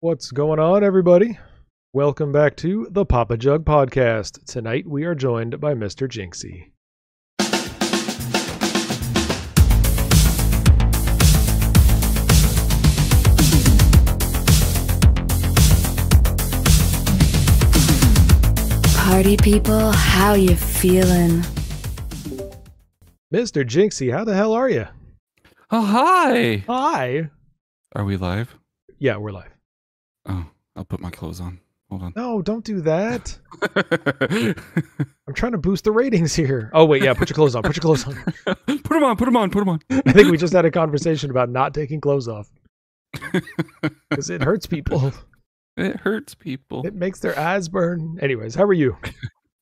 [0.00, 1.40] What's going on, everybody?
[1.92, 4.44] Welcome back to the Papa Jug Podcast.
[4.46, 6.06] Tonight we are joined by Mr.
[6.08, 6.70] Jinxy.
[18.94, 21.40] Party people, how you feeling?
[23.34, 23.66] Mr.
[23.66, 24.86] Jinxy, how the hell are you?
[25.72, 26.62] Oh, hi.
[26.68, 27.30] Hi.
[27.96, 28.54] Are we live?
[29.00, 29.57] Yeah, we're live.
[30.28, 31.60] Oh, I'll put my clothes on.
[31.90, 32.12] Hold on.
[32.16, 33.38] No, don't do that.
[35.26, 36.70] I'm trying to boost the ratings here.
[36.74, 37.62] Oh, wait, yeah, put your clothes on.
[37.62, 38.14] Put your clothes on.
[38.66, 39.80] put them on, put them on, put them on.
[39.90, 42.50] I think we just had a conversation about not taking clothes off
[44.10, 45.12] because it hurts people.
[45.78, 46.86] It hurts people.
[46.86, 48.18] It makes their eyes burn.
[48.20, 48.96] Anyways, how are you?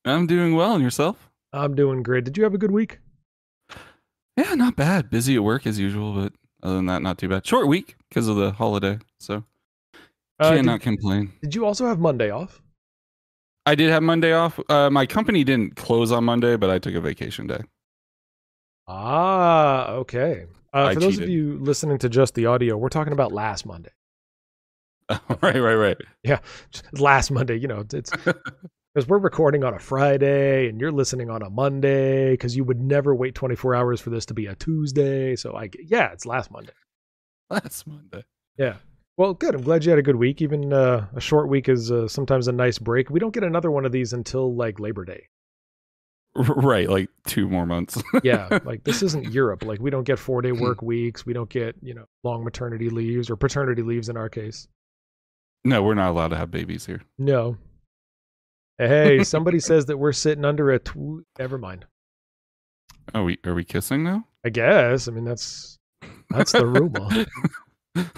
[0.05, 0.75] I'm doing well.
[0.75, 1.31] And yourself?
[1.53, 2.25] I'm doing great.
[2.25, 2.99] Did you have a good week?
[4.37, 5.11] Yeah, not bad.
[5.11, 7.47] Busy at work as usual, but other than that, not too bad.
[7.47, 8.99] Short week because of the holiday.
[9.21, 9.45] So
[10.39, 11.33] Uh, cannot did, complain.
[11.43, 12.63] did you also have Monday off?
[13.65, 14.61] I did have Monday off.
[14.69, 17.61] Uh, my company didn't close on Monday, but I took a vacation day.
[18.87, 20.47] Ah, okay.
[20.73, 23.67] Uh, I for those of you listening to just the audio, we're talking about last
[23.67, 23.91] Monday.
[25.43, 25.97] right, right, right.
[26.23, 26.39] Yeah,
[26.93, 31.43] last Monday, you know, it's because we're recording on a Friday and you're listening on
[31.43, 35.35] a Monday because you would never wait 24 hours for this to be a Tuesday.
[35.35, 36.73] So I, yeah, it's last Monday.
[37.51, 38.25] Last Monday.
[38.59, 38.75] Yeah.
[39.17, 39.55] Well, good.
[39.55, 40.43] I'm glad you had a good week.
[40.43, 43.09] Even uh, a short week is uh, sometimes a nice break.
[43.11, 45.29] We don't get another one of these until like Labor Day.
[46.35, 48.03] Right, like two more months.
[48.23, 49.65] Yeah, like this isn't Europe.
[49.65, 51.25] Like we don't get four day work weeks.
[51.25, 54.69] We don't get you know long maternity leaves or paternity leaves in our case.
[55.65, 57.01] no, we're not allowed to have babies here.
[57.17, 57.57] No.
[58.77, 60.79] Hey, somebody says that we're sitting under a.
[60.79, 61.87] Tw- Never mind.
[63.15, 64.27] Are we are we kissing now?
[64.45, 65.09] I guess.
[65.09, 65.79] I mean, that's
[66.29, 67.09] that's the rumor.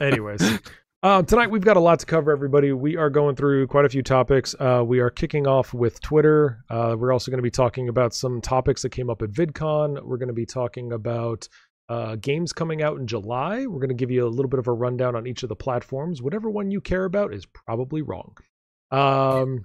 [0.00, 0.60] Anyways,
[1.02, 2.32] um, tonight we've got a lot to cover.
[2.32, 4.54] Everybody, we are going through quite a few topics.
[4.58, 6.64] Uh, we are kicking off with Twitter.
[6.68, 10.02] Uh, we're also going to be talking about some topics that came up at VidCon.
[10.04, 11.48] We're going to be talking about
[11.88, 13.66] uh, games coming out in July.
[13.66, 15.56] We're going to give you a little bit of a rundown on each of the
[15.56, 16.20] platforms.
[16.20, 18.36] Whatever one you care about is probably wrong.
[18.90, 19.64] Um,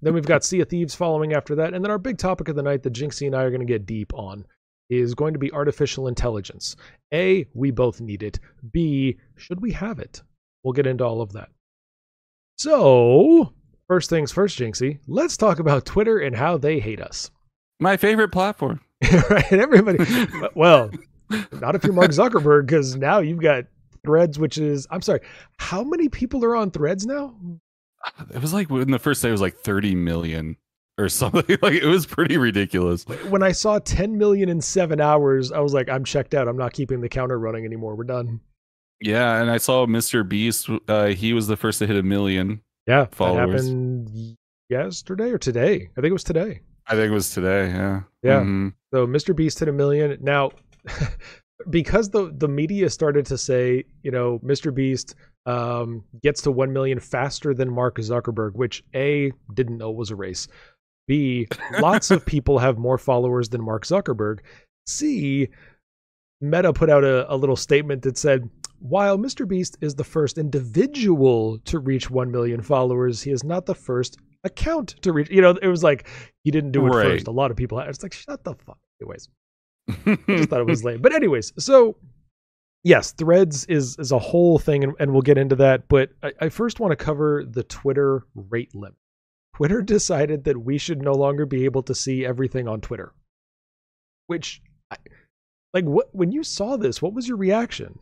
[0.00, 2.54] then we've got Sea of Thieves following after that, and then our big topic of
[2.54, 4.44] the night that Jinxy and I are going to get deep on
[4.92, 6.76] is going to be artificial intelligence.
[7.12, 8.38] A, we both need it.
[8.72, 10.22] B, should we have it?
[10.62, 11.48] We'll get into all of that.
[12.58, 13.52] So,
[13.88, 17.30] first things first, Jinxy, let's talk about Twitter and how they hate us.
[17.80, 18.80] My favorite platform.
[19.30, 19.52] right?
[19.52, 20.04] Everybody,
[20.54, 20.90] well,
[21.52, 23.64] not if you're Mark Zuckerberg, because now you've got
[24.04, 25.20] Threads, which is, I'm sorry,
[25.58, 27.34] how many people are on Threads now?
[28.32, 30.56] It was like when the first day it was like 30 million
[30.98, 31.42] or something.
[31.62, 33.04] Like it was pretty ridiculous.
[33.28, 36.48] When I saw 10 million in seven hours, I was like, I'm checked out.
[36.48, 37.94] I'm not keeping the counter running anymore.
[37.96, 38.40] We're done.
[39.00, 40.28] Yeah, and I saw Mr.
[40.28, 40.68] Beast.
[40.88, 42.62] Uh, he was the first to hit a million.
[42.86, 43.62] Yeah, Followers.
[43.64, 44.36] that happened
[44.68, 45.88] yesterday or today.
[45.96, 46.60] I think it was today.
[46.86, 47.68] I think it was today.
[47.68, 48.00] Yeah.
[48.22, 48.40] Yeah.
[48.40, 48.74] Mhm.
[48.92, 49.34] So Mr.
[49.34, 50.18] Beast hit a million.
[50.20, 50.50] Now,
[51.70, 54.74] because the the media started to say, you know, Mr.
[54.74, 55.14] Beast
[55.46, 60.16] um, gets to one million faster than Mark Zuckerberg, which a didn't know was a
[60.16, 60.46] race.
[61.12, 61.48] B,
[61.80, 64.38] lots of people have more followers than Mark Zuckerberg.
[64.86, 65.48] C,
[66.40, 69.46] Meta put out a, a little statement that said, while Mr.
[69.46, 74.16] Beast is the first individual to reach 1 million followers, he is not the first
[74.44, 75.30] account to reach.
[75.30, 76.08] You know, it was like
[76.44, 77.06] he didn't do it Right.
[77.06, 77.28] first.
[77.28, 78.78] A lot of people, it's like, shut the fuck.
[79.00, 79.28] Anyways,
[79.88, 81.00] I just thought it was lame.
[81.02, 81.96] But anyways, so
[82.84, 85.88] yes, Threads is is a whole thing, and, and we'll get into that.
[85.88, 88.94] But I, I first want to cover the Twitter rate limit.
[89.56, 93.12] Twitter decided that we should no longer be able to see everything on Twitter.
[94.26, 94.96] Which, I,
[95.74, 97.98] like, what when you saw this, what was your reaction?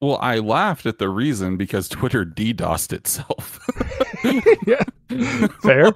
[0.00, 3.60] well, I laughed at the reason because Twitter DDoSed itself.
[4.66, 4.82] yeah,
[5.62, 5.92] fair,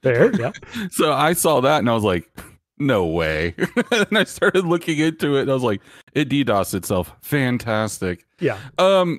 [0.00, 0.52] fair, yeah.
[0.92, 2.30] So I saw that and I was like,
[2.78, 3.56] no way.
[3.90, 5.80] and I started looking into it and I was like,
[6.12, 7.12] it DDoSed itself.
[7.22, 8.24] Fantastic.
[8.38, 9.18] Yeah, Um,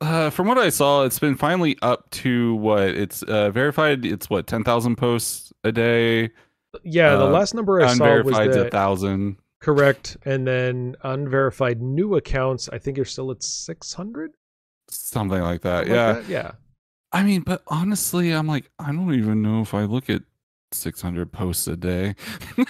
[0.00, 4.04] uh, from what I saw, it's been finally up to what it's uh, verified.
[4.04, 6.30] It's what ten thousand posts a day.
[6.84, 7.16] yeah.
[7.16, 9.36] The Uh, last number I saw was a thousand.
[9.60, 12.68] correct, and then unverified new accounts.
[12.68, 14.32] I think you're still at six hundred.
[14.90, 15.86] Something like that.
[15.86, 16.22] yeah.
[16.28, 16.52] yeah.
[17.12, 20.22] I mean, but honestly, I'm like, I don't even know if I look at
[20.72, 22.14] 600 posts a day.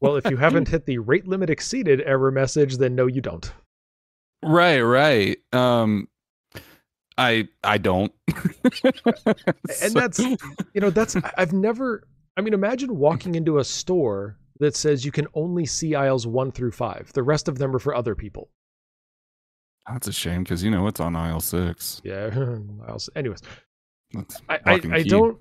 [0.00, 3.50] Well, if you haven't hit the rate limit exceeded error message, then no, you don't.
[4.44, 5.38] right, right.
[5.52, 6.08] Um,
[7.18, 8.12] I I don't.
[9.82, 12.06] And that's you know that's I've never.
[12.36, 16.52] I mean, imagine walking into a store that says you can only see aisles one
[16.52, 17.10] through five.
[17.14, 18.50] The rest of them are for other people.
[19.90, 22.00] That's a shame because you know it's on aisle six.
[22.04, 22.30] Yeah.
[22.88, 23.40] I'll Anyways,
[24.48, 25.40] I, I, I don't.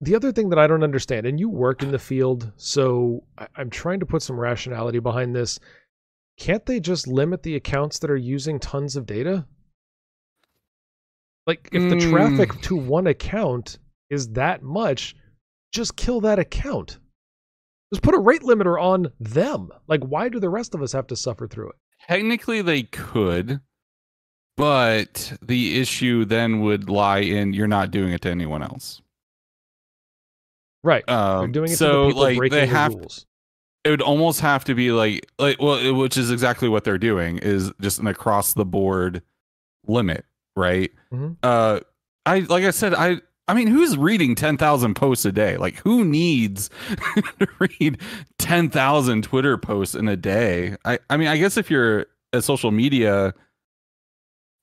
[0.00, 3.46] The other thing that I don't understand, and you work in the field, so I,
[3.56, 5.58] I'm trying to put some rationality behind this.
[6.38, 9.46] Can't they just limit the accounts that are using tons of data?
[11.46, 12.62] Like, if the traffic Mm.
[12.62, 13.78] to one account
[14.10, 15.14] is that much,
[15.72, 16.98] just kill that account.
[17.92, 19.70] Just put a rate limiter on them.
[19.86, 21.76] Like, why do the rest of us have to suffer through it?
[22.08, 23.60] Technically, they could,
[24.56, 29.00] but the issue then would lie in you're not doing it to anyone else.
[30.82, 31.04] Right.
[31.06, 33.26] They're Um, doing it so to the people like breaking they the have rules.
[33.84, 36.98] it would almost have to be like like well it- which is exactly what they're
[36.98, 39.22] doing is just an across the board
[39.86, 40.24] limit
[40.56, 41.36] right Mhm.
[41.42, 41.80] uh
[42.24, 46.04] i like i said i i mean who's reading 10,000 posts a day like who
[46.04, 46.70] needs
[47.38, 48.00] to read
[48.38, 52.70] 10,000 twitter posts in a day i i mean i guess if you're a social
[52.70, 53.34] media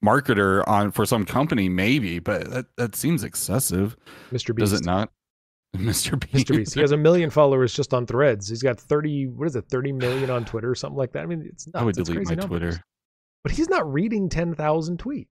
[0.03, 3.95] marketer on for some company maybe but that that seems excessive
[4.31, 4.47] Mr.
[4.53, 4.57] Beast.
[4.59, 5.09] does it not
[5.77, 6.55] mr beast Mr.
[6.57, 6.73] Beast.
[6.75, 8.47] He has a million followers just on Threads.
[8.47, 9.25] He's got thirty.
[9.25, 9.65] What is it?
[9.69, 11.23] Thirty million on Twitter or something like that.
[11.23, 11.81] I mean, it's not.
[11.81, 12.47] i would It's delete my numbers.
[12.47, 12.83] twitter
[13.43, 15.25] But he's not reading ten thousand tweets.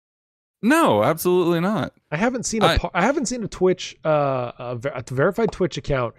[0.63, 2.67] No absolutely not I haven't seen a.
[2.67, 6.15] I- I, haven't seen a Twitch, uh, a, ver- a verified Twitch account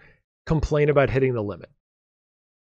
[0.45, 1.69] complain about hitting the limit.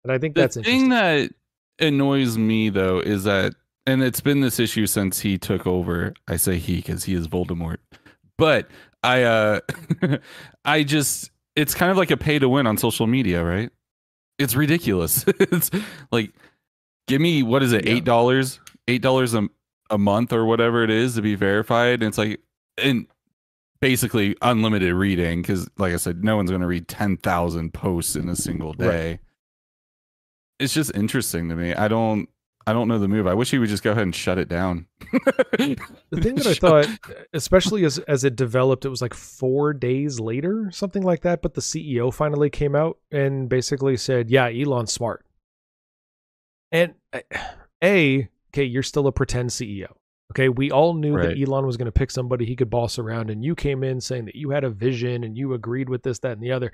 [0.05, 1.31] And I think that's the thing that
[1.79, 3.55] annoys me though is that
[3.87, 7.26] and it's been this issue since he took over i say he because he is
[7.26, 7.79] voldemort
[8.38, 8.69] but
[9.03, 9.58] i uh
[10.67, 13.70] i just it's kind of like a pay to win on social media right
[14.38, 15.70] it's ridiculous it's
[16.12, 16.31] like
[17.08, 17.94] give me what is it Yeah.
[17.94, 19.49] eight dollars eight dollars a
[19.93, 22.41] a month or whatever it is to be verified and it's like
[22.79, 23.06] and
[23.81, 28.29] basically unlimited reading because like i said no one's going to read 10000 posts in
[28.29, 28.79] a single Right.
[28.79, 29.19] day
[30.59, 32.29] it's just interesting to me i don't
[32.67, 34.49] i don't know the move i wish he would just go ahead and shut it
[34.49, 35.77] down the
[36.21, 36.87] thing that I thought,
[37.35, 41.43] especially as as it developed, it was like four days later, something like that.
[41.43, 45.27] But the CEO finally came out and basically said, "Yeah, Elon's smart."
[46.71, 47.21] And uh,
[47.85, 49.88] a okay, you're still a pretend CEO.
[50.32, 51.37] Okay, we all knew Right.
[51.37, 54.00] that Elon was going to pick somebody he could boss around, and you came in
[54.00, 56.72] saying that you had a vision and you agreed with this, that, and the other.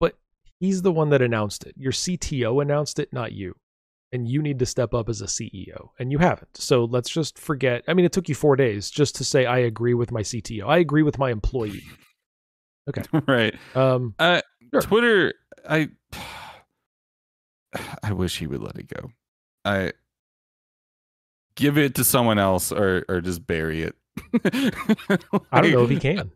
[0.00, 0.16] But
[0.58, 1.74] he's the one that announced it.
[1.76, 3.54] Your CTO announced it, not you
[4.10, 6.56] and you need to step up as a CEO, and you haven't.
[6.56, 7.84] So let's just forget.
[7.86, 10.66] I mean, it took you four days just to say I agree with my CTO.
[10.66, 11.82] I agree with my employee.
[12.88, 14.40] Okay, right Um, uh
[14.72, 14.80] Sure.
[14.80, 15.34] twitter
[15.68, 15.90] i
[18.02, 19.10] i wish he would let it go
[19.64, 19.92] i
[21.58, 23.94] give it to someone else or or just bury it
[25.52, 26.30] I don't know if he can.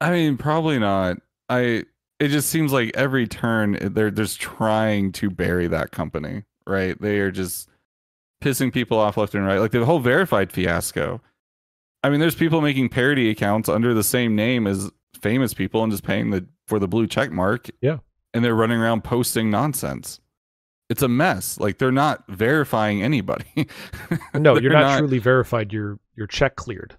[0.00, 1.18] I mean, probably not.
[1.48, 1.84] I.
[2.20, 7.00] It just seems like every turn eh, they're just trying to bury that company, right?
[7.00, 7.68] They are just
[8.42, 9.58] pissing people off left and right.
[9.58, 11.20] Like the whole verified fiasco.
[12.04, 14.90] I mean, there's people making parody accounts under the same name as
[15.20, 17.68] famous people and just paying the for the blue check mark.
[17.80, 17.98] Yeah.
[18.34, 20.20] And they're running around posting nonsense.
[20.92, 21.58] It's a mess.
[21.58, 23.46] Like they're not verifying anybody.
[24.34, 25.72] No, you're not, truly verified.
[25.72, 26.96] Your your check cleared.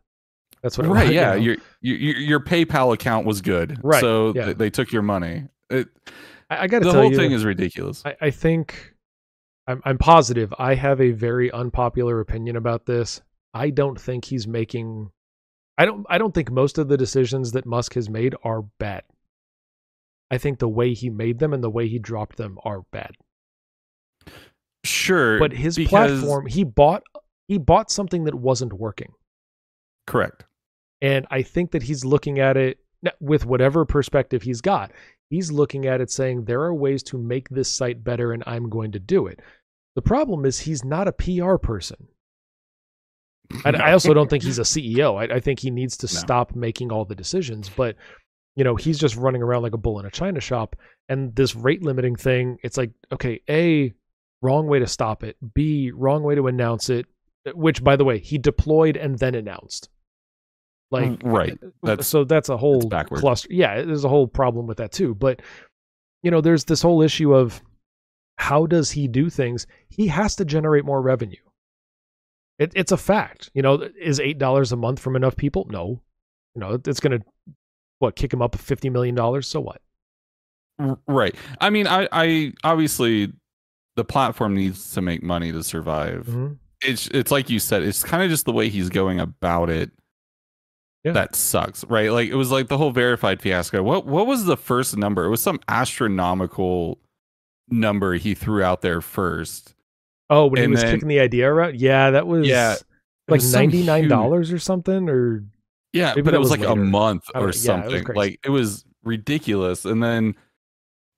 [0.61, 0.87] That's what.
[0.87, 1.35] right was, you yeah know?
[1.35, 4.45] your, your your paypal account was good Right, so yeah.
[4.45, 5.87] th- they took your money it,
[6.49, 8.93] I, I got to the whole you, thing is ridiculous I, I think
[9.67, 10.53] I'm, I'm positive.
[10.57, 13.21] I have a very unpopular opinion about this.
[13.53, 15.11] I don't think he's making.
[15.77, 16.05] I don't.
[16.09, 19.03] I don't think most of the decisions that Musk has made are bad.
[20.29, 23.11] I think the way he made them and the way he dropped them are bad.
[24.83, 27.03] Sure But his platform, he bought.
[27.47, 29.11] He bought something that wasn't working.
[30.07, 30.45] correct
[31.01, 32.79] And I think that he's looking at it
[33.19, 34.91] with whatever perspective he's got.
[35.29, 38.69] He's looking at it saying, there are ways to make this site better, and I'm
[38.69, 39.39] going to do it.
[39.95, 42.07] The problem is, he's not a PR person.
[43.65, 45.19] I, I also don't think he's a CEO.
[45.19, 46.19] I, I think he needs to No.
[46.19, 47.69] stop making all the decisions.
[47.69, 47.95] But,
[48.55, 50.75] you know, he's just running around like a bull in a china shop.
[51.09, 53.93] And this rate limiting thing, it's like, okay, A,
[54.43, 55.37] wrong way to stop it.
[55.55, 57.07] B, wrong way to announce it,
[57.55, 59.89] which, by the way, he deployed and then announced.
[60.91, 63.21] Like, mm, right uh, That's- so that's a whole backwards.
[63.21, 63.47] cluster.
[63.51, 65.15] Yeah, there's a whole problem with that too.
[65.15, 65.41] But
[66.21, 67.61] you know, there's this whole issue of
[68.37, 69.65] how does he do things?
[69.89, 71.41] He has to generate more revenue.
[72.59, 73.49] It, it's a fact.
[73.55, 75.65] You know, is eight dollars a month from enough people?
[75.69, 76.01] No.
[76.55, 77.25] You know, it's going to
[77.99, 79.47] what kick him up fifty million dollars.
[79.47, 79.81] So what?
[81.07, 83.31] Right i mean i i obviously
[83.95, 86.57] the platform needs to make money to survive Mhm.
[86.81, 89.91] it's it's like you said it's kind of just the way he's going about it
[91.03, 91.11] Yeah.
[91.13, 94.57] that sucks right like it was like the whole verified fiasco what what was the
[94.57, 96.99] first number it was some astronomical
[97.69, 99.73] number he threw out there first
[100.29, 102.75] Oh, when he was then- kicking the idea around, yeah, that was Yeah.
[103.27, 105.43] like was some ninety nine huge- dollars or something, or
[105.91, 106.85] Yeah, but it was, was like a later.
[106.85, 107.45] month I don't or.
[107.47, 107.53] Yeah, it
[107.91, 108.15] something.
[108.15, 109.85] like it was ridiculous.
[109.85, 110.35] And then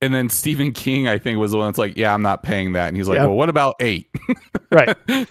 [0.01, 2.73] and then Stephen King, I think, was the one that's like, Yeah, I'm not paying
[2.73, 2.87] that.
[2.89, 3.25] And he's like, Yeah.
[3.25, 4.09] Well, what about eight?
[4.71, 4.95] right?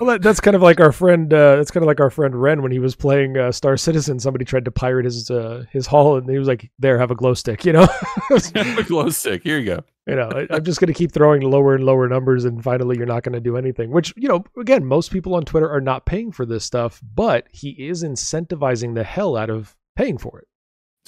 [0.00, 1.32] Well, that, that's kind of like our friend.
[1.32, 4.18] Uh, that's kind of like our friend Ren when he was playing uh, Star Citizen.
[4.18, 7.14] Somebody tried to pirate his uh, his haul, and he was like, "There, have a
[7.14, 7.86] glow stick," you know.
[8.30, 9.42] a glow stick.
[9.42, 9.84] Here you go.
[10.06, 12.96] you know, I, I'm just going to keep throwing lower and lower numbers, and finally,
[12.96, 13.90] you're not going to do anything.
[13.90, 17.46] Which, you know, again, most people on Twitter are not paying for this stuff, but
[17.52, 20.48] he is incentivizing the hell out of paying for it.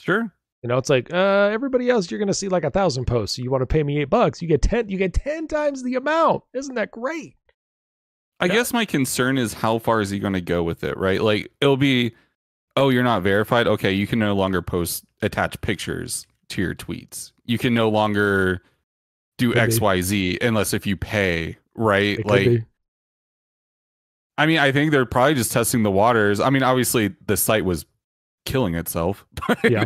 [0.01, 0.33] Sure.
[0.67, 3.39] You know, it's like uh, everybody else, you're going to see like a thousand posts.
[3.39, 4.89] You want to pay me eight bucks, you get ten.
[4.89, 6.43] You get ten times the amount.
[6.55, 7.37] Isn't that great?
[8.41, 8.55] I Yeah.
[8.55, 11.23] guess my concern is how far is he going to go with it, right?
[11.23, 12.17] Like it'll be,
[12.75, 13.69] oh, you're not verified.
[13.69, 17.31] Okay, you can no longer post attach pictures to your tweets.
[17.45, 18.61] You can no longer
[19.39, 19.61] do Could be.
[19.61, 22.19] X, Y, Z unless if you pay, right?
[22.19, 22.65] It like.
[24.37, 26.41] I mean, I think they're probably just testing the waters.
[26.41, 27.87] I mean, obviously the site was
[28.47, 29.27] killing itself.
[29.65, 29.85] Yeah.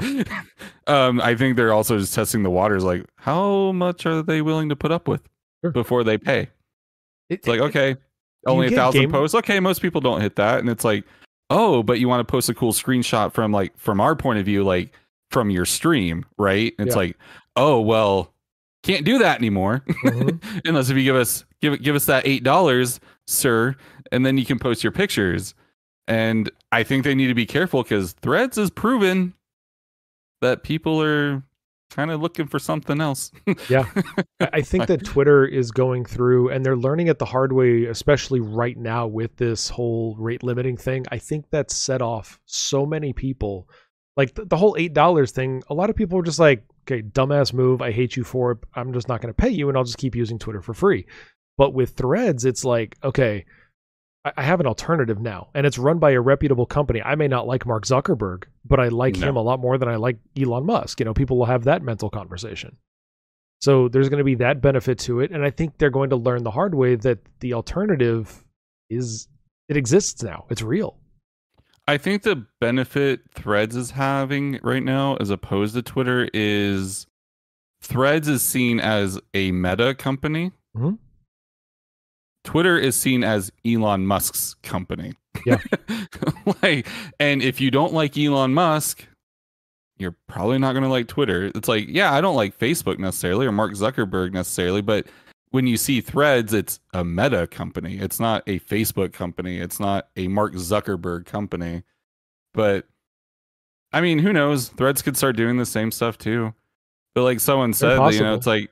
[0.87, 2.85] um, I think they're also just testing the waters.
[2.85, 5.23] Like, how much are they willing to put up with
[5.65, 5.73] Sure.
[5.73, 6.43] before they pay?
[6.43, 6.51] It-
[7.41, 7.97] It's like, okay,
[8.47, 9.35] only a thousand game- posts.
[9.35, 11.05] Okay, most people don't hit that, and it's like,
[11.51, 14.45] oh, but you want to post a cool screenshot from like from our point of
[14.45, 14.93] view, like
[15.31, 16.73] from your stream, right?
[16.79, 16.97] It's Yeah.
[17.03, 17.17] like,
[17.57, 18.33] oh well,
[18.83, 20.43] can't do that anymore Mhm.
[20.65, 23.77] unless if you give us give give us that eight dollars, sir,
[24.13, 25.55] and then you can post your pictures.
[26.11, 29.35] And I think they need to be careful because Threads has proven
[30.41, 31.45] that people are
[31.91, 33.31] kind of looking for something else.
[33.69, 33.85] yeah.
[34.41, 38.41] I think that Twitter is going through and they're learning it the hard way, especially
[38.41, 41.07] right now with this whole rate limiting thing.
[41.13, 43.69] I think that set off so many people.
[44.17, 47.53] Like the, the whole $8 thing, a lot of people were just like, okay, dumbass
[47.53, 47.83] move.
[47.83, 48.59] I hate you for it.
[48.75, 51.07] I'm just not going to pay you and I'll just keep using Twitter for free.
[51.57, 53.45] But with threads, it's like, okay,
[54.25, 57.01] I, have an alternative now and it's run by a reputable company.
[57.03, 59.29] I may not like Mark Zuckerberg, but I like No.
[59.29, 61.01] him a lot more than I like Elon Musk.
[61.01, 62.77] You know, people will have that mental conversation.
[63.63, 65.31] So there's going to be that benefit to it.
[65.31, 68.45] And I think they're going to learn the hard way that the alternative
[68.91, 69.29] is,
[69.69, 70.45] it exists now.
[70.51, 70.97] It's real.
[71.89, 77.07] I think the benefit Threads is having right now, as opposed to Twitter, is
[77.83, 80.53] Threads is seen as a meta company.
[80.77, 80.99] Mhm.
[82.45, 85.15] Twitter is seen as Elon Musk's company.
[85.45, 85.59] Yeah.
[86.63, 86.87] like,
[87.19, 89.07] and if you don't like Elon Musk,
[89.99, 91.51] you're probably not going to like Twitter.
[91.55, 95.07] It's like, yeah, I don't like Facebook necessarily or Mark Zuckerberg necessarily, but
[95.51, 97.99] when you see Threads, it's a meta company.
[97.99, 99.59] It's not a Facebook company.
[99.59, 101.83] It's not a Mark Zuckerberg company.
[102.55, 102.87] But
[103.93, 104.69] I mean, who knows?
[104.69, 106.55] Threads could start doing the same stuff too.
[107.15, 108.71] But like someone said, that, you know, it's like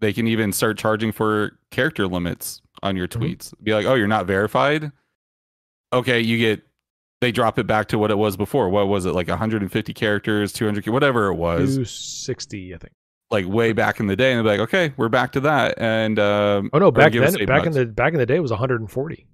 [0.00, 3.20] they can even start charging for character limits on your Mhm.
[3.22, 3.52] tweets.
[3.62, 4.92] Be like, oh, you're not verified.
[5.92, 6.62] Okay, you get.
[7.20, 8.68] They drop it back to what it was before.
[8.68, 9.28] What was it like?
[9.28, 12.92] 150 characters, 200, whatever it was, 260, I think.
[13.30, 14.32] like way back in the day.
[14.34, 15.74] And they're like, okay, we're back to that.
[15.78, 18.50] And um, Oh no, back then, back in the back in the day, it was
[18.50, 19.26] 140.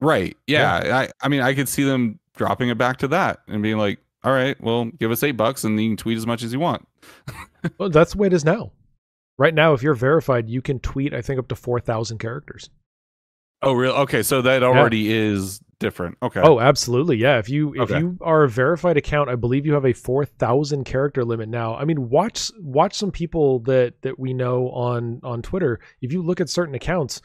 [0.00, 0.36] Right.
[0.46, 0.80] Yeah.
[0.98, 3.98] I, I mean, I could see them dropping it back to that and being like,
[4.24, 6.60] all right, well, give us eight bucks and you can tweet as much as you
[6.60, 6.86] want.
[7.78, 8.72] Well, that's the way it is now.
[9.40, 11.14] Right now, if you're verified, you can tweet.
[11.14, 12.68] I think up to 4,000 characters.
[13.62, 13.94] Oh, really?
[14.00, 14.22] Okay.
[14.22, 16.18] So that already is different.
[16.22, 16.40] Okay.
[16.44, 17.16] Oh, absolutely.
[17.16, 17.38] Yeah.
[17.38, 17.98] If you if Okay.
[17.98, 21.74] you are a verified account, I believe you have a four thousand character limit now.
[21.74, 25.80] I mean, watch watch some people that that we know on on Twitter.
[26.02, 27.20] If you look at certain accounts,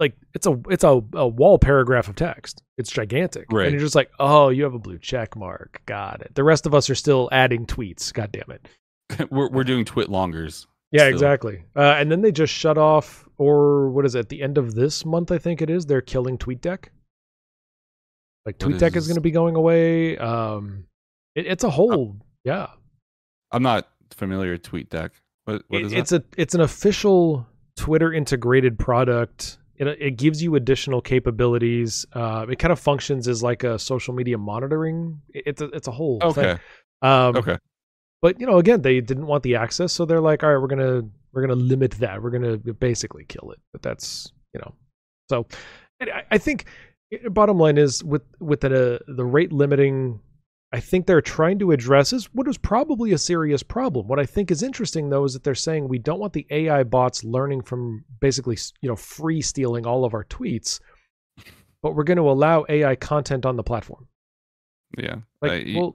[0.00, 2.62] like it's a it's a, a wall paragraph of text.
[2.78, 3.66] It's gigantic, Right.
[3.66, 5.80] and you're just like, oh, you have a blue check mark.
[5.86, 6.34] Got it.
[6.34, 8.12] The rest of us are still adding tweets.
[8.12, 8.68] God damn it.
[9.30, 10.66] we're, we're doing TwitLongers.
[10.94, 11.64] Yeah, exactly.
[11.74, 14.20] Uh, and then they just shut off, or what is it?
[14.20, 15.86] At the end of this month, I think it is.
[15.86, 16.84] They're killing TweetDeck.
[18.46, 20.16] Like TweetDeck is is- going to be going away.
[20.18, 20.84] Um,
[21.34, 22.68] it, it's a whole, yeah.
[23.50, 25.10] I'm not familiar with TweetDeck.
[25.46, 27.46] What, what It- is it's a it's an official
[27.76, 29.58] Twitter integrated product.
[29.76, 32.06] It it gives you additional capabilities.
[32.12, 35.20] Uh, it kind of functions as like a social media monitoring.
[35.30, 36.42] It- It's a, it's a whole Okay.
[36.42, 36.58] thing.
[37.02, 37.56] Um, Okay.
[38.24, 40.66] But you know again they didn't want the access so they're like all right we're
[40.66, 41.02] gonna
[41.34, 42.22] we're gonna limit that.
[42.22, 43.58] We're gonna basically kill it.
[43.72, 44.72] But that's you know.
[45.28, 45.46] So
[46.00, 46.66] and I, I think
[47.12, 50.20] eh, bottom line is with with the the rate limiting
[50.72, 54.08] i think they're trying to address is what is probably a serious problem.
[54.08, 56.82] What i think is interesting though is that they're saying we don't want the ai
[56.84, 60.80] bots learning from basically you know free stealing all of our tweets
[61.82, 64.08] but we're going to allow ai content on the platform.
[64.96, 65.16] Yeah.
[65.42, 65.94] like Uh, y- well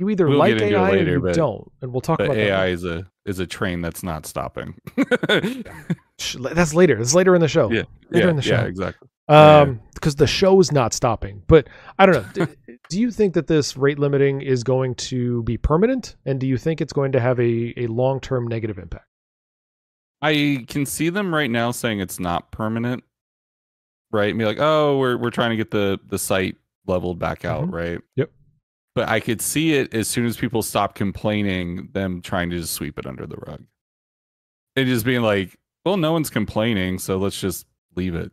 [0.00, 2.00] you either we'll like get into it ai later, or you but- don't and we'll
[2.00, 4.74] talk about that AI is a is a train that's not stopping.
[6.18, 6.96] That's later.
[6.96, 7.70] That's later in the show.
[7.70, 9.08] Yeah, Later yeah, in the yeah, exactly.
[9.28, 11.42] Um, because the show is not stopping.
[11.46, 12.46] But I don't know.
[12.46, 12.54] do,
[12.88, 16.58] do you think that this rate limiting is going to be permanent, and do you
[16.58, 19.06] think it's going to have a a long term negative impact?
[20.22, 23.04] I can see them right now saying it's not permanent,
[24.10, 24.30] right?
[24.30, 27.68] And be like, oh, we're we're trying to get the the site leveled back out,
[27.68, 27.72] Mhm.
[27.72, 27.98] right?
[28.16, 28.30] Yep.
[28.94, 32.74] But I could see it as soon as people stop complaining, them trying to just
[32.74, 33.64] sweep it under the rug.
[34.76, 38.32] And just being like, well, no one's complaining, so let's just leave it.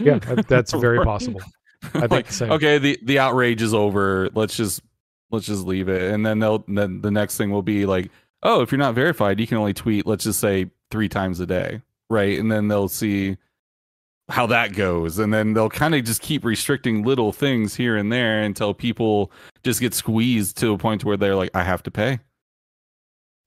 [0.00, 0.18] Yeah,
[0.48, 1.40] that's very possible.
[1.94, 2.52] I think like, same.
[2.52, 4.30] okay, the the outrage is over.
[4.34, 4.82] Let's just
[5.30, 6.12] let's just leave it.
[6.12, 8.10] And then they'll then the next thing will be like,
[8.42, 11.46] oh, if you're not verified, you can only tweet, let's just say three times a
[11.46, 11.82] day.
[12.10, 12.38] Right.
[12.38, 13.36] And then they'll see
[14.32, 15.18] how that goes.
[15.18, 19.30] And then they'll kind of just keep restricting little things here and there until people
[19.62, 22.18] just get squeezed to a point where they're like, I have to pay.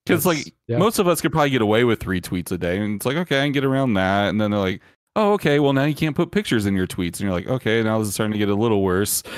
[0.04, 0.78] Because like yeah.
[0.78, 2.78] most of us could probably get away with three tweets a day.
[2.78, 4.28] And it's like, okay, I can get around that.
[4.28, 4.80] And then they're like,
[5.16, 7.18] oh, okay, well now you can't put pictures in your tweets.
[7.18, 9.24] And you're like, okay, now this is starting to get a little worse.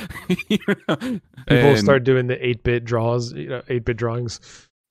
[0.51, 0.97] You know?
[0.97, 4.39] People And- start doing the eight bit draws, you know, eight bit drawings.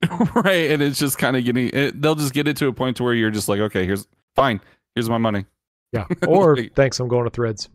[0.33, 0.71] right.
[0.71, 3.03] And it's just kind of getting it, they'll just get it to a point to
[3.03, 4.59] where you're just like, okay, here's fine,
[4.95, 5.45] here's my money.
[5.93, 6.05] Yeah.
[6.27, 7.69] Or Like- thanks, I'm going to Threads.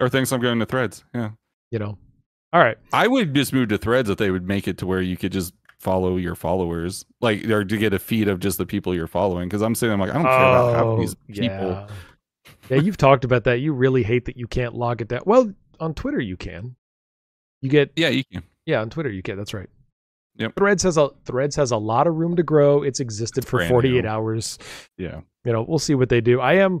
[0.00, 1.04] Or thanks, I'm going to threads.
[1.14, 1.30] Yeah.
[1.70, 1.96] You know.
[2.52, 2.76] All right.
[2.92, 5.30] I would just move to threads if they would make it to where you could
[5.32, 9.06] just follow your followers, like or to get a feed of just the people you're
[9.06, 9.48] following.
[9.48, 11.48] Because I'm saying I'm like I don't care about half oh, these people.
[11.48, 11.86] Oh, Yeah.
[12.70, 13.60] yeah, you've talked about that.
[13.60, 15.20] You really hate that you can't log it down.
[15.26, 16.74] Well, on Twitter you can.
[17.60, 18.42] You get Yeah, you can.
[18.66, 19.36] yeah, on Twitter you can.
[19.36, 19.68] That's right.
[20.36, 20.54] Yep.
[20.56, 22.82] Threads has a Threads has a lot of room to grow.
[22.82, 24.08] It's existed for Brand 48 new.
[24.08, 24.58] hours.
[24.98, 25.20] Yeah.
[25.44, 26.40] You know, we'll see what they do.
[26.40, 26.80] I am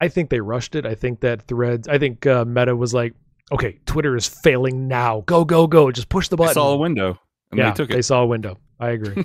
[0.00, 0.86] I think they rushed it.
[0.86, 3.14] I think that Threads I think uh, Meta was like,
[3.52, 5.22] "Okay, Twitter is failing now.
[5.26, 5.90] Go go go.
[5.90, 7.18] Just push the button." saw a window
[7.54, 8.02] yeah, they took it.
[8.04, 8.58] saw a window.
[8.78, 9.24] I agree.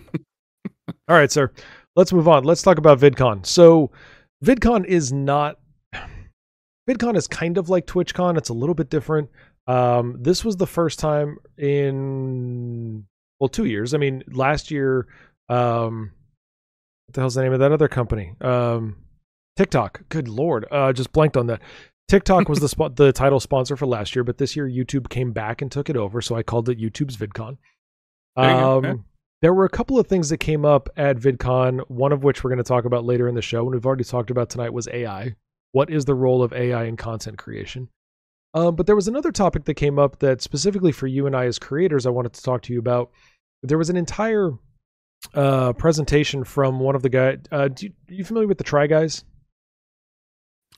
[1.08, 1.51] All right, sir.
[1.96, 2.44] Let's move on.
[2.44, 3.46] Let's talk about VidCon.
[3.46, 3.91] So,
[4.44, 5.60] VidCon is not.
[6.89, 8.38] VidCon is kind of like TwitchCon.
[8.38, 9.29] It's a little bit different.
[9.67, 13.05] Um, this was the first time in
[13.39, 13.94] well, two years.
[13.94, 15.08] I mean, last year.
[15.47, 16.12] Um,
[17.08, 18.34] what the hell's the name of that other company?
[18.41, 18.97] Um,
[19.56, 20.02] TikTok.
[20.10, 21.62] Good lord, uh, just blanked on that.
[22.08, 25.32] TikTok was the spo- the title sponsor for last year, but this year YouTube came
[25.32, 27.58] back and took it over, so I called it YouTube's VidCon.
[28.36, 28.46] There.
[28.50, 29.02] Um, Okay.
[29.41, 31.82] There were a couple of things that came up at VidCon.
[31.89, 34.04] One of which we're going to talk about later in the show, and we've already
[34.04, 35.36] talked about tonight was AI.
[35.72, 37.89] What is the role of AI in content creation?
[38.54, 41.46] Um, but there was another topic that came up that specifically for you and I
[41.46, 43.12] as creators, I wanted to talk to you about.
[43.62, 44.52] There was an entire
[45.34, 47.39] uh, presentation from one of the guys.
[47.52, 49.26] Uh, do you, are you familiar with the Try Guys?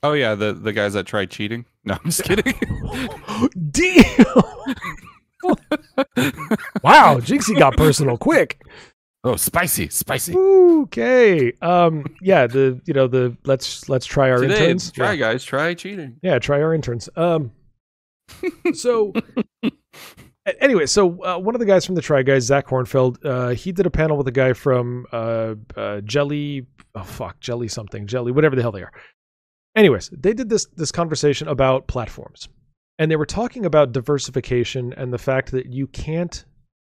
[0.03, 1.65] Oh yeah, the the guys that tried cheating.
[1.83, 2.53] No, I'm just kidding.
[3.71, 4.03] Deal.
[6.83, 8.61] wow, Jinxy got personal quick.
[9.23, 10.35] oh, spicy, spicy.
[10.35, 11.51] Okay.
[11.61, 12.05] Um.
[12.21, 12.47] Yeah.
[12.47, 14.91] The you know the let's let's try our Today, interns.
[14.91, 15.31] try Yeah.
[15.31, 16.17] guys, try cheating.
[16.21, 17.09] Yeah, try our interns.
[17.15, 17.51] Um,
[18.73, 19.13] so
[20.61, 23.71] anyway, so uh, one of the guys from the Try Guys, Zach Kornfeld, uh, he
[23.71, 26.65] did a panel with a guy from uh, uh, Jelly.
[26.95, 28.91] Oh fuck, Jelly something, Jelly, whatever the hell they are.
[29.77, 32.49] Anyways, they did this this conversation about platforms,
[32.99, 36.43] and they were talking about diversification and the fact that you can't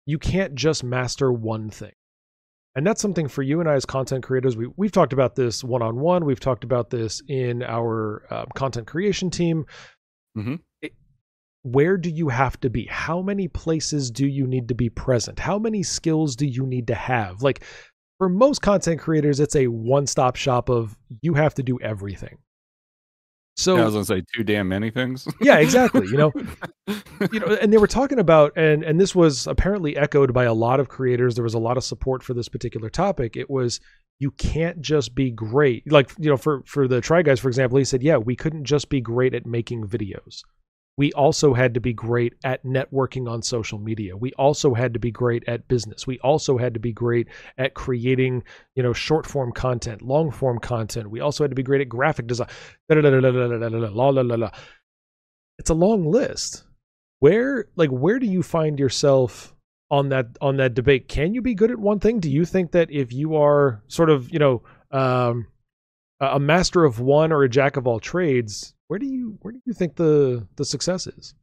[0.07, 1.93] you can't just master one thing.
[2.77, 4.57] And that's something for you and I as content creators.
[4.57, 6.25] We, we've talked about this one on one.
[6.27, 9.65] We've talked about this in our um, content creation team.
[10.37, 10.61] Mhm.
[10.83, 10.93] It-
[11.63, 12.85] where do you have to be?
[12.91, 15.39] How many places do you need to be present?
[15.39, 17.41] How many skills do you need to have?
[17.43, 17.65] Like
[18.19, 22.37] for most content creators, it's a one stop shop of you have to do everything.
[23.57, 25.29] So I was gonna say too damn many things.
[25.41, 26.07] yeah, exactly.
[26.09, 26.33] You know,
[27.33, 30.55] you know, and they were talking about, and and this was apparently echoed by a
[30.55, 31.37] lot of creators.
[31.37, 33.37] There was a lot of support for this particular topic.
[33.37, 33.81] It was
[34.19, 35.91] you can't just be great.
[35.91, 38.65] Like you know, for for the try guys, for example, he said, yeah, we couldn't
[38.65, 40.43] just be great at making videos
[40.97, 44.17] we also had to be great at networking on social media.
[44.17, 46.07] We also had to be great at business.
[46.07, 47.27] We also had to be great
[47.59, 48.45] at creating,
[48.77, 51.11] you know, short form content, long form content.
[51.11, 52.49] We also had to be great at graphic design.
[55.59, 56.65] It's a long list.
[57.19, 59.55] Where like where do you find yourself
[59.91, 61.09] on that on that debate?
[61.09, 62.21] Can you be good at one thing?
[62.21, 65.47] Do you think that if you are sort of, you know, um,
[66.21, 69.59] a master of one or a jack of all trades, where do you where do
[69.65, 71.35] you think the the success is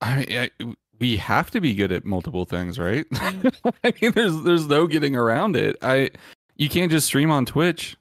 [0.00, 3.06] I mean, I, we have to be good at multiple things, right?
[3.14, 5.76] I mean, there's there's no getting around it.
[5.80, 6.10] I
[6.56, 7.96] you can't just stream on Twitch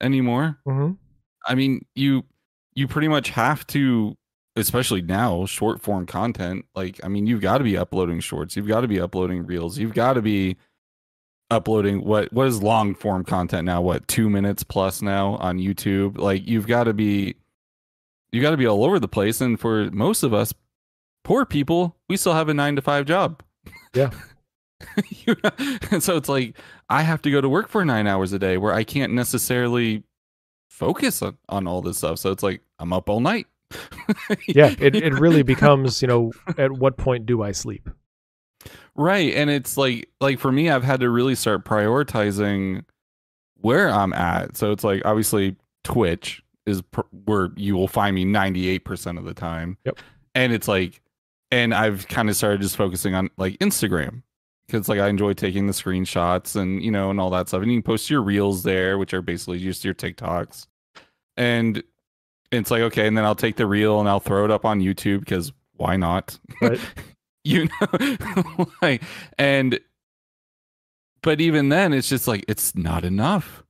[0.00, 0.58] anymore.
[0.66, 0.94] mm-hmm.
[1.46, 2.24] I mean, you
[2.74, 4.16] you pretty much have to,
[4.56, 6.66] especially now, short form content.
[6.74, 8.56] Like, I mean, you've got to be uploading shorts.
[8.56, 9.78] You've got to be uploading reels.
[9.78, 10.56] You've got to be
[11.50, 13.80] uploading what what is long form content now?
[13.80, 16.18] What two minutes plus now on YouTube?
[16.18, 17.36] Like, you've got to be
[18.32, 19.40] you got to be all over the place.
[19.40, 20.52] And for most of us,
[21.24, 23.42] poor people, we still have a nine to five job.
[23.94, 24.10] Yeah.
[25.08, 25.50] You know?
[25.90, 26.54] and so it's like
[26.90, 30.02] I have to go to work for nine hours a day where I can't necessarily
[30.68, 32.18] focus on, on all this stuff.
[32.18, 33.46] So it's like I'm up all night.
[34.46, 37.88] Yeah, it, it really becomes, you know, at what point do I sleep?
[38.94, 39.34] Right.
[39.34, 42.84] And it's like like for me, I've had to really start prioritizing
[43.56, 44.56] where I'm at.
[44.56, 49.34] So it's like obviously Twitch is pr- where you will find me 98% of the
[49.34, 49.78] time.
[49.84, 49.98] Yep.
[50.34, 51.00] And it's like
[51.50, 54.22] and I've kind of started just focusing on like Instagram
[54.66, 57.62] because like I enjoy taking the screenshots and you know and all that stuff.
[57.62, 60.66] And you can post your reels there, which are basically just your TikToks.
[61.36, 61.82] And
[62.50, 64.80] it's like okay, and then I'll take the reel and I'll throw it up on
[64.80, 66.38] YouTube because why not?
[66.60, 66.80] Right.
[67.46, 69.02] you know, like
[69.38, 69.78] and
[71.22, 73.62] but even then, it's just like it's not enough.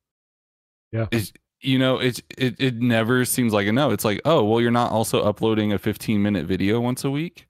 [0.93, 1.07] Yeah.
[1.11, 3.93] It's you know, it's it it never seems like enough.
[3.93, 7.49] It's like oh well, you're not also uploading a 15 minute video once a week.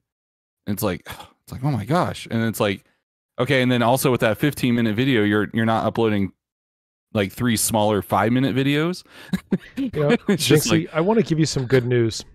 [0.65, 1.07] And it's like
[1.43, 2.83] it's like oh my gosh, and it's like
[3.39, 6.33] okay, and then also with that 15 minute video, you're you're not uploading
[7.13, 9.03] like three smaller five minute videos.
[9.77, 12.25] You know, Jinxy, like I want to give you some good news.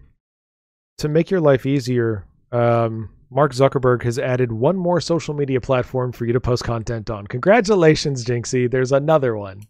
[0.98, 6.12] To make your life easier, um, Mark Zuckerberg has added one more social media platform
[6.12, 7.26] for you to post content on.
[7.26, 8.70] Congratulations, Jinxy.
[8.70, 9.62] There's another one.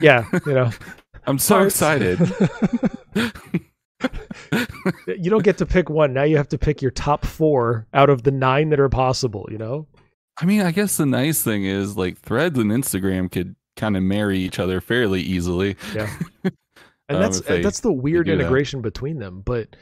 [0.00, 0.70] Yeah, you know.
[1.26, 2.18] I'm so excited.
[5.06, 6.12] you don't get to pick one.
[6.14, 9.46] Now you have to pick your top four out of the nine that are possible,
[9.50, 9.86] you know?
[10.40, 14.02] I mean, I guess the nice thing is like Threads and Instagram could kind of
[14.02, 15.76] marry each other fairly easily.
[15.94, 16.08] Yeah.
[16.44, 18.40] And Um, that's they- that's the weird do that.
[18.42, 19.42] integration between them.
[19.44, 19.74] But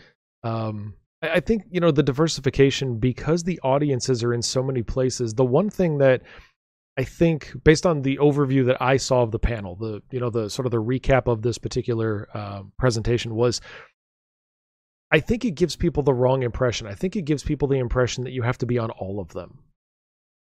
[0.43, 0.95] um
[1.33, 5.45] I think, you know, the diversification because the audiences are in so many places, the
[5.45, 6.23] one thing that
[6.99, 10.31] I think based on the overview that I saw of the panel, the you know,
[10.31, 13.61] the sort of the recap of this particular uh, presentation was
[15.12, 16.87] I think it gives people the wrong impression.
[16.87, 19.29] I think it gives people the impression that you have to be on all of
[19.33, 19.59] them.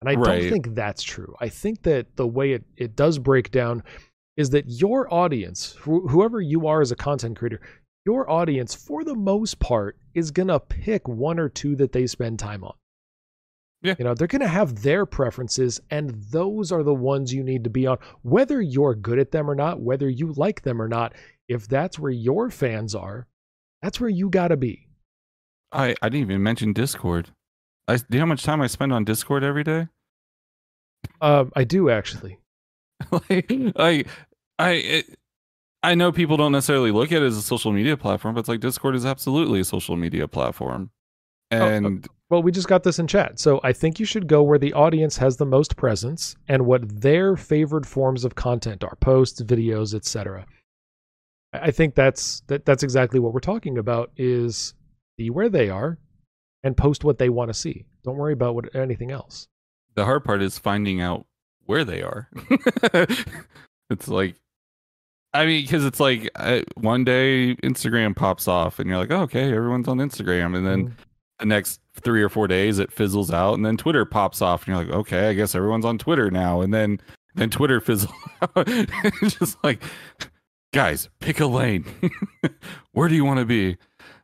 [0.02, 0.42] And I Right.
[0.42, 1.36] don't think that's true.
[1.40, 3.84] I think that the way it, it does break down
[4.38, 7.62] is that your audience, wh- whoever you are as a content creator,
[8.10, 12.08] your audience, for the most part, is going to pick one or two that they
[12.08, 12.74] spend time on.
[13.84, 13.94] Yeah.
[14.00, 17.64] You know, they're going to have their preferences, and those are the ones you need
[17.66, 20.88] to be on, whether you're good at them or not, whether you like them or
[20.88, 21.14] not.
[21.48, 23.28] If that's where your fans are,
[23.84, 24.88] that's where you got to be.
[25.72, 27.30] I I didn't even mention Discord.
[27.88, 29.88] I do you know how much time I spend on Discord every day?
[31.22, 32.40] Um, I do actually.
[33.12, 34.04] like I
[34.58, 35.19] I it,
[35.82, 38.50] I know people don't necessarily look at it as a social media platform, but it's
[38.50, 40.92] like Discord is absolutely a social media platform.
[41.52, 43.40] uh, And Well, we just got this in chat.
[43.40, 47.02] So I think you should go where the audience has the most presence and what
[47.02, 50.46] their favored forms of content are posts, videos, etc.
[51.54, 54.74] I I think that's that, that's exactly what we're talking about is
[55.18, 55.98] be where they are
[56.64, 57.86] and post what they want to see.
[58.04, 59.48] Don't worry about what anything else.
[59.96, 61.26] the hard part is finding out
[61.66, 62.30] where they are.
[63.90, 64.36] it's like,
[65.34, 69.22] I mean, because it's like uh, one day Instagram pops off, and you're like, oh,
[69.22, 70.94] okay, everyone's on Instagram, and then Mhm.
[71.40, 74.76] the next three or four days it fizzles out, and then Twitter pops off, and
[74.76, 77.00] you're like, okay, I guess everyone's on Twitter now, and then
[77.36, 78.12] then Twitter fizzles
[78.42, 78.52] out.
[78.68, 79.84] it's just like,
[80.74, 81.86] guys, pick a lane.
[82.94, 83.78] where do you want to be?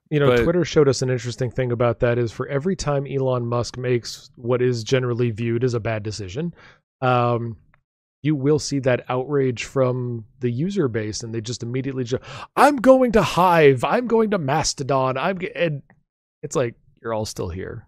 [0.09, 3.05] You know, But- Twitter showed us an interesting thing about that is for every time
[3.07, 6.53] Elon Musk makes what is generally viewed as a bad decision,
[7.01, 7.57] um,
[8.25, 12.23] you will see that outrage from the user base, and they just immediately just,
[12.55, 15.83] I'm going to Hive, I'm going to Mastodon, I'm, and
[16.41, 17.87] it's like you're all still here.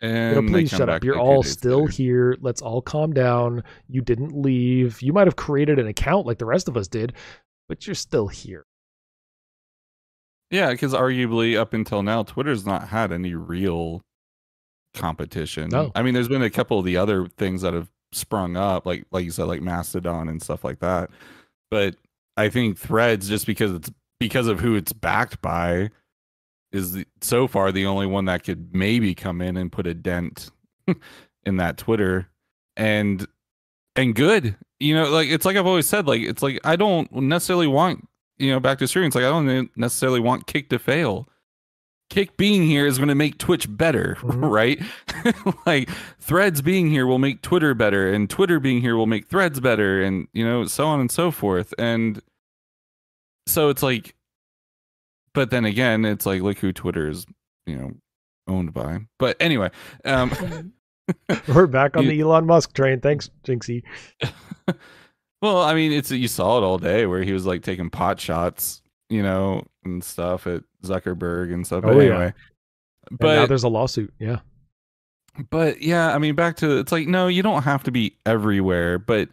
[0.00, 1.04] You And know, please shut up.
[1.04, 1.92] You're all still later.
[1.92, 2.36] here.
[2.40, 3.62] Let's all calm down.
[3.88, 5.02] You didn't leave.
[5.02, 7.12] You might have created an account like the rest of us did,
[7.68, 8.64] but you're still here.
[10.50, 14.00] Yeah, because arguably up until now, Twitter's not had any real
[14.94, 15.68] competition.
[15.68, 15.92] No.
[15.94, 19.04] I mean, there's been a couple of the other things that have sprung up, like
[19.10, 21.10] like you said, like Mastodon and stuff like that.
[21.70, 21.96] But
[22.36, 23.90] I think Threads, just because it's
[24.20, 25.90] because of who it's backed by,
[26.72, 29.94] is the, so far the only one that could maybe come in and put a
[29.94, 30.50] dent
[31.44, 32.28] in that Twitter,
[32.76, 33.26] and
[33.96, 34.56] and good.
[34.80, 38.08] You know, like it's like I've always said, like it's like I don't necessarily want
[38.38, 41.28] you know, back to streaming, it's like I don't necessarily want Kick to fail.
[42.10, 44.50] Kick being here is going to make Twitch better, Mhm.
[44.50, 44.80] right?
[45.66, 49.60] like Threads being here will make Twitter better, and Twitter being here will make Threads
[49.60, 51.74] better, and you know, so on and so forth.
[51.78, 52.20] And
[53.46, 54.14] so it's like,
[55.34, 57.26] but then again, it's like, look who Twitter is,
[57.66, 57.92] you know,
[58.46, 59.00] owned by.
[59.18, 59.70] But anyway,
[60.04, 60.72] um,
[61.48, 63.00] We're back on You- the Elon Musk train.
[63.00, 63.82] Thanks, Jinxy.
[65.42, 68.20] well, I mean, it's you saw it all day where he was like taking pot
[68.20, 71.84] shots you know, and stuff at Zuckerberg and stuff.
[71.84, 72.10] Oh, But yeah.
[72.10, 72.32] anyway,
[73.10, 74.12] now but there's a lawsuit.
[74.18, 74.40] Yeah.
[75.50, 78.98] but yeah, I mean, back to it's like no, you don't have to be everywhere.
[78.98, 79.28] But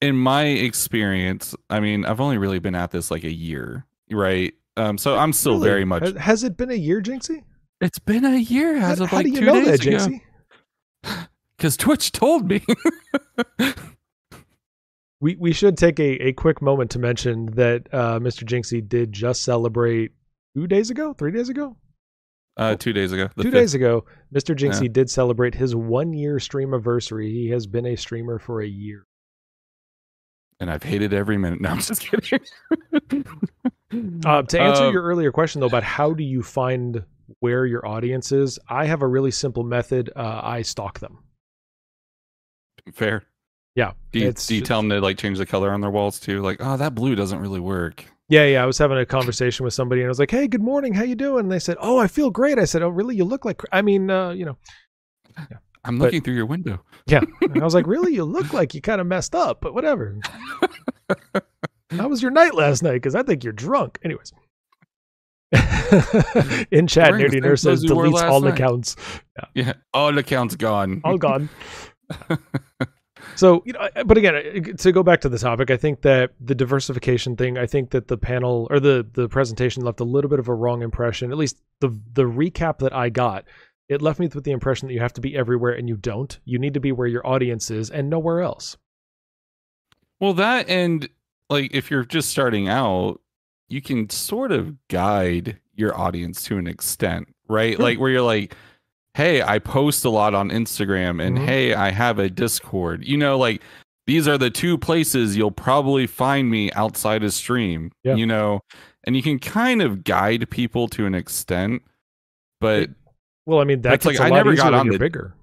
[0.00, 4.52] in my experience, I mean, I've only really been at this like a year, right?
[4.76, 5.68] Um, so I'm still Really?
[5.68, 6.16] very much.
[6.16, 7.44] Has, it been a year, Jinxy?
[7.80, 10.06] It's been a year as how of how like do you two know days that,
[10.06, 11.18] ago.
[11.56, 12.62] Because Twitch told me.
[15.22, 18.44] We we should take a, a quick moment to mention that uh, Mr.
[18.44, 20.10] Jinxy did just celebrate
[20.56, 21.76] two days ago, three days ago,
[22.56, 23.28] uh, two days ago.
[23.36, 23.52] two fifth.
[23.54, 24.04] days ago.
[24.34, 24.54] Mr.
[24.56, 27.30] Jinxy did celebrate his one year stream anniversary.
[27.30, 29.06] He has been a streamer for a year.
[30.60, 31.60] and I've hated every minute.
[31.60, 32.40] No, I'm just kidding.
[34.24, 37.04] Uh, to answer Um, your earlier question though about how do you find
[37.40, 40.10] where your audience is, I have a really simple method.
[40.16, 41.18] Uh, I stalk them.
[42.94, 43.24] Fair.
[43.74, 45.90] Yeah, Do you, it's do you tell them to like change the color on their
[45.90, 46.42] walls too?
[46.42, 48.04] Like, oh, that blue doesn't really work.
[48.28, 48.62] Yeah, yeah.
[48.62, 50.92] I was having a conversation with somebody, and I was like, "Hey, good morning.
[50.94, 53.16] How you doing?" And they said, "Oh, I feel great." I said, "Oh, really?
[53.16, 54.56] You look like cr-" I mean, uh, you know."
[55.84, 56.82] I'm But- looking through your window.
[57.06, 57.20] Yeah.
[57.42, 58.14] And I was like, "Really?
[58.14, 60.18] You look like you kind of messed up, but whatever."
[61.90, 62.94] How was your night last night?
[62.94, 63.98] Because I think you're drunk.
[64.04, 64.32] Anyways.
[66.70, 68.54] In chat, Wearing Nerdy Nurse says clothes you wore deletes all night.
[68.54, 68.96] accounts.
[69.54, 71.00] Yeah, all accounts gone.
[71.04, 71.48] All gone.
[73.36, 76.32] So, you know, but again, uh, to go back to the topic, I think that
[76.40, 80.30] the diversification thing, I think that the panel or the the presentation left a little
[80.30, 81.30] bit of a wrong impression.
[81.30, 83.44] At least the the recap that I got,
[83.88, 86.38] it left me with the impression that you have to be everywhere and you don't.
[86.44, 88.76] You need to be where your audience is and nowhere else.
[90.20, 91.08] Well, that and
[91.50, 93.20] like if you're just starting out,
[93.68, 97.76] you can sort of guide your audience to an extent, right?
[97.76, 97.82] Sure.
[97.82, 98.54] Like where you're like,
[99.14, 101.44] "Hey, I post a lot on Instagram and Mhm.
[101.46, 103.62] hey, I have a Discord." You know, like
[104.06, 108.16] these are the two places you'll probably find me outside of stream, Yeah.
[108.16, 108.60] you know,
[109.04, 111.82] and you can kind of guide people to an extent,
[112.60, 112.90] but
[113.46, 115.34] Well, I mean, that That's like, I never got on the- bigger.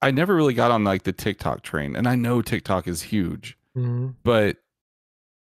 [0.00, 3.56] I never really got on like the TikTok train, and I know TikTok is huge.
[3.76, 4.14] Mhm.
[4.24, 4.56] but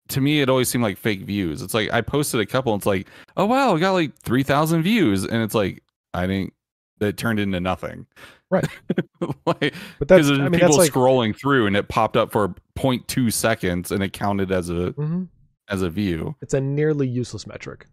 [0.10, 2.80] to me it always seemed like fake views it's like i posted a couple and
[2.82, 3.08] it's like
[3.38, 5.84] oh wow i got like 3000 views and it's like
[6.16, 6.52] i didn't
[7.00, 8.06] that turned into nothing
[8.52, 8.66] Right.
[9.46, 12.32] like But that's, because I mean, people that's like, scrolling through and it popped up
[12.32, 15.28] for 0.2 seconds and it counted as a Mhm.
[15.68, 17.86] as a view it's a nearly useless metric.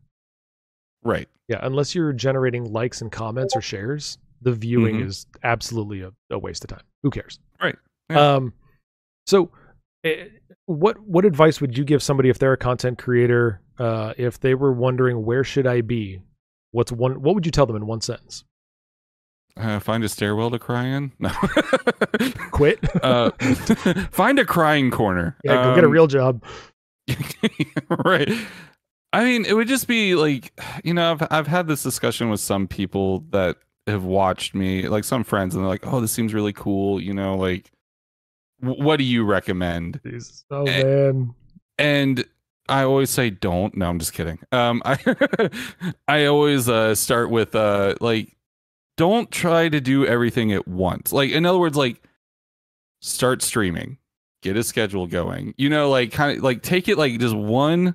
[1.03, 5.07] right Yeah, unless you're generating likes and comments or shares, the viewing Mhm.
[5.07, 6.83] is absolutely a, a waste of time.
[7.03, 7.38] Who cares?
[7.62, 7.77] Right.
[8.11, 8.35] Yeah.
[8.35, 8.53] Um,
[9.27, 9.51] so,
[10.05, 10.29] eh,
[10.66, 13.61] what what advice would you give somebody if they're a content creator?
[13.79, 16.21] Uh, if they were wondering where should I be?
[16.73, 17.21] What's one?
[17.23, 18.45] What would you tell them in one sentence?
[19.57, 21.31] Uh, find a stairwell to cry in no
[22.51, 22.79] Quit.
[23.05, 23.31] uh,
[24.11, 26.42] find a crying corner yeah, go get a Um, real job.
[28.05, 28.31] right.
[29.12, 32.40] I mean, it would just be like, you know, I've I've had this discussion with
[32.40, 36.35] some people that have watched me, like some friends, and they're like, "Oh, this seems
[36.35, 37.71] really cool," you know, like,
[38.61, 40.01] what do you recommend?
[40.05, 40.45] Jesus.
[40.51, 41.35] Oh eh, man.
[41.79, 42.25] And
[42.69, 44.38] I always say, "Don't." No, I'm just kidding.
[44.53, 44.99] Um, I
[46.09, 48.36] I always uh start with uh like,
[48.96, 51.12] don't try to do everything at once.
[51.12, 52.02] Like, in other words, like,
[53.00, 53.98] start streaming,
[54.42, 55.54] get a schedule going.
[55.56, 57.94] You know, like kind of like take it like just one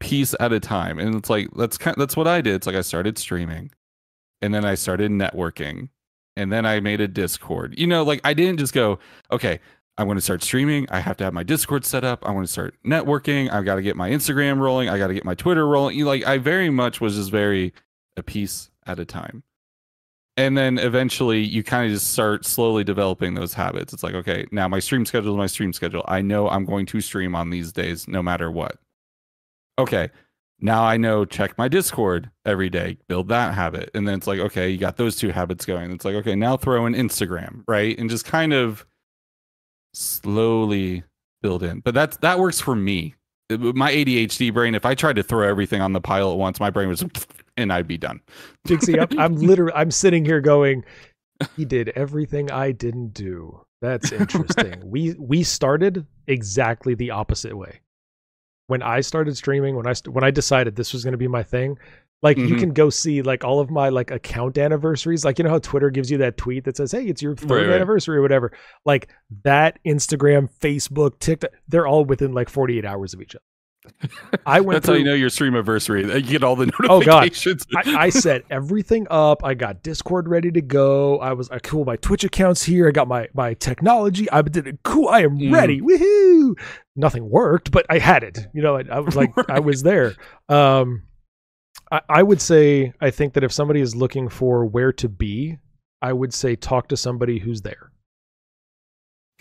[0.00, 0.98] piece at a time.
[0.98, 2.54] And it's like that's kind of, that's what I did.
[2.54, 3.70] It's like I started streaming,
[4.40, 5.88] and then I started networking,
[6.36, 7.78] and then I made a Discord.
[7.78, 8.98] You know, like I didn't just go,
[9.30, 9.60] okay,
[9.98, 10.86] I'm going to start streaming.
[10.90, 12.26] I have to have my Discord set up.
[12.26, 13.52] I want to start networking.
[13.52, 14.88] I've got to get my Instagram rolling.
[14.88, 15.96] I got to get my Twitter rolling.
[15.96, 17.74] You like I very much was just very
[18.16, 19.42] a piece at a time.
[20.36, 23.92] And then eventually you kind of just start slowly developing those habits.
[23.92, 26.04] It's like, okay, now my stream schedule is my stream schedule.
[26.08, 28.78] I know I'm going to stream on these days no matter what.
[29.78, 30.10] Okay,
[30.60, 33.90] now I know check my Discord every day, build that habit.
[33.94, 35.90] And then it's like, okay, you got those two habits going.
[35.90, 37.98] It's like, okay, now throw in Instagram, right?
[37.98, 38.86] And just kind of
[39.92, 41.04] slowly
[41.42, 41.80] build in.
[41.80, 43.16] But that's that works for me.
[43.58, 46.70] My ADHD brain, if I tried to throw everything on the pile at once, my
[46.70, 47.04] brain was
[47.56, 48.20] and I'd be done.
[48.66, 50.84] Jinxy, I'm, I'm literally I'm sitting here going,
[51.56, 53.64] he did everything I didn't do.
[53.80, 54.80] That's interesting.
[54.84, 57.80] we we started exactly the opposite way.
[58.68, 61.28] When I started streaming, when I st- when I decided this was going to be
[61.28, 61.78] my thing,
[62.22, 62.58] like you Mhm.
[62.60, 65.24] can go see like all of my like account anniversaries.
[65.24, 67.50] Like you know how Twitter gives you that tweet that says, "Hey, it's your third
[67.50, 67.74] Right, right.
[67.76, 68.52] anniversary" or whatever.
[68.84, 69.08] Like
[69.44, 73.42] that, Instagram, Facebook, TikTok, they're all within like 48 hours of each other.
[74.46, 76.02] I went That's how you know your stream anniversary.
[76.04, 77.66] You get all the notifications.
[77.76, 77.88] Oh, God.
[77.96, 79.44] I, I set everything up.
[79.44, 81.18] I got Discord ready to go.
[81.18, 81.84] I was I cool.
[81.84, 82.86] My Twitch accounts here.
[82.86, 84.30] I got my my technology.
[84.30, 84.78] I did it.
[84.84, 85.08] Cool.
[85.08, 85.52] I am Mm.
[85.52, 85.80] ready.
[85.80, 86.54] Woohoo!
[86.94, 88.38] Nothing worked, but I had it.
[88.54, 90.14] You know, I, I was like I was there.
[90.48, 91.02] Um,
[91.92, 95.58] I, I would say I think that if somebody is looking for where to be,
[96.00, 97.92] I would say talk to somebody who's there.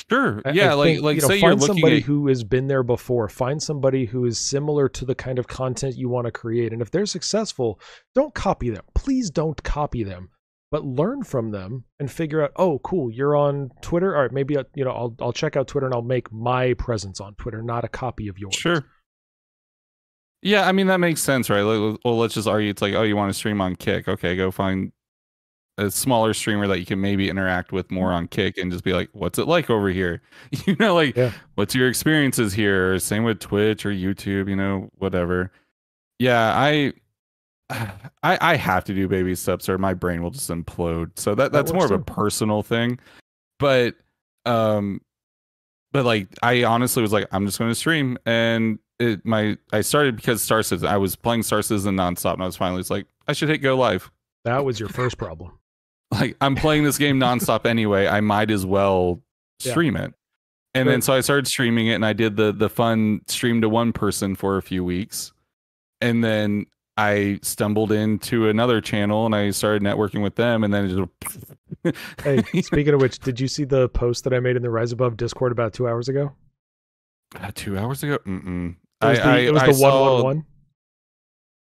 [0.10, 0.42] sure.
[0.54, 2.44] Yeah, I like think, like you know, say find you're looking somebody at who has
[2.44, 3.30] been there before.
[3.30, 6.82] Find somebody who is similar to the kind of content you want to create, and
[6.82, 7.80] if they're successful,
[8.14, 8.84] don't copy them.
[8.96, 10.30] Please don't copy them,
[10.72, 12.52] but learn from them and figure out.
[12.58, 14.16] Oh, cool, you're on Twitter.
[14.16, 16.74] All right, maybe uh, you know I'll I'll check out Twitter and I'll make my
[16.74, 18.56] presence on Twitter, not a copy of yours.
[18.56, 18.84] Sure.
[20.42, 21.62] Yeah, I mean that makes sense, right?
[21.62, 22.70] Like, well, let's just argue.
[22.70, 24.08] It's like, oh, you want to stream on Kick?
[24.08, 24.92] Okay, go find
[25.78, 28.94] a smaller streamer that you can maybe interact with more on Kick, and just be
[28.94, 30.22] like, what's it like over here?
[30.66, 31.32] You know, like, Yeah.
[31.56, 32.98] what's your experiences here?
[33.00, 35.52] Same with Twitch or YouTube, you know, whatever.
[36.20, 36.94] Yeah, I,
[38.24, 41.18] I, I have to do baby steps, or my brain will just implode.
[41.18, 43.00] So that That that's more of a personal thing,
[43.60, 43.96] but,
[44.46, 45.02] um,
[45.94, 49.82] but like I honestly was like, I'm just going to stream, and it my I
[49.82, 50.88] started because Star Citizen.
[50.88, 53.58] I was playing Star Citizen nonstop, and I was finally just like, I should hit
[53.60, 54.12] go live.
[54.46, 55.52] That was your first problem.
[56.14, 58.06] Like I'm playing this game nonstop anyway.
[58.06, 59.22] I might as well
[59.64, 59.72] Yeah.
[59.72, 60.14] stream it.
[60.74, 63.70] And then so I started streaming it, and I did the the fun stream to
[63.70, 65.32] one person for a few weeks,
[66.02, 66.66] and then
[66.98, 70.96] I stumbled into another channel, and I started networking with them, and then it
[71.84, 74.70] just Hey, speaking of which, did you see the post that I made in the
[74.70, 76.34] Rise Above Discord about two hours ago?
[77.40, 78.18] Uh, two hours ago.
[78.28, 78.76] Mm-mm.
[79.02, 80.46] It was I, the, I, it was I the saw- one one one.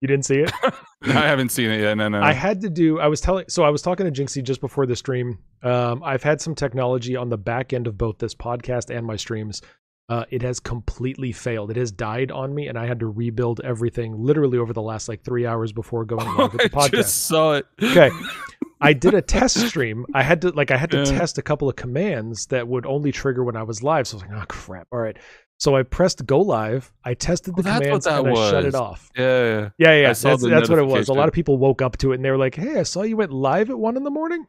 [0.00, 0.52] You didn't see it?
[1.02, 1.96] I haven't seen it yet.
[1.96, 2.20] No, no.
[2.20, 3.00] I had to do.
[3.00, 3.46] I was telling.
[3.48, 5.38] So I was talking to Jinxy just before the stream.
[5.62, 9.16] Um, I've had some technology on the back end of both this podcast and my
[9.16, 9.60] streams.
[10.08, 11.70] Uh, it has completely failed.
[11.70, 15.08] It has died on me, and I had to rebuild everything literally over the last
[15.08, 16.90] like three hours before going live with the I podcast.
[16.92, 17.66] just saw it.
[17.82, 18.10] Okay.
[18.80, 20.06] I did a test stream.
[20.14, 21.04] I had to like I had to Yeah.
[21.18, 24.06] test a couple of commands that would only trigger when I was live.
[24.06, 24.86] So I was like, oh crap.
[24.92, 25.16] All right.
[25.58, 26.92] So I pressed go live.
[27.04, 29.10] I tested the Oh, commands and I shut it off.
[29.16, 29.68] Yeah, yeah.
[29.78, 31.08] Yeah, yeah, that's, that's what it was.
[31.08, 33.02] A lot of people woke up to it and they were like, "Hey, I saw
[33.02, 34.46] you went live at one in the morning."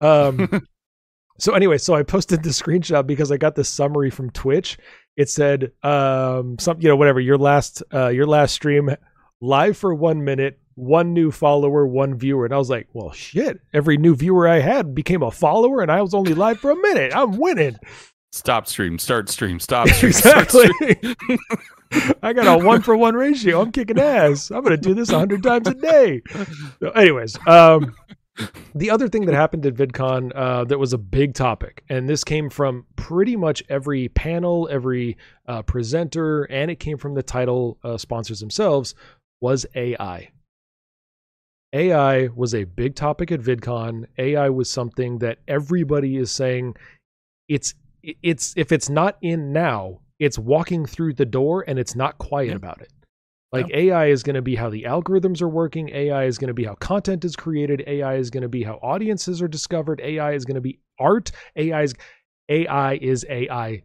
[0.00, 0.48] Um,
[1.38, 4.78] so anyway, so I posted the screenshot because I got this summary from Twitch.
[5.16, 8.90] It said, um, some you know whatever your last uh, your last stream
[9.40, 13.60] live for one minute, one new follower, one viewer, and I was like, well, shit.
[13.74, 16.76] Every new viewer I had became a follower, and I was only live for a
[16.76, 17.12] minute.
[17.14, 17.76] I'm winning.
[18.32, 20.12] Stop stream, start stream, stop stream.
[20.12, 20.94] start exactly.
[20.94, 21.38] stream.
[22.22, 23.62] I got a one for one ratio.
[23.62, 24.50] I'm kicking ass.
[24.50, 26.22] I'm gonna do this a hundred times a day.
[26.80, 27.94] So anyways, um,
[28.74, 32.24] the other thing that happened at VidCon uh, that was a big topic, and this
[32.24, 37.78] came from pretty much every panel, every uh, presenter, and it came from the title
[37.82, 38.94] uh, sponsors themselves,
[39.40, 40.30] was AI.
[41.72, 44.06] AI was a big topic at VidCon.
[44.16, 46.74] AI was something that everybody is saying
[47.48, 52.18] it's it's if it's not in now, it's walking through the door and it's not
[52.18, 52.56] quiet Yeah.
[52.56, 52.92] about it.
[53.50, 55.88] Like AI is going to be how the algorithms are working.
[55.88, 57.82] AI is going to be how content is created.
[57.86, 60.02] AI is going to be how audiences are discovered.
[60.04, 61.30] AI is going to be art.
[61.56, 61.94] AI is
[62.50, 63.82] AI is AI.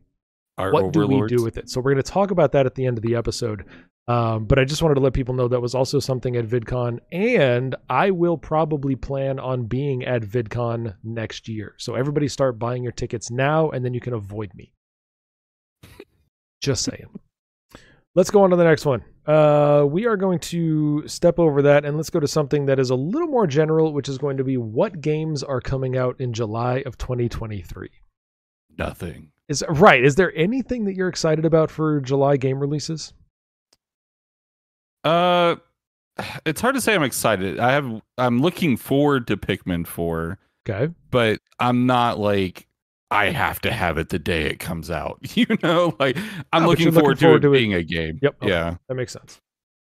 [0.57, 1.69] Our what do we do with it?
[1.69, 3.65] So we're going to talk about that at the end of the episode.
[4.07, 6.99] Um, but I just wanted to let people know that was also something at VidCon,
[7.11, 11.75] and I will probably plan on being at VidCon next year.
[11.77, 14.73] So everybody start buying your tickets now, and then you can avoid me.
[16.61, 17.07] Just saying.
[18.15, 19.03] Let's go on to the next one.
[19.25, 22.89] Uh, we are going to step over that and let's go to something that is
[22.89, 26.33] a little more general, which is going to be what games are coming out in
[26.33, 27.89] July of 2023.
[28.77, 29.31] Nothing.
[29.47, 30.03] Is right?
[30.03, 33.13] Is there anything that you're excited about for July game releases?
[35.03, 35.55] Uh,
[36.45, 36.93] it's hard to say.
[36.95, 37.59] I'm excited.
[37.59, 38.01] I have.
[38.17, 40.37] I'm looking forward to Pikmin Four,
[40.69, 40.93] Okay.
[41.11, 42.67] but I'm not like
[43.11, 45.19] I have to have it the day it comes out.
[45.35, 46.17] You know, like
[46.53, 47.59] I'm No, looking, forward, looking forward to to it it.
[47.59, 48.19] being a game.
[48.21, 48.35] Yep.
[48.43, 48.49] Okay.
[48.51, 48.75] Yeah.
[48.87, 49.41] That makes sense.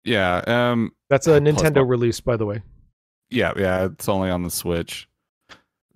[0.04, 0.42] Yeah.
[0.46, 0.92] Um.
[1.10, 1.88] That's a Nintendo one.
[1.88, 2.62] release, by the way.
[3.30, 3.52] Yeah.
[3.56, 3.86] Yeah.
[3.86, 5.08] It's only on the Switch.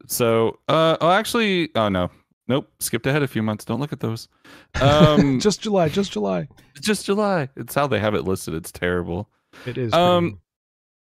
[0.06, 0.58] So.
[0.68, 0.96] Uh.
[1.00, 1.70] Oh, actually.
[1.74, 2.10] Oh no.
[2.50, 2.68] Nope.
[2.80, 3.64] Skipped ahead a few months.
[3.64, 4.28] Don't look at those.
[4.82, 5.38] Um.
[5.40, 6.48] just, July, just July.
[6.80, 7.48] just July.
[7.56, 8.54] It's how they have it listed.
[8.54, 9.28] It's terrible.
[9.66, 9.92] It is.
[9.92, 10.40] Um,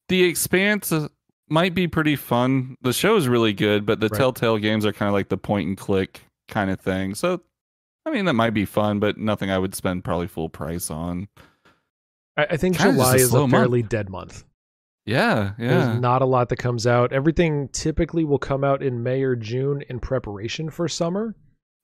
[0.08, 1.08] the expanse uh,
[1.48, 4.18] might be pretty fun the show is really good but the Right.
[4.18, 7.40] telltale games are kind of like the point and click kind of thing so
[8.04, 11.26] i mean that might be fun but nothing i would spend probably full price on
[12.36, 13.52] I, I think kinda July is a month.
[13.52, 14.44] fairly dead month.
[15.08, 17.12] Yeah yeah There's not a lot that comes out.
[17.12, 21.34] Everything typically will come out in May or June in preparation for summer.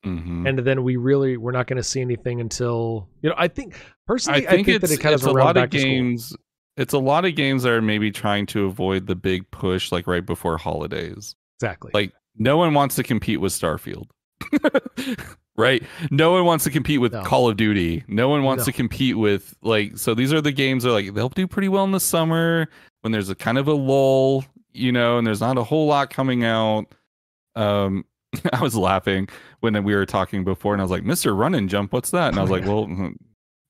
[0.05, 0.47] Mhm.
[0.47, 3.35] and then we really we're not going to see anything until you know.
[3.39, 3.75] I think
[4.07, 6.37] personally, I think, that it's, it kind of a lot of games.
[6.77, 10.07] It's a lot of games that are maybe trying to avoid the big push, like
[10.07, 11.35] right before holidays.
[11.59, 11.91] Exactly.
[11.95, 14.09] Like no one wants to compete with Starfield,
[15.57, 15.83] right?
[16.11, 17.23] No one wants to compete with No.
[17.23, 18.05] Call of Duty.
[18.09, 18.65] No one wants No.
[18.67, 19.97] to compete with like.
[19.97, 22.69] So these are the games that are like they'll do pretty well in the summer
[23.05, 26.09] when there's a kind of a lull, you know, and there's not a whole lot
[26.11, 26.87] coming out.
[27.55, 28.05] Um,
[28.53, 29.29] I was laughing
[29.61, 31.37] when we were talking before, and I was like, "Mr.
[31.39, 33.15] Run and Jump, what's that?" And I was Oh, like, "Well." mm,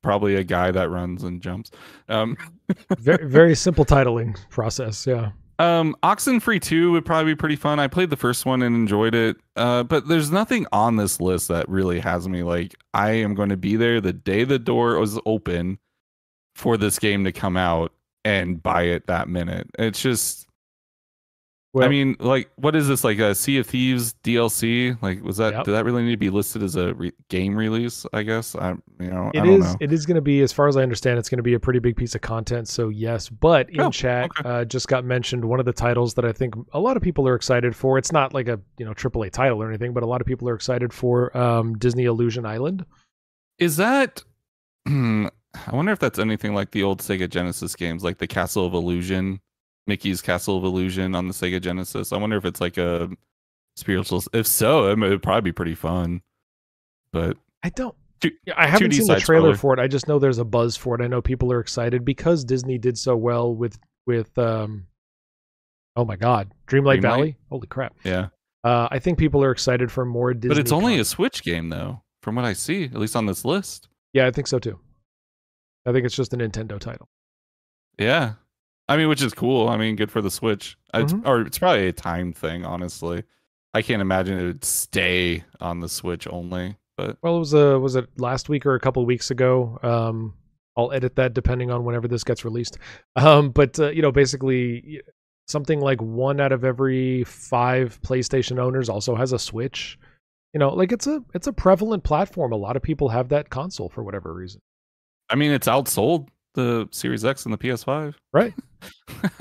[0.03, 1.71] Probably a guy that runs and jumps.
[2.11, 2.37] Um,
[2.99, 5.07] very very simple titling process.
[5.07, 5.31] Yeah.
[5.59, 7.81] Um, Oxenfree 2 would probably be pretty fun.
[7.81, 9.39] I played the first one and enjoyed it.
[9.57, 13.49] Uh, but there's nothing on this list that really has me like I am going
[13.49, 15.79] to be there the day the door was open
[16.55, 17.91] for this game to come out
[18.25, 19.69] and buy it that minute.
[19.79, 20.47] It's just
[21.75, 24.97] Well, I mean, like what is this like a Sea of Thieves DLC?
[25.03, 25.65] Like was that Yep.
[25.65, 28.55] did that really need to be listed as a re- game release, I guess?
[28.55, 28.71] I
[29.01, 29.65] you know, It I don't is.
[29.65, 29.77] know.
[29.81, 31.59] It is going to be, as far as I understand, it's going to be a
[31.61, 32.69] pretty big piece of content.
[32.69, 34.49] So yes, but in Oh, chat, okay.
[34.49, 37.27] uh, just got mentioned one of the titles that I think a lot of people
[37.29, 37.99] are excited for.
[37.99, 40.49] It's not like a you know AAA title or anything, but a lot of people
[40.49, 42.87] are excited for um, Disney Illusion Island.
[43.59, 44.23] Is that?
[45.67, 48.75] I wonder if that's anything like the old Sega Genesis games, like the Castle of
[48.75, 49.41] Illusion,
[49.87, 52.13] Mickey's Castle of Illusion on the Sega Genesis.
[52.13, 53.11] I wonder if it's like a
[53.77, 54.23] spiritual.
[54.33, 56.23] If so, it would probably be pretty fun.
[57.13, 57.95] But I don't.
[58.21, 59.59] Two- I haven't seen the trailer scroller.
[59.59, 59.81] for it.
[59.81, 61.05] I just know there's a buzz for it.
[61.05, 64.87] I know people are excited because Disney did so well with with um.
[65.97, 67.03] Oh my God, Dreamlight, Dreamlight?
[67.03, 67.37] Valley!
[67.51, 67.95] Holy crap!
[68.03, 68.29] yeah,
[68.65, 70.49] Uh, I think people are excited for more Disney.
[70.49, 71.01] but it's only content.
[71.03, 73.87] a Switch game though, from what I see, at least on this list.
[74.13, 74.81] Yeah, I think so too.
[75.87, 77.09] I think it's just a Nintendo title.
[77.99, 78.35] Yeah,
[78.89, 79.69] I mean, which is cool.
[79.69, 80.77] I mean, good for the Switch.
[80.93, 81.27] It's, Mhm.
[81.27, 83.25] or it's probably a time thing, honestly.
[83.73, 86.77] I can't imagine it would stay on the Switch only.
[86.97, 89.79] But Well, it was a was it last week or a couple weeks ago?
[89.83, 90.35] Um,
[90.77, 92.79] I'll edit that depending on whenever this gets released.
[93.17, 95.01] Um, but uh, you know, basically,
[95.49, 99.99] something like one out of every five PlayStation owners also has a Switch.
[100.53, 102.53] You know, like it's a it's a prevalent platform.
[102.53, 104.61] A lot of people have that console for whatever reason.
[105.35, 108.15] I mean, it's outsold the Series X and the PS5.
[108.33, 108.55] Right.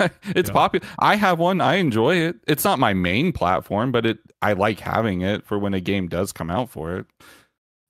[0.34, 0.52] it's Yeah.
[0.52, 0.84] popular.
[0.98, 1.60] I have one.
[1.60, 2.34] I enjoy it.
[2.48, 6.08] It's not my main platform, but it I like having it for when a game
[6.08, 7.06] does come out for it.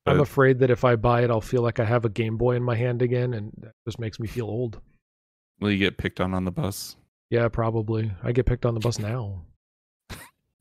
[0.05, 2.57] I'm afraid that if I buy it, I'll feel like I have a Game Boy
[2.57, 4.79] in my hand again, and that just makes me feel old.
[5.61, 6.97] Will you get picked on on the bus?
[7.31, 8.13] Yeah, probably.
[8.23, 9.47] I get picked on the bus now.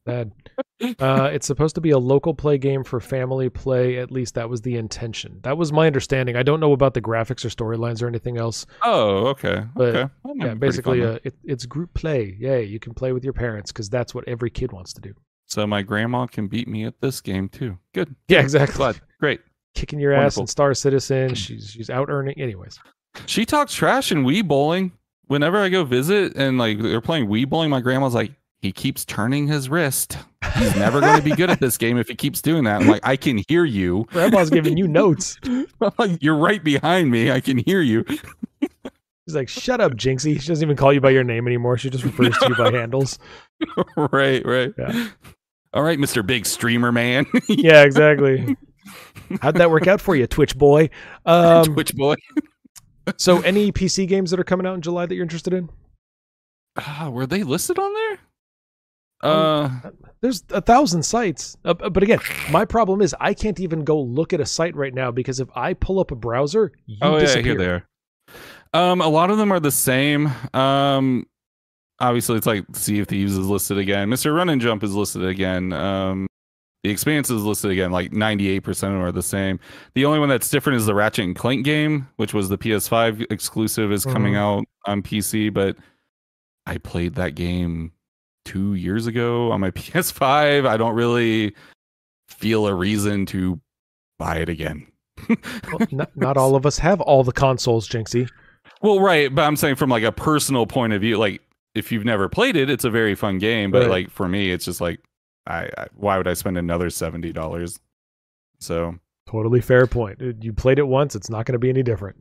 [0.05, 0.31] Bad.
[0.99, 3.97] Uh, it's supposed to be a local play game for family play.
[3.99, 5.39] At least that was the intention.
[5.43, 6.35] That was my understanding.
[6.35, 8.65] I don't know about the graphics or storylines or anything else.
[8.81, 9.63] Oh, okay.
[9.75, 10.13] But, okay.
[10.35, 12.35] Yeah, basically, fun uh, it, it's group play.
[12.37, 15.13] Yay, you can play with your parents because that's what every kid wants to do.
[15.45, 17.77] so my grandma can beat me at this game too.
[17.93, 18.13] Good.
[18.27, 18.75] Yeah, exactly.
[18.75, 18.99] Glad.
[19.21, 19.39] Great.
[19.75, 21.33] Kicking your ass in Star Citizen.
[21.33, 22.39] She's she's out earning.
[22.39, 22.77] Anyways,
[23.25, 24.91] She talks trash in Wii bowling.
[25.27, 28.33] Whenever I go visit and like they're playing Wii bowling, my grandma's like,
[28.63, 30.17] he keeps turning his wrist.
[30.57, 32.81] He's never going to be good at this game if he keeps doing that.
[32.81, 34.05] I'm like, I can hear you.
[34.09, 35.37] Grandpa's giving you notes.
[36.21, 37.29] You're right behind me.
[37.29, 38.05] I can hear you.
[39.27, 41.77] She's like, "Shut up, Jinxy." She doesn't even call you by your name anymore.
[41.77, 43.19] She just refers to you by handles.
[43.97, 44.73] right, right.
[44.77, 45.09] Yeah.
[45.73, 46.25] All right, Mr.
[46.25, 47.25] Big Streamer Man.
[47.49, 48.55] Yeah, exactly.
[49.41, 50.89] How'd that work out for you, Twitch boy?
[51.25, 52.15] Um, Twitch boy.
[53.17, 55.69] so, any PC games that are coming out in July that you're interested in?
[56.77, 58.19] Ah, were they listed on there?
[59.23, 59.89] Um, Uh,
[60.21, 62.19] There's a thousand sites, uh, but again,
[62.49, 65.49] my problem is I can't even go look at a site right now because if
[65.55, 67.85] I pull up a browser, you oh yeah, here they are.
[68.73, 70.31] Um, a lot of them are the same.
[70.53, 71.25] Um,
[71.99, 74.09] obviously it's like Sea of Thieves is listed again.
[74.09, 74.33] Mr.
[74.35, 75.73] Run and Jump is listed again.
[75.73, 76.27] Um,
[76.83, 77.91] the Expanse is listed again.
[77.91, 79.59] Like 98% of them are the same.
[79.93, 83.25] The only one that's different is the Ratchet and Clank game, which was the PS5
[83.29, 84.37] exclusive, is coming Mhm.
[84.37, 85.49] out on PC.
[85.53, 85.77] But
[86.65, 87.91] I played that game
[88.45, 90.67] two years ago on my PS5.
[90.67, 91.55] I don't really
[92.27, 93.59] feel a reason to
[94.19, 94.87] buy it again.
[95.29, 98.27] Well, not, not all of us have all the consoles, Jinxy.
[98.81, 101.41] Well, right, but I'm saying from like a personal point of view, like
[101.75, 103.71] if you've never played it, it's a very fun game.
[103.71, 103.89] But Right.
[103.89, 104.99] like for me, it's just like,
[105.47, 107.79] I, I why would I spend another seventy dollars?
[108.59, 108.95] So
[109.29, 110.21] Totally fair point.
[110.21, 112.17] Uh, You played it once; it's not going to be any different.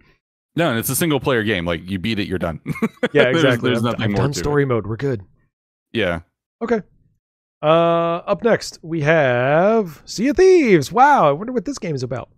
[0.56, 1.64] no, and it's a single player game.
[1.64, 2.60] Like you beat it, you're done.
[3.12, 3.70] Yeah, There's- exactly.
[3.70, 4.66] There's, I've, nothing I've more done to story it.
[4.66, 4.86] mode.
[4.86, 5.22] We're good.
[5.92, 6.20] Yeah.
[6.62, 6.80] Okay.
[7.62, 10.90] Uh, up next we have Sea of Thieves.
[10.90, 12.28] Wow, I wonder what this game is about.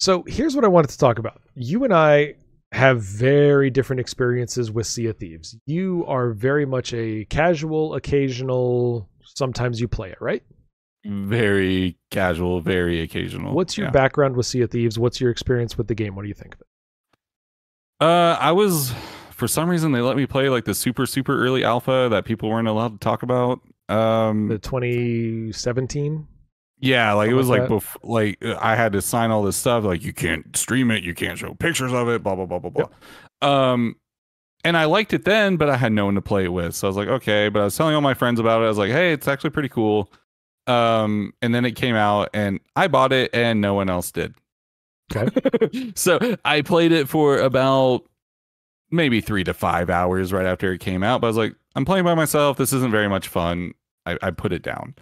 [0.00, 1.40] So here's what I wanted to talk about.
[1.54, 2.34] You and I
[2.72, 5.56] have very different experiences with Sea of Thieves.
[5.66, 9.08] You are very much a casual, occasional.
[9.22, 10.42] Sometimes you play it, right?
[11.04, 13.52] very casual, very occasional.
[13.54, 13.90] What's your Yeah.
[13.90, 15.00] background with Sea of Thieves?
[15.00, 16.14] What's your experience with the game?
[16.14, 16.66] What do you think of it?
[18.00, 18.92] Uh, I was
[19.42, 22.48] for some reason they let me play like the super super early alpha that people
[22.48, 23.58] weren't allowed to talk about.
[23.88, 26.28] Um, The 2017.
[26.78, 29.82] yeah, like it was like like bef- like I had to sign all this stuff.
[29.82, 32.70] Like you can't stream it, you can't show pictures of it, blah blah blah blah
[32.70, 32.88] blah.
[33.72, 33.96] Um,
[34.62, 36.86] and I liked it then, but I had no one to play it with, so
[36.86, 37.48] I was like, okay.
[37.48, 38.66] But I was telling all my friends about it.
[38.66, 40.08] I was like, hey, it's actually pretty cool.
[40.68, 44.36] Um, and then it came out, and I bought it, and no one else did.
[45.12, 45.92] Okay.
[45.96, 48.04] so I played it for about
[48.92, 51.20] maybe three to five hours right after it came out.
[51.20, 52.56] But I was like, I'm playing by myself.
[52.58, 53.72] This isn't very much fun.
[54.06, 54.94] I, I put it down.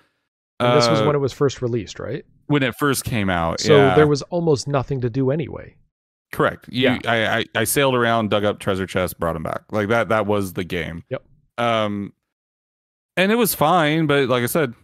[0.60, 2.24] And this was Uh, when it was first released, right?
[2.46, 3.60] when it first came out.
[3.60, 5.76] So yeah, there was almost nothing to do anyway.
[6.32, 6.68] correct.
[6.68, 6.98] You, Yeah.
[7.06, 9.62] I, I I sailed around, dug up treasure chests, brought them back.
[9.70, 10.08] Like that.
[10.08, 11.04] That was the game.
[11.10, 11.22] Yep.
[11.58, 12.12] Um,
[13.16, 14.74] and it was fine, but like I said,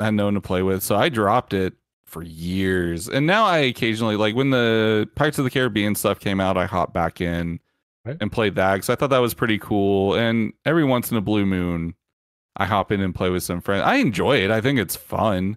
[0.00, 1.74] I had no one to play with, so I dropped it
[2.06, 3.08] for years.
[3.08, 6.64] And now I occasionally like when the Pirates of the Caribbean stuff came out, I
[6.66, 7.60] hop back in
[8.04, 8.18] Right.
[8.20, 10.14] and play that because I thought that was pretty cool.
[10.14, 11.94] And every once in a blue moon,
[12.56, 13.82] I hop in and play with some friends.
[13.86, 14.50] I enjoy it.
[14.50, 15.56] I think it's fun.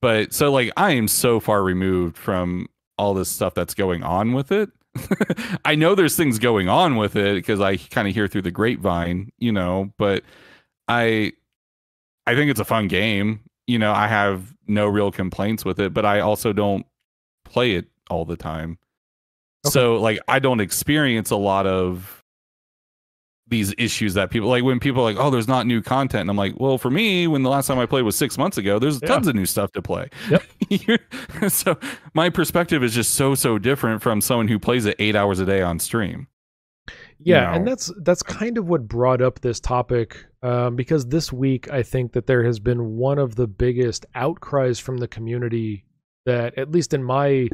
[0.00, 2.68] But so like I am so far removed from
[2.98, 4.70] all this stuff that's going on with it.
[5.66, 8.50] I know there's things going on with it because I kind of hear through the
[8.50, 10.24] grapevine, you know, but
[10.88, 11.32] I
[12.26, 13.40] I think it's a fun game.
[13.66, 16.86] You know, I have no real complaints with it, but I also don't
[17.44, 18.78] play it all the time.
[19.66, 19.72] Okay.
[19.72, 22.22] So like I don't experience a lot of
[23.48, 26.22] these issues that people like when people are like, oh, there's not new content.
[26.22, 28.58] And I'm like, well, for me, when the last time I played was six months
[28.58, 29.08] ago, there's Yeah.
[29.08, 30.08] tons of new stuff to play.
[30.30, 30.42] Yep.
[31.48, 31.78] So
[32.14, 35.46] my perspective is just so so different from someone who plays it eight hours a
[35.46, 36.26] day on stream.
[37.18, 37.52] Yeah, know.
[37.52, 41.82] and that's that's kind of what brought up this topic um, because this week I
[41.82, 45.84] think that there has been one of the biggest outcries from the community
[46.26, 47.48] that at least in my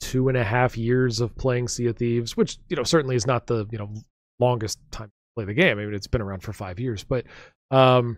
[0.00, 3.26] two and a half years of playing Sea of Thieves, which you know certainly is
[3.26, 3.92] not the you know
[4.38, 5.78] longest time to play the game.
[5.78, 7.24] I mean, it's been around for five years, but
[7.70, 8.16] um,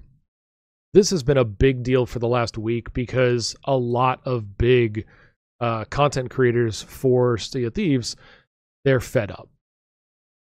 [0.95, 5.07] this has been a big deal for the last week because a lot of big
[5.61, 8.16] uh, content creators for Sea of Thieves
[8.85, 9.49] they're fed up.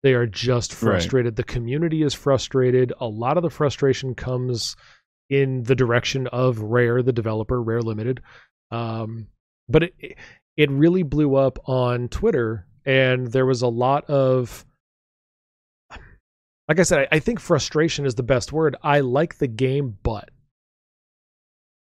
[0.01, 0.91] They are just Right.
[0.91, 1.35] frustrated.
[1.35, 2.93] The community is frustrated.
[3.01, 4.77] A lot of the frustration comes
[5.29, 8.21] in the direction of Rare, the developer, Rare Limited.
[8.71, 9.27] Um,
[9.67, 10.17] but it
[10.59, 14.65] it really blew up on Twitter, and there was a lot of
[16.67, 18.75] like I said, I, I think frustration is the best word.
[18.83, 20.29] I like the game, but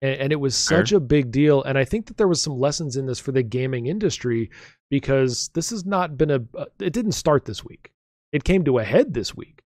[0.01, 0.97] and, and it was such Fair.
[0.97, 1.63] a big deal.
[1.65, 4.51] And I think that there was some lessons in this for the gaming industry
[4.91, 6.41] because this has not been a.
[6.57, 7.93] uh, It didn't start this week.
[8.33, 9.61] It came to a head this week.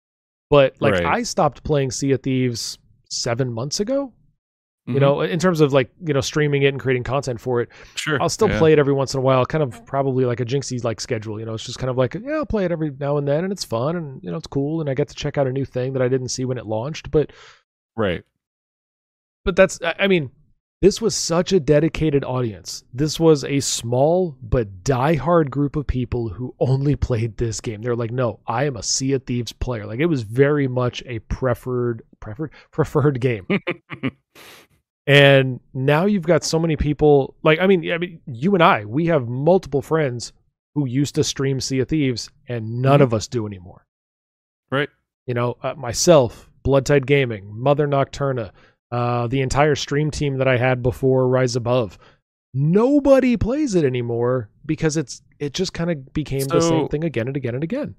[0.48, 1.06] But like Right.
[1.06, 2.78] I stopped playing Sea of Thieves
[3.10, 4.12] seven months ago.
[4.88, 4.94] Mhm.
[4.94, 7.68] You know, in terms of like you know streaming it and creating content for it.
[7.94, 8.20] sure.
[8.20, 8.58] I'll still yeah.
[8.58, 11.38] play it every once in a while, kind of probably like a Jinxy like schedule.
[11.38, 13.44] You know, it's just kind of like yeah, I'll play it every now and then,
[13.44, 15.52] and it's fun, and you know, it's cool, and I get to check out a
[15.52, 17.10] new thing that I didn't see when it launched.
[17.12, 17.30] But
[17.96, 18.24] Right.
[19.44, 20.30] but that's I I mean,
[20.80, 22.82] this was such a dedicated audience.
[22.92, 27.82] This was a small but diehard group of people who only played this game.
[27.82, 29.86] They're like, no, I am a Sea of Thieves player.
[29.86, 33.46] Like it was very much a preferred preferred preferred game.
[35.06, 38.84] And now you've got so many people like I mean, I mean, you and I,
[38.84, 40.32] we have multiple friends
[40.74, 43.02] who used to stream Sea of Thieves, and none Mhm.
[43.02, 43.84] of us do anymore.
[44.70, 44.88] Right.
[45.26, 48.52] You know, uh, myself, Bloodtide Gaming, Mother Nocturna,
[48.90, 51.98] uh, the entire stream team that I had before Rise Above.
[52.54, 57.26] Nobody plays it anymore because it's it just kind of became the same thing again
[57.26, 57.94] and again and again.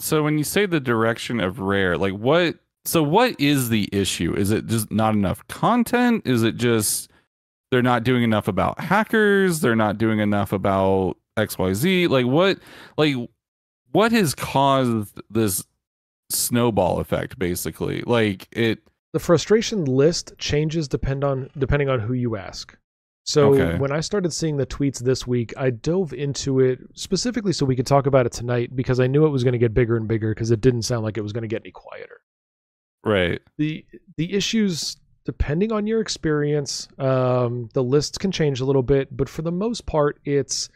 [0.00, 2.56] So when you say the direction of rare, like what
[2.88, 4.34] so what is the issue?
[4.34, 6.26] Is it just not enough content?
[6.26, 7.10] Is it just
[7.70, 9.60] they're not doing enough about hackers?
[9.60, 12.08] They're not doing enough about XYZ?
[12.08, 12.58] Like what
[12.96, 13.14] like
[13.92, 15.64] what has caused this
[16.30, 18.02] snowball effect basically?
[18.06, 18.78] Like it
[19.12, 22.76] the frustration list changes depend on depending on who you ask.
[23.24, 23.76] So Okay.
[23.78, 27.76] when I started seeing the tweets this week, I dove into it specifically so we
[27.76, 30.08] could talk about it tonight because I knew it was going to get bigger and
[30.08, 32.22] bigger because it didn't sound like it was going to get any quieter.
[33.04, 33.40] Right.
[33.56, 33.84] The
[34.16, 39.28] the issues depending on your experience, um, the lists can change a little bit, but
[39.28, 40.68] for the most part, it's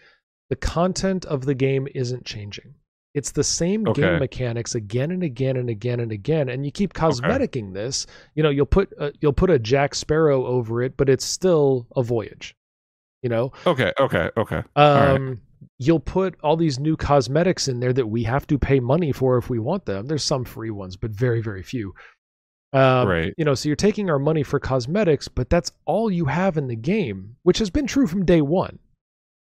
[0.51, 2.75] the content of the game isn't changing.
[3.15, 4.03] It's the same Okay.
[4.03, 8.07] game mechanics again and again and again and again, and you keep cosmeticing this.
[8.35, 11.87] You know, you'll put a, you'll put a Jack Sparrow over it, but it's still
[11.97, 12.55] a voyage.
[13.23, 14.63] You know, Okay, okay, okay.
[14.77, 15.41] um.
[15.79, 19.39] You'll put all these new cosmetics in there that we have to pay money for
[19.39, 20.07] if we want them.
[20.07, 21.95] There's some free ones, but very very few.
[22.73, 23.35] Um, Right.
[23.37, 26.69] You know, so you're taking our money for cosmetics, but that's all you have in
[26.69, 28.79] the game, which has been true from day one.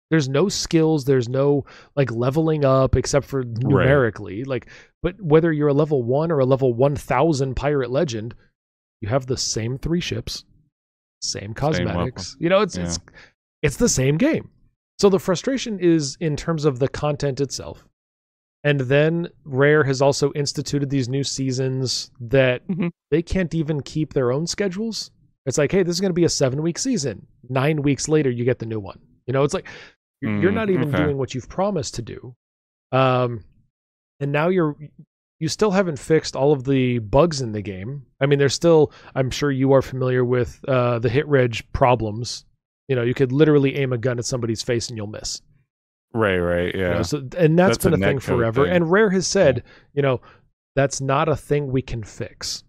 [0.09, 4.43] There's no skills, there's no like leveling up except for numerically.
[4.45, 4.69] Like,
[5.03, 8.33] but whether you're a level one or a level 1000 pirate legend,
[9.01, 10.45] you have the same three ships,
[11.21, 12.35] same cosmetics.
[12.39, 12.99] you know, it's it's
[13.63, 14.49] it's the same game.
[14.99, 17.87] So the frustration is in terms of the content itself.
[18.63, 22.89] And then Rare has also instituted these new seasons that Mhm.
[23.11, 25.11] they can't even keep their own schedules.
[25.45, 27.27] It's like, hey, this is going to be a seven week season.
[27.47, 28.99] Nine weeks later, you get the new one.
[29.27, 29.67] You know, it's like
[30.21, 31.03] you're, you're Mm, not even okay.
[31.03, 32.35] doing what you've promised to do.
[32.91, 33.43] Um,
[34.19, 34.75] and now you're
[35.39, 38.01] you still haven't fixed all of the bugs in the game.
[38.19, 38.91] I mean, there's still.
[39.13, 42.43] I'm sure you are familiar with uh, the hit reg problems.
[42.87, 45.41] You know, you could literally aim a gun at somebody's face and you'll miss.
[46.13, 46.93] Right, right, You yeah.
[46.93, 48.63] know, so and that's That's a been a, thing forever.
[48.65, 48.73] thing.
[48.73, 49.63] And Rare has said,
[49.93, 50.21] you know,
[50.75, 52.63] that's not a thing we can fix.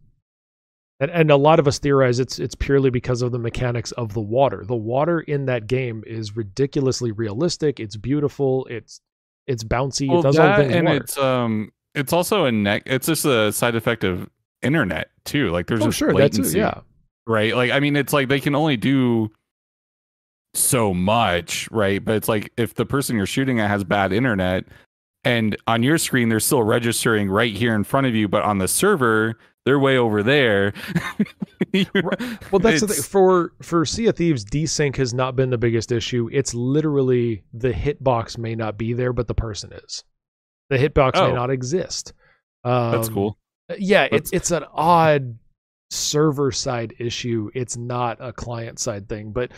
[1.00, 4.12] And and a lot of us theorize it's it's purely because of the mechanics of
[4.14, 4.64] the water.
[4.66, 7.78] The water in that game is ridiculously realistic.
[7.78, 8.66] It's beautiful.
[8.68, 9.00] It's
[9.46, 10.08] it's bouncy.
[10.08, 10.96] well, it does all the things and water.
[11.00, 12.82] it's um, it's also a neck.
[12.86, 14.28] It's just a side effect of
[14.62, 15.50] internet too.
[15.50, 16.80] Like there's oh just sure, that latency, Yeah,
[17.28, 17.54] right?
[17.54, 19.30] Like I mean, it's like they can only do
[20.54, 22.04] so much, right?
[22.04, 24.64] But it's like if the person you're shooting at has bad internet,
[25.24, 28.58] and on your screen they're still registering right here in front of you, but on
[28.58, 30.72] the server they're way over there.
[32.50, 33.02] Well, that's the thing.
[33.02, 36.28] For for Sea of Thieves, desync has not been the biggest issue.
[36.32, 40.04] It's literally the hitbox may not be there, but the person is.
[40.70, 41.34] The hitbox may Oh.
[41.34, 42.12] not exist.
[42.64, 43.36] Um, That's cool.
[43.78, 45.36] Yeah, That's- it's it's an odd
[45.90, 47.50] server side issue.
[47.54, 49.50] It's not a client side thing, but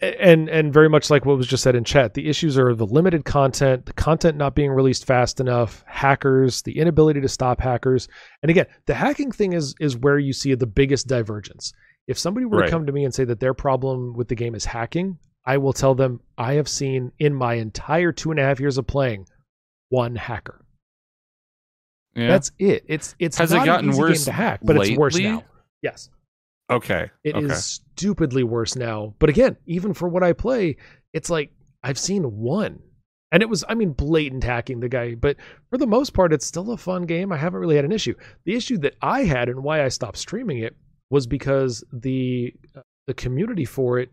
[0.00, 2.86] and and very much like what was just said in chat, the issues are the
[2.86, 8.08] limited content, the content not being released fast enough, hackers, the inability to stop hackers.
[8.42, 11.72] And again, the hacking thing is is where you see the biggest divergence.
[12.06, 12.66] If somebody were Right.
[12.66, 15.56] to come to me and say that their problem with the game is hacking, I
[15.58, 18.86] will tell them I have seen in my entire two and a half years of
[18.86, 19.26] playing
[19.88, 20.64] one hacker.
[22.14, 22.28] Yeah.
[22.28, 22.84] That's it.
[22.86, 25.44] It's it's Has it gotten worse to hack, but it's worse now.
[25.82, 26.08] Yes,
[26.70, 27.10] okay.
[27.22, 27.54] it is okay.
[27.54, 29.14] stupidly worse now.
[29.18, 30.76] But again, even for what I play,
[31.12, 31.52] it's like
[31.82, 32.80] I've seen one,
[33.32, 35.14] and it was I mean blatant hacking the guy.
[35.14, 35.36] But
[35.70, 37.32] for the most part, it's still a fun game.
[37.32, 38.14] I haven't really had an issue.
[38.44, 40.76] The issue that I had and why I stopped streaming it
[41.10, 42.54] was because the
[43.06, 44.10] the community for it.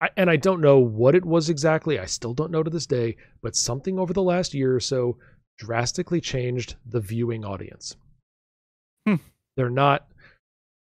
[0.00, 1.98] I, and I don't know what it was exactly.
[1.98, 5.16] I still don't know to this day, but something over the last year or so
[5.56, 7.96] drastically changed the viewing audience.
[9.06, 9.16] Hmm.
[9.56, 10.08] They're not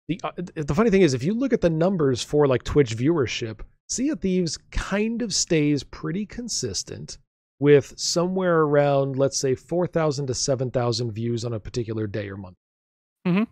[0.08, 2.96] the uh, the funny thing is if you look at the numbers for like Twitch
[2.96, 7.18] viewership, Sea of Thieves kind of stays pretty consistent
[7.60, 12.56] with somewhere around let's say 4,000 to 7,000 views on a particular day or month.
[13.26, 13.46] Mhm.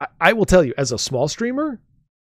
[0.00, 1.80] I, I will tell you as a small streamer,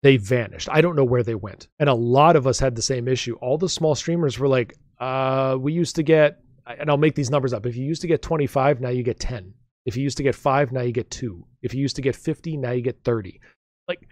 [0.02, 0.68] they vanished.
[0.70, 1.68] I don't know where they went.
[1.78, 3.36] And a lot of us had the same issue.
[3.36, 7.30] All the small streamers were like, uh, we used to get, and I'll make these
[7.30, 7.64] numbers up.
[7.66, 9.54] If you used to get 25, now you get 10.
[9.86, 11.46] If you used to get five, now you get two.
[11.62, 13.40] If you used to get 50, now you get 30.
[13.86, 14.08] Like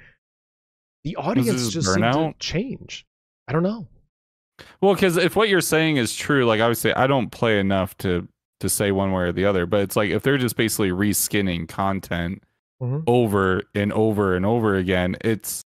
[1.05, 3.07] the audience just seemed to change.
[3.49, 3.89] I don't know.
[4.81, 8.29] Well, because if what you're saying is true, like obviously I don't play enough to
[8.61, 11.69] to say one way or the other, but it's like if they're just basically reskinning
[11.69, 12.45] content
[12.81, 13.03] Mhm.
[13.09, 15.63] over and over and over again, it's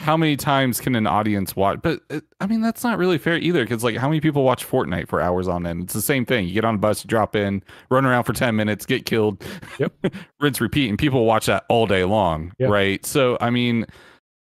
[0.00, 1.80] how many times can an audience watch?
[1.82, 4.66] But it, I mean, that's not really fair either, because like how many people watch
[4.66, 5.82] Fortnite for hours on end?
[5.84, 6.46] It's the same thing.
[6.46, 9.44] You get on a bus, you drop in, run around for ten minutes, get killed,
[9.78, 9.92] Yep.
[10.40, 12.68] rinse, repeat, and people watch that all day long, Yeah.
[12.68, 13.04] right?
[13.04, 13.86] So I mean,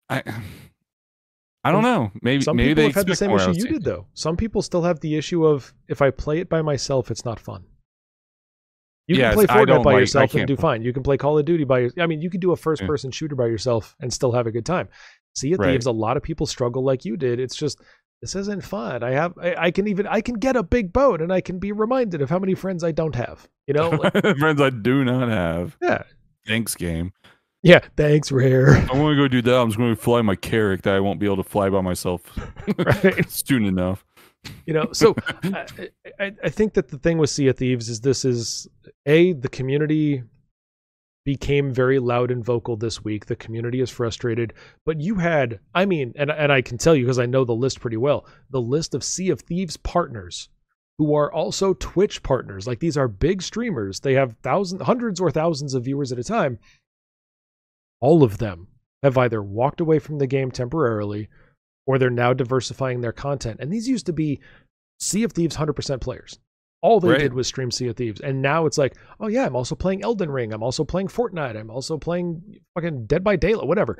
[0.09, 0.23] I.
[1.63, 2.11] I don't know.
[2.23, 4.07] Maybe Some maybe people have had the same issue you did, though.
[4.15, 7.39] Some people still have the issue of if I play it by myself, it's not
[7.39, 7.65] fun.
[9.07, 10.83] You Yes, can play Fortnite by like- yourself and do fine.
[10.83, 12.81] You can play Call of Duty by your, I mean, you can do a first
[12.87, 14.89] person shooter by yourself and still have a good time.
[15.35, 15.73] Sea of Right.
[15.73, 17.39] Thieves, a lot of people struggle like you did.
[17.41, 17.81] It's just
[18.23, 19.03] this isn't fun.
[19.03, 21.59] I have I, I can even I can get a big boat and I can
[21.59, 23.49] be reminded of how many friends I don't have.
[23.67, 23.91] You know?
[23.91, 25.77] Like, Friends I do not have.
[25.81, 26.03] yeah.
[26.47, 27.13] Thanks, game.
[27.63, 27.81] Yeah.
[27.97, 28.77] Thanks, Rare.
[28.91, 29.55] I want to go do that.
[29.55, 31.81] I'm just going to fly my Carrack that I won't be able to fly by
[31.83, 32.23] myself
[32.79, 33.31] Right.
[33.31, 34.05] soon enough.
[34.67, 35.15] you know so
[35.45, 35.67] I,
[36.19, 38.67] I, I think that the thing with sea of thieves is this is
[39.05, 40.23] a the community
[41.31, 44.53] became very loud and vocal this week the community is frustrated
[44.85, 47.53] but you had i mean and, and i can tell you because i know the
[47.53, 50.49] list pretty well the list of sea of thieves partners
[50.99, 55.31] who are also twitch partners like these are big streamers they have thousands hundreds or
[55.31, 56.59] thousands of viewers at a time
[58.01, 58.67] all of them
[59.05, 61.29] have either walked away from the game temporarily
[61.87, 63.59] or they're now diversifying their content.
[63.61, 64.41] And these used to be
[64.99, 66.39] Sea of Thieves 100% players.
[66.83, 67.19] All they Right.
[67.21, 70.03] did was stream Sea of Thieves, and now it's like, oh yeah, I'm also playing
[70.03, 70.53] Elden Ring.
[70.53, 71.57] I'm also playing Fortnite.
[71.59, 72.43] I'm also playing
[72.75, 73.99] fucking Dead by Daylight, whatever.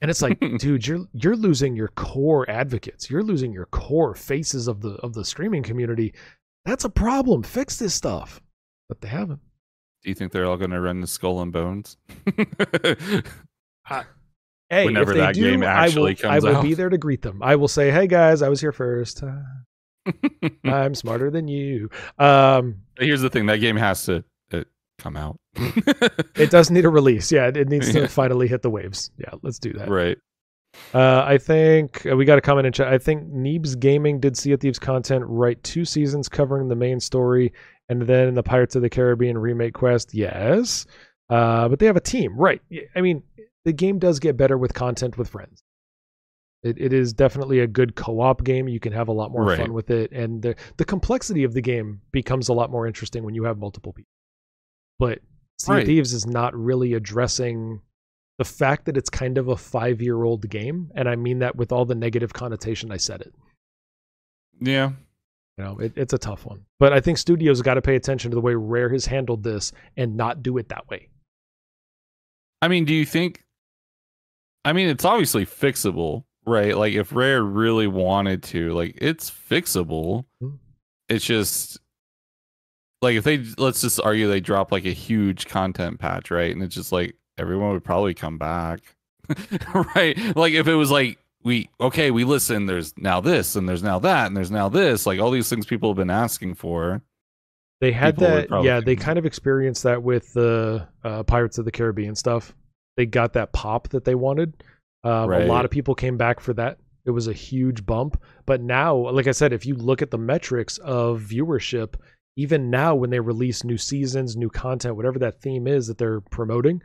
[0.00, 3.08] And it's like, dude, you're you're losing your core advocates.
[3.08, 6.12] You're losing your core faces of the of the streaming community.
[6.64, 7.42] That's a problem.
[7.44, 8.40] Fix this stuff.
[8.88, 9.40] But they haven't.
[10.02, 11.96] Do you think they're all going to run the Skull and Bones?
[14.68, 17.22] Hey, Whenever that do, game actually I will, comes I will be there to greet
[17.22, 17.40] them.
[17.40, 19.22] I will say, "Hey guys, I was here first.
[19.22, 19.36] Uh,
[20.64, 24.64] I'm smarter than you." Um, Here's the thing: that game has to uh,
[24.98, 25.38] come out.
[25.56, 27.30] it does need a release.
[27.32, 28.06] Yeah, it needs to Yeah.
[28.06, 29.10] finally hit the waves.
[29.18, 29.88] Yeah, let's do that.
[29.88, 30.18] right.
[30.92, 32.88] Uh, I think uh, we got a comment in chat.
[32.88, 37.00] I think Neebs Gaming did Sea of Thieves content, right two seasons covering the main
[37.00, 37.52] story,
[37.88, 40.12] and then the Pirates of the Caribbean remake quest.
[40.12, 40.84] Yes,
[41.30, 42.60] uh, but they have a team, right?
[42.94, 43.22] I mean,
[43.64, 45.62] the game does get better with content with friends.
[46.62, 48.66] It, it is definitely a good co-op game.
[48.68, 49.58] You can have a lot more Right.
[49.58, 53.22] fun with it, and the the complexity of the game becomes a lot more interesting
[53.24, 54.10] when you have multiple people.
[54.98, 55.20] But
[55.58, 55.86] Sea Right.
[55.86, 57.80] Thieves is not really addressing
[58.38, 61.56] the fact that it's kind of a five year old game, and I mean that
[61.56, 63.34] with all the negative connotation I said it.
[64.60, 64.92] Yeah.
[65.58, 68.30] You know, it, it's a tough one, but I think studios got to pay attention
[68.30, 71.08] to the way Rare has handled this and not do it that way.
[72.60, 73.42] I mean, do you think?
[74.66, 76.76] I mean, it's obviously fixable, right?
[76.76, 80.24] Like, if Rare really wanted to, like, it's fixable.
[80.42, 80.58] Mhm.
[81.08, 81.78] It's just
[83.02, 86.52] like if they let's just argue they drop like a huge content patch, right?
[86.52, 88.80] And it's just like everyone would probably come back,
[89.94, 90.18] right?
[90.36, 92.66] Like if it was like we okay, we listen.
[92.66, 95.06] There's now this, and there's now that, and there's now this.
[95.06, 97.02] Like all these things people have been asking for.
[97.80, 98.80] They had that, yeah.
[98.80, 102.54] They kind of experienced that with the uh, Pirates of the Caribbean stuff.
[102.96, 104.54] They got that pop that they wanted.
[105.06, 106.78] Um, A lot of people came back for that.
[107.04, 108.20] It was a huge bump.
[108.44, 111.94] But now, like I said, if you look at the metrics of viewership,
[112.36, 116.20] even now when they release new seasons, new content, whatever that theme is that they're
[116.20, 116.82] promoting,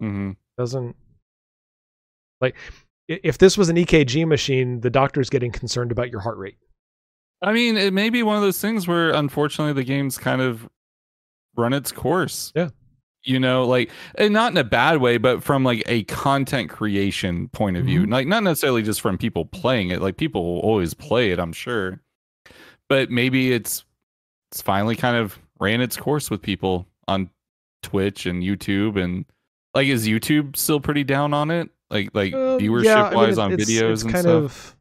[0.00, 0.32] mm-hmm.
[0.58, 0.96] doesn't
[2.40, 2.56] like
[3.08, 6.58] if this was an EKG machine, the doctor's getting concerned about your heart rate.
[7.40, 10.68] I mean, it may be one of those things where unfortunately the game's kind of
[11.56, 12.52] run its course.
[12.54, 12.70] Yeah.
[13.24, 17.48] You know, like and not in a bad way, but from like a content creation
[17.50, 18.02] point of view.
[18.02, 18.10] Mhm.
[18.10, 20.00] Like not necessarily just from people playing it.
[20.00, 22.00] Like people will always play it, I'm sure.
[22.88, 23.84] But maybe it's
[24.50, 27.30] it's finally kind of ran its course with people on
[27.84, 29.24] Twitch and YouTube and
[29.72, 31.70] like is YouTube still pretty down on it?
[31.90, 34.44] Like like Um, viewership yeah, I mean, wise on it's- videos it's and kind stuff.
[34.44, 34.76] Of,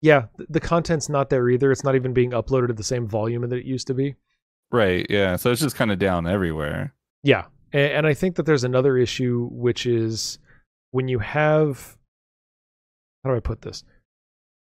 [0.00, 1.72] yeah, the content's not there either.
[1.72, 4.14] It's not even being uploaded at the same volume that it used to be.
[4.70, 5.36] Right, yeah.
[5.36, 6.92] So it's just kind of down everywhere.
[7.26, 10.38] Yeah, and, and I think that there's another issue, which is
[10.92, 11.96] when you have
[13.24, 13.82] how do I put this?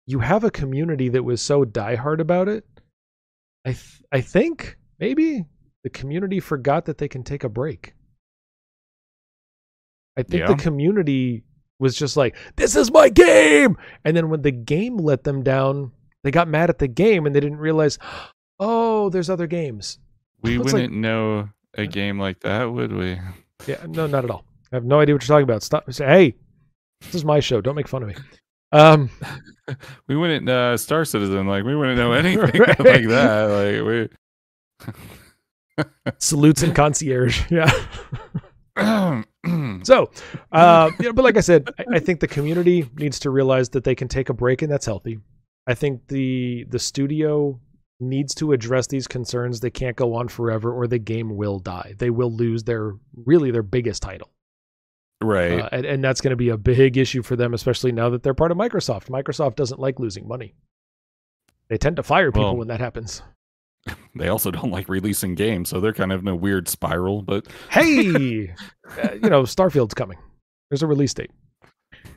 [0.06, 2.66] You have a community that was so diehard about it.
[3.64, 5.46] I th- I think maybe
[5.82, 7.94] the community forgot that they can take a break.
[10.18, 11.44] I think the community
[11.78, 15.92] was just like, "This is my game," and then when the game let them down,
[16.22, 17.98] they got mad at the game and they didn't realize,
[18.60, 19.98] "Oh, there's other games."
[20.42, 23.18] We wouldn't know a game like that, would we?
[23.66, 24.44] Yeah, no, not at all.
[24.72, 25.62] I have no idea what you're talking about.
[25.62, 25.90] Stop.
[25.92, 26.34] Say, hey,
[27.00, 27.60] this is my show.
[27.60, 28.14] Don't make fun of me.
[28.72, 29.10] Um,
[30.08, 32.68] We wouldn't uh Star Citizen, like we wouldn't know anything Right.
[32.80, 33.44] like that.
[33.44, 34.08] Like we
[36.18, 37.42] salutes and concierge.
[37.50, 37.70] Yeah.
[39.84, 40.08] So,
[40.52, 43.68] uh, you know, but like I said, I, I think the community needs to realize
[43.70, 45.18] that they can take a break, and that's healthy.
[45.66, 47.58] I think the the studio
[48.02, 49.60] needs to address these concerns.
[49.60, 51.94] They can't go on forever, or the game will die.
[51.98, 54.30] They will lose their really their biggest title.
[55.22, 55.60] right.
[55.60, 58.22] Uh, and, and that's going to be a big issue for them, especially now that
[58.22, 59.08] they're part of Microsoft.
[59.08, 60.54] Microsoft doesn't like losing money.
[61.68, 63.22] They tend to fire people Well- when that happens.
[64.14, 67.46] they also don't like releasing games, so they're kind of in a weird spiral, but
[67.70, 68.54] Hey,
[69.02, 70.18] uh, you know, Starfield's coming.
[70.70, 71.30] There's a release date.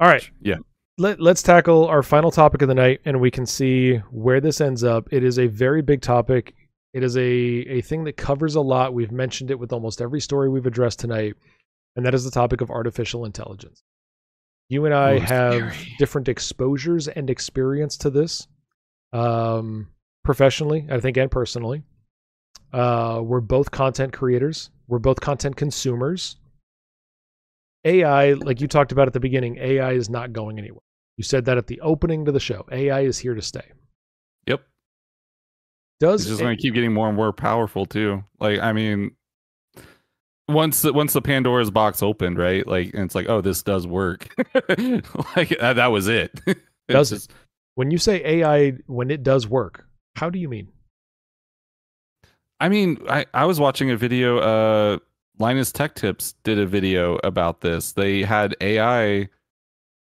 [0.00, 0.28] All right.
[0.40, 0.56] Yeah.
[1.00, 4.60] Let, let's tackle our final topic of the night and we can see where this
[4.60, 5.06] ends up.
[5.12, 6.56] It is a very big topic.
[6.92, 8.94] It is a, a thing that covers a lot.
[8.94, 11.34] We've mentioned it with almost every story we've addressed tonight,
[11.94, 13.84] and that is the topic of artificial intelligence.
[14.68, 15.94] You and I have scary.
[15.98, 18.48] different exposures and experience to this,
[19.12, 19.88] um,
[20.24, 21.84] professionally, I think, and personally.
[22.72, 24.70] Uh, we're both content creators.
[24.88, 26.36] We're both content consumers.
[27.84, 30.82] AI, like you talked about at the beginning, AI is not going anywhere.
[31.18, 32.64] You said that at the opening to the show.
[32.70, 33.64] AI is here to stay.
[34.46, 34.62] yep.
[35.98, 38.22] Does It's just going to keep getting more and more powerful too.
[38.38, 39.10] Like, I mean,
[40.46, 42.64] once the, once the Pandora's box opened, right?
[42.64, 44.32] Like, and it's like, oh, this does work.
[45.36, 46.40] like that, that was it.
[46.88, 47.26] Does it?
[47.74, 49.84] when you say AI, when it does work,
[50.16, 50.68] How do you mean?
[52.60, 54.38] I mean, I, I was watching a video.
[54.38, 54.98] Uh,
[55.38, 57.92] Linus Tech Tips did a video about this.
[57.92, 59.28] They had AI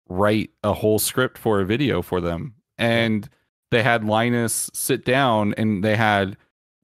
[0.09, 3.29] write a whole script for a video for them, and
[3.71, 6.37] they had Linus sit down and they had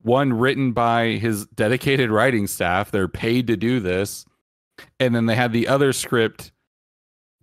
[0.02, 2.90] one written by his dedicated writing staff.
[2.90, 4.24] They're paid to do this,
[4.98, 6.52] and then they had the other script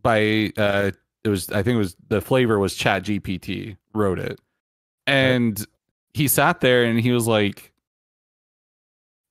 [0.02, 0.92] by uh,
[1.24, 4.40] it was I think it was the flavor was Chat GPT wrote it,
[5.06, 5.64] and
[6.14, 7.72] he sat there and he was like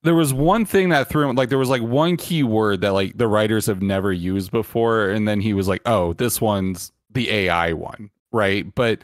[0.03, 2.93] there was one thing that threw him like there was like one key word that
[2.93, 6.91] like the writers have never used before and then he was like oh this one's
[7.11, 8.73] the ai one right?
[8.75, 9.01] But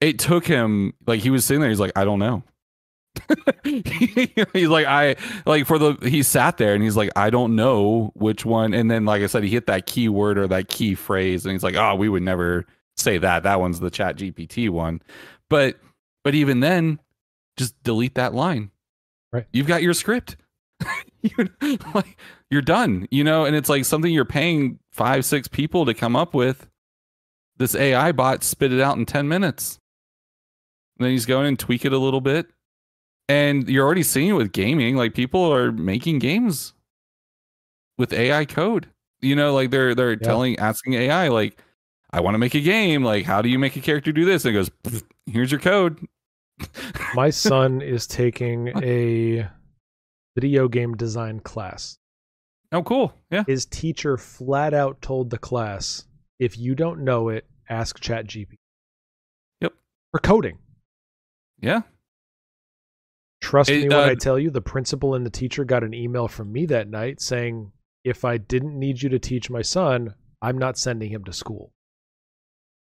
[0.00, 2.42] it took him like he was sitting there he's like i don't know.
[3.64, 8.10] He's like i like for the he sat there and he's like i don't know
[8.14, 10.94] which one and then like i said he hit that key word or that key
[10.94, 12.64] phrase and he's like oh we would never
[12.96, 13.42] say that.
[13.42, 15.02] That one's the chat gpt one.
[15.48, 15.78] But
[16.24, 17.00] but even then
[17.56, 18.70] just delete that line
[19.32, 19.46] Right.
[19.52, 20.36] You've got your script.
[21.22, 21.30] you
[21.94, 22.18] like
[22.50, 26.16] you're done, you know, and it's like something you're paying five, six people to come
[26.16, 26.66] up with.
[27.56, 29.78] This AI bot spit it out in 10 minutes.
[30.98, 32.46] And then he's going and tweak it a little bit.
[33.28, 34.96] And you're already seeing it with gaming.
[34.96, 36.74] Like people are making games
[37.98, 38.88] with AI code.
[39.20, 40.16] You know, like they're they're Yeah.
[40.18, 41.58] telling asking AI, like,
[42.10, 43.04] I want to make a game.
[43.04, 44.44] Like, how do you make a character do this?
[44.44, 46.04] And it goes, here's your code.
[47.14, 49.46] My son is taking a
[50.34, 51.98] video game design class.
[52.72, 53.12] Oh, cool.
[53.30, 53.44] Yeah.
[53.46, 56.04] His teacher flat out told the class,
[56.38, 58.56] if you don't know it, ask ChatGPT.
[59.60, 59.74] Yep.
[60.10, 60.58] For coding.
[61.60, 61.82] Yeah.
[63.42, 65.92] Trust It, me when I uh, tell you, the principal and the teacher got an
[65.92, 67.72] email from me that night saying,
[68.04, 71.72] if I didn't need you to teach my son, I'm not sending him to school.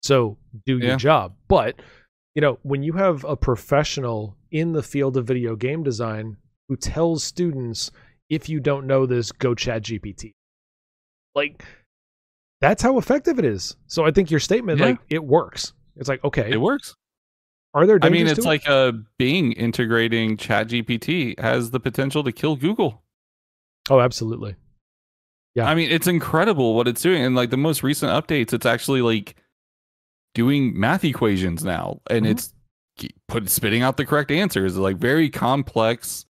[0.01, 1.35] So do your job.
[1.47, 1.75] But,
[2.35, 6.75] you know, when you have a professional in the field of video game design who
[6.75, 7.91] tells students,
[8.29, 10.31] if you don't know this, go chat GPT.
[11.35, 11.63] Like,
[12.61, 13.75] that's how effective it is.
[13.87, 14.85] So I think your statement, Yeah.
[14.87, 15.73] like, it works.
[15.95, 16.95] It's like, okay, It works.
[17.73, 18.45] are there I mean, it's to it?
[18.45, 23.03] like uh, Bing integrating chat GPT has the potential to kill Google.
[23.89, 24.55] Oh, absolutely.
[25.55, 25.65] Yeah.
[25.69, 27.23] I mean, it's incredible what it's doing.
[27.23, 29.35] And like the most recent updates, it's actually like
[30.33, 32.31] doing math equations now, and Mhm.
[32.31, 32.53] it's
[33.27, 36.25] put spitting out the correct answers, like very complex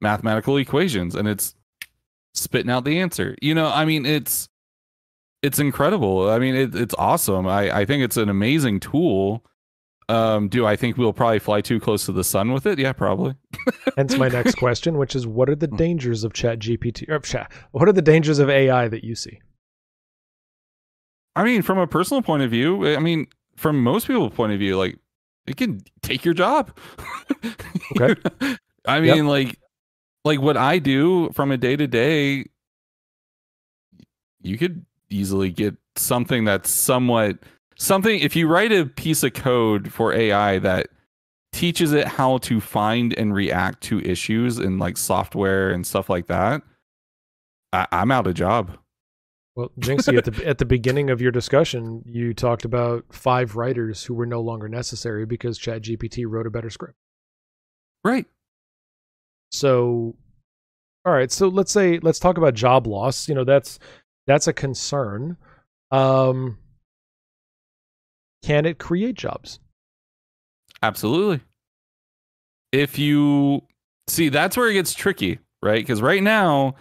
[0.00, 1.54] mathematical equations, and it's
[2.34, 3.36] spitting out the answer.
[3.42, 4.48] You know, I mean, it's
[5.42, 6.28] it's incredible.
[6.28, 7.46] I mean, it, it's awesome.
[7.46, 9.44] I I think it's an amazing tool.
[10.10, 12.78] Um, do I think we'll probably fly too close to the sun with it?
[12.78, 13.34] Yeah, probably.
[13.96, 15.76] Hence my next question, which is what are the Hmm.
[15.76, 19.38] dangers of chat GPT or chat what are the dangers of AI that you see?
[21.36, 23.26] I mean, from a personal point of view, I mean,
[23.58, 24.98] from most people's point of view, like
[25.46, 26.76] it can take your job.
[27.92, 28.14] Okay.
[28.86, 29.16] I Yep.
[29.16, 29.58] mean, like,
[30.24, 32.46] like what I do from a day to day,
[34.40, 37.38] you could easily get something that's somewhat
[37.76, 38.20] something.
[38.20, 40.88] If you write a piece of code for AI that
[41.52, 46.26] teaches it how to find and react to issues in like software and stuff like
[46.28, 46.62] that,
[47.72, 48.78] I, I'm out of job.
[49.58, 54.04] Well, Jinxy, at the at the beginning of your discussion, you talked about five writers
[54.04, 56.94] who were no longer necessary because Chat GPT wrote a better script.
[58.04, 58.26] Right.
[59.50, 60.14] So,
[61.04, 61.32] all right.
[61.32, 63.28] So let's say let's talk about job loss.
[63.28, 63.80] You know, that's
[64.28, 65.36] that's a concern.
[65.90, 66.58] Um,
[68.44, 69.58] can it create jobs?
[70.84, 71.40] Absolutely.
[72.70, 73.62] If you
[74.06, 75.82] see, that's where it gets tricky, right?
[75.82, 76.76] Because right now,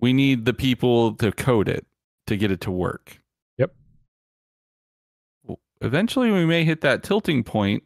[0.00, 1.86] we need the people to code it
[2.26, 3.20] to get it to work.
[3.58, 3.74] Yep.
[5.80, 7.82] Eventually, we may hit that tilting point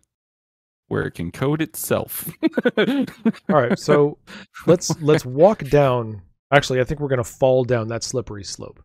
[0.89, 2.31] where it can code itself.
[2.79, 3.07] All
[3.49, 3.79] right.
[3.79, 4.19] So
[4.67, 6.23] let's let's walk down.
[6.53, 8.83] Actually, I think we're going to fall down that slippery slope.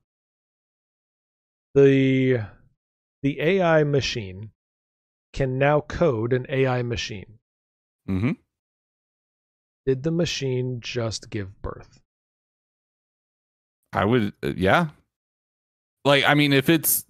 [1.75, 2.41] The
[3.21, 4.51] the AI machine
[5.33, 7.39] can now code an AI machine.
[8.09, 8.31] Mm-hmm.
[9.85, 12.01] Did the machine just give birth?
[13.93, 14.89] I would, uh, yeah.
[16.05, 17.05] Like, I mean, if it's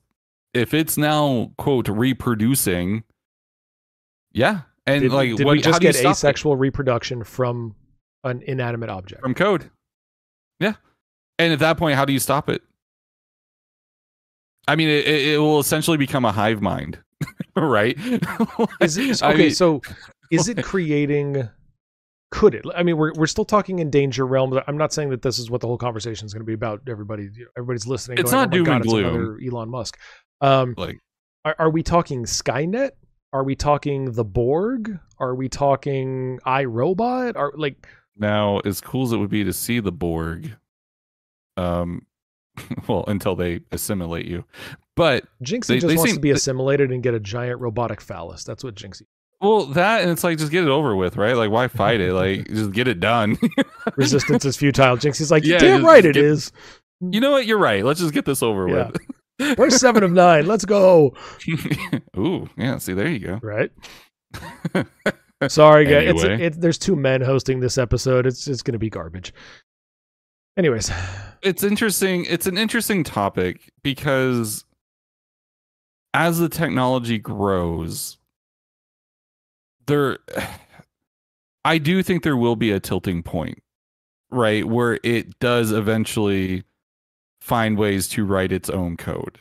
[0.54, 3.04] if it's now quote reproducing,
[4.34, 5.54] yeah, and Did, like, did what?
[5.54, 6.18] we just how do you get stop it?
[6.18, 7.76] asexual reproduction from
[8.24, 9.22] an inanimate object?
[9.22, 9.70] from code.
[10.60, 10.74] Yeah.
[11.40, 12.62] And at that point, how do you stop it?
[14.68, 17.00] I mean, it, it will essentially become a hive mind,
[17.56, 17.98] right?
[18.80, 19.82] Is it, I okay, mean, so
[20.30, 21.50] is it creating?
[22.32, 22.66] Could it?
[22.74, 24.58] I mean, we're we're still talking in danger realm.
[24.66, 26.82] I'm not saying that this is what the whole conversation is going to be about.
[26.88, 28.20] Everybody, everybody's listening.
[28.20, 29.40] It's going, not oh doom God, and gloom.
[29.46, 29.98] Elon Musk.
[30.40, 31.00] Um, like,
[31.44, 32.92] are, are we talking Skynet?
[33.34, 34.98] Are we talking the Borg?
[35.20, 37.36] Are we talking iRobot?
[37.36, 37.86] Are like
[38.18, 40.54] Now, as cool as it would be to see the Borg,
[41.58, 42.06] um,
[42.88, 44.46] well, until they assimilate you,
[44.96, 48.00] but Jinxy They- just they wants seem- to be assimilated and get a giant robotic
[48.02, 48.44] phallus.
[48.44, 49.04] That's what Jinxy.
[49.42, 51.36] Well, that and it's like just get it over with, right?
[51.36, 52.14] Like, why fight it?
[52.14, 53.38] Like, just get it done.
[53.96, 54.98] Resistance is futile.
[54.98, 56.52] Jinxy's like, Yeah, damn just- right just it get- is.
[57.02, 57.46] you know what?
[57.48, 57.84] You're right.
[57.84, 58.92] Let's just get this over Yeah.
[59.58, 60.46] We're seven of nine.
[60.46, 61.16] Let's go.
[61.48, 62.02] with.
[62.18, 62.78] Ooh, yeah.
[62.78, 63.40] See, there you go.
[63.42, 63.72] Right.
[65.48, 66.10] Sorry, guys.
[66.12, 66.44] It's, Anyway.
[66.46, 68.28] it, there's two men hosting this episode.
[68.28, 69.34] It's just going to be garbage.
[70.58, 70.92] Anyways,
[71.42, 74.66] it's interesting it's an interesting topic because
[76.14, 78.18] as the technology grows
[79.92, 80.18] there
[81.66, 83.62] i do think there will be a tilting point
[84.32, 86.64] right where it does eventually
[87.42, 89.40] find ways to write its own code.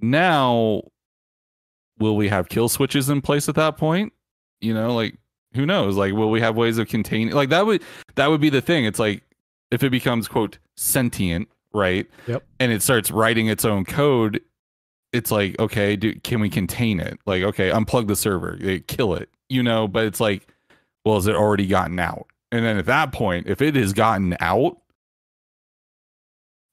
[0.00, 0.82] Now
[1.98, 4.12] will we have kill switches in place at that point?
[4.60, 5.16] You know like
[5.54, 5.96] who knows?
[5.96, 7.82] Like will we have ways of containing like that would
[8.14, 8.84] that would be the thing.
[8.84, 9.22] It's like
[9.70, 12.44] if it becomes quote sentient right Yep.
[12.60, 14.40] and it starts writing its own code
[15.12, 17.18] it's like okay do, can we contain it?
[17.26, 20.46] Like okay unplug the server eh, kill it you know but it's like
[21.04, 24.36] well has it already gotten out and then at that point if it has gotten
[24.40, 24.78] out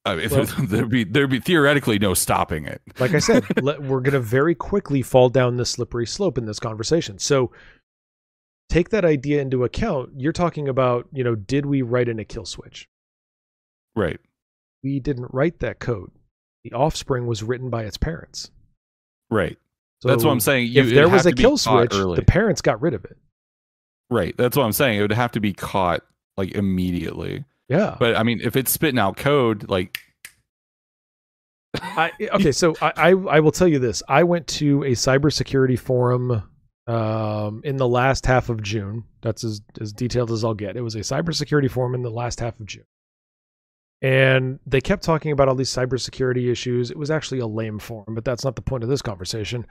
[0.04, 3.82] I mean, Well- there'd be there'd be theoretically no stopping it like I said, let,
[3.82, 7.18] we're going to very quickly fall down the slippery slope in this conversation.
[7.18, 7.52] So
[8.70, 10.10] take that idea into account.
[10.16, 12.88] You're talking about, you know, did we write in a kill switch?
[13.94, 14.20] right
[14.82, 16.12] We didn't write that code.
[16.64, 18.50] The offspring was written by its parents.
[19.30, 19.58] right
[20.02, 22.16] So that's what i'm saying you, if there was a kill switch, early.
[22.16, 23.16] the parents got rid of it.
[24.08, 26.02] right that's what i'm saying it would have to be caught
[26.36, 27.96] like immediately Yeah.
[27.98, 29.98] but i mean if it's spitting out code like
[31.82, 34.02] I, okay, so I, I I will tell you this.
[34.08, 36.42] I went to a cybersecurity forum
[36.88, 39.04] um, in the last half of June.
[39.22, 40.76] That's as as detailed as I'll get.
[40.76, 42.82] It was a cybersecurity forum in the last half of June,
[44.02, 46.90] and they kept talking about all these cybersecurity issues.
[46.90, 49.66] It was actually a lame forum, but that's not the point of this conversation.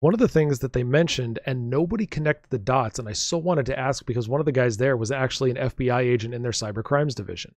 [0.00, 3.36] One of the things that they mentioned, and nobody connected the dots, and I so
[3.38, 6.42] wanted to ask because one of the guys there was actually an FBI agent in
[6.42, 7.52] their cyber crimes division,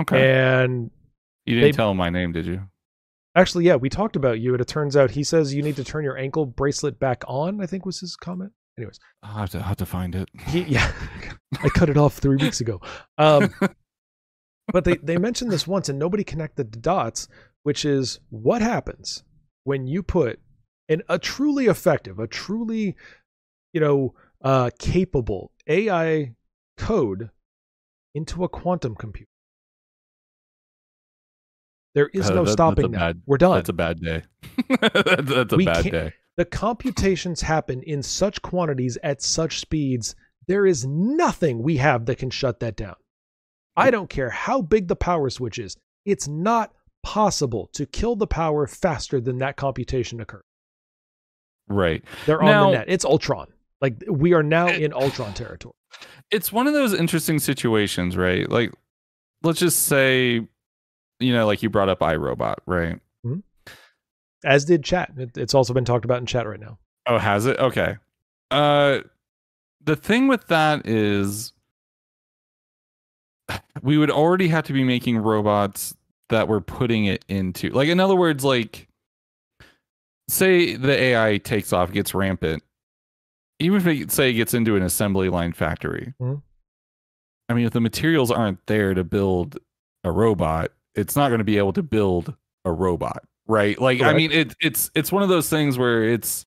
[0.00, 0.90] okay and
[1.44, 2.62] you didn't they- tell him my name did you
[3.34, 5.84] Actually, yeah, we talked about you, and it turns out he says you need to
[5.84, 7.62] turn your ankle bracelet back on.
[7.62, 8.52] I think was his comment.
[8.78, 10.92] Anyways, i'll have to, I'll have to find it he yeah,
[11.62, 12.80] I cut it off three weeks ago.
[13.18, 13.52] Um,
[14.68, 17.28] but they they mentioned this once, and nobody connected the dots,
[17.62, 19.24] which is what happens
[19.64, 20.38] when you put
[20.88, 22.96] an a truly effective, a truly,
[23.72, 26.34] you know, uh, capable AI
[26.76, 27.30] code
[28.14, 29.28] into a quantum computer.
[31.94, 32.98] There is Uh, no that- stopping that.
[32.98, 33.56] bad- We're done.
[33.56, 34.22] that's a bad day
[34.80, 40.14] that's, that's a We bad day the computations happen in such quantities at such speeds
[40.48, 42.96] there is nothing we have that can shut that down
[43.76, 48.26] i don't care how big the power switch is it's not possible to kill the
[48.26, 50.44] power faster than that computation occurs
[51.68, 53.48] right they're on Now- the net it's ultron
[53.80, 55.74] like we are now in ultron territory
[56.30, 58.48] it's one of those interesting situations, right?
[58.48, 58.72] Like,
[59.42, 60.40] let's just say,
[61.20, 62.98] you know, like you brought up iRobot, right?
[64.44, 67.46] as did chat it, it's also been talked about in chat right now Oh, has
[67.46, 67.58] it?
[67.58, 67.96] Okay.
[68.50, 69.00] Uh,
[69.84, 71.52] the thing with that is,
[73.82, 75.94] we would already have to be making robots
[76.28, 77.70] that we're putting it into.
[77.70, 78.88] Like, in other words, like,
[80.28, 82.62] say the AI takes off, gets rampant.
[83.58, 86.42] Even if it say it gets into an assembly line factory, Mhm.
[87.48, 89.58] I mean, if the materials aren't there to build
[90.04, 92.34] a robot, it's not going to be able to build
[92.64, 93.78] a robot, right?
[93.80, 96.46] Like, I mean, it, it's it's one of those things where it's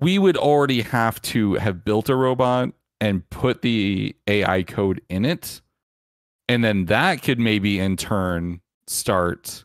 [0.00, 5.24] we would already have to have built a robot and put the AI code in
[5.24, 5.60] it,
[6.48, 9.64] and then that could maybe in turn start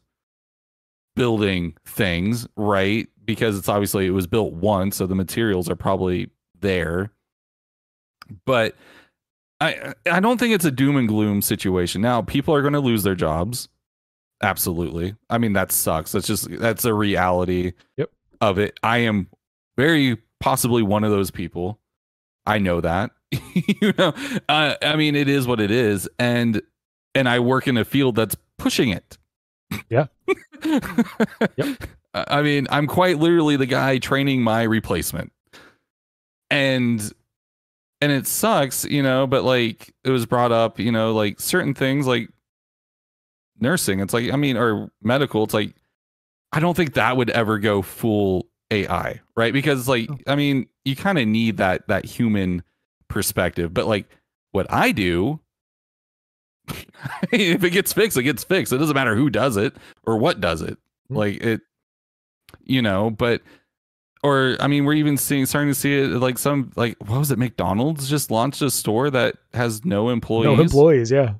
[1.16, 3.08] building things, right?
[3.26, 6.30] Because it's obviously it was built once, so the materials are probably
[6.60, 7.12] there.
[8.46, 8.76] But
[9.60, 12.02] I I don't think it's a doom and gloom situation.
[12.02, 13.70] Now, people are going to lose their jobs.
[14.42, 15.16] Absolutely.
[15.30, 16.12] I mean, that sucks.
[16.12, 18.10] That's just that's a reality Yep.
[18.42, 18.78] of it.
[18.84, 19.30] I am
[19.78, 21.80] very possibly one of those people.
[22.46, 23.12] I know that.
[23.54, 24.14] you know,
[24.50, 26.62] uh, I mean, it is what it is, and
[27.16, 29.18] and I work in a field that's pushing it.
[29.90, 30.08] Yeah.
[31.56, 31.84] yep.
[32.14, 35.32] I mean, I'm quite literally the guy training my replacement,
[36.52, 37.12] and
[38.02, 39.26] and it sucks, you know.
[39.26, 42.30] But like, it was brought up, you know, like certain things like
[43.60, 44.00] nursing.
[44.00, 45.44] It's like, I mean, or medical.
[45.44, 45.74] It's like,
[46.52, 49.54] I don't think that would ever go full AI, right?
[49.54, 50.18] Because like Oh.
[50.28, 52.64] I mean, you kind of need that that human
[53.08, 53.74] perspective.
[53.74, 54.08] But like
[54.52, 55.40] what I do,
[57.32, 58.74] if it gets fixed, it gets fixed.
[58.74, 60.78] It doesn't matter who does it or what does it.
[61.12, 61.16] Mhm.
[61.18, 61.62] Like it,
[62.64, 63.10] you know.
[63.10, 63.42] But
[64.24, 67.32] or I mean, we're even seeing starting to see it like some like what was
[67.32, 67.38] it?
[67.40, 70.58] McDonald's just launched a store that has no employees.
[70.58, 71.34] No employees, yeah.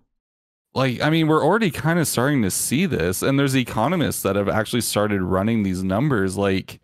[0.76, 4.36] like i mean we're already kind of starting to see this and there's economists that
[4.36, 6.80] have actually started running these numbers like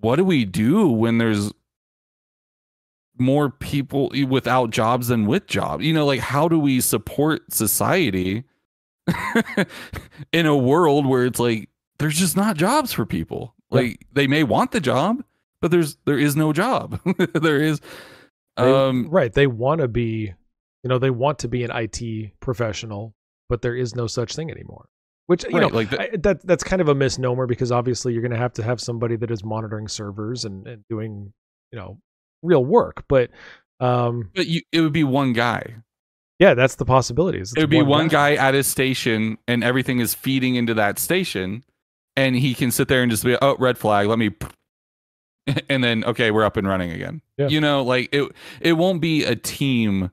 [0.00, 1.50] what do we do when there's
[3.20, 8.44] more people without jobs than with jobs you know like how do we support society
[10.32, 13.80] in a world where it's like there's just not jobs for people Yeah.
[13.80, 15.22] like they may want the job
[15.60, 17.00] but there's there is no job
[17.34, 17.80] there is
[18.56, 19.32] They- um right.
[19.32, 20.32] They want to be,
[20.82, 23.14] you know, they want to be an IT professional,
[23.48, 24.88] but there is no such thing anymore.
[25.26, 28.12] Which you Right, know, like the- I, that that's kind of a misnomer because obviously
[28.12, 31.32] you're going to have to have somebody that is monitoring servers and, and doing,
[31.72, 31.98] you know,
[32.42, 33.04] real work.
[33.08, 33.30] But
[33.80, 35.76] um, but you, it would be one guy
[36.40, 37.52] yeah, that's the possibilities.
[37.56, 41.64] it would be one guy at his station and everything is feeding into that station
[42.16, 44.30] and he can sit there and just be oh red flag let me
[45.68, 47.48] and then okay we're up and running again Yeah.
[47.48, 48.30] you know like it
[48.60, 50.10] it won't be a team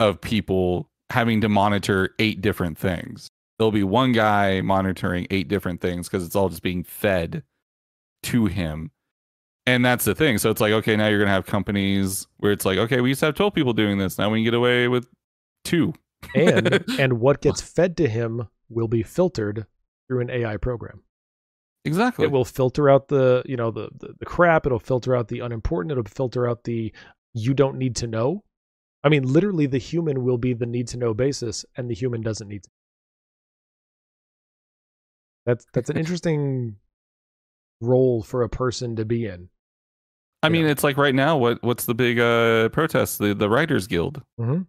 [0.00, 5.80] of people having to monitor eight different things there'll be one guy monitoring eight different
[5.80, 7.42] things because it's all just being fed
[8.22, 8.90] to him
[9.66, 12.64] and that's the thing so it's like okay now you're gonna have companies where it's
[12.64, 14.88] like okay we used to have 12 people doing this now we can get away
[14.88, 15.08] with
[15.64, 15.92] two
[16.34, 19.66] and and what gets fed to him will be filtered
[20.08, 21.02] through an AI program.
[21.84, 24.66] exactly It will filter out the, you know, the, the the crap.
[24.66, 25.92] It'll filter out the unimportant.
[25.92, 26.92] It'll filter out the
[27.34, 28.44] you don't need to know.
[29.04, 32.22] I mean, literally, the human will be the need to know basis, and the human
[32.22, 32.70] doesn't need to.
[35.44, 36.76] That's that's an interesting
[37.80, 39.48] role for a person to be in.
[40.46, 40.70] I mean, Yeah.
[40.70, 41.36] it's like right now.
[41.36, 43.18] What what's the big uh protest?
[43.18, 44.22] The the Writers Guild.
[44.40, 44.62] Mm-hmm.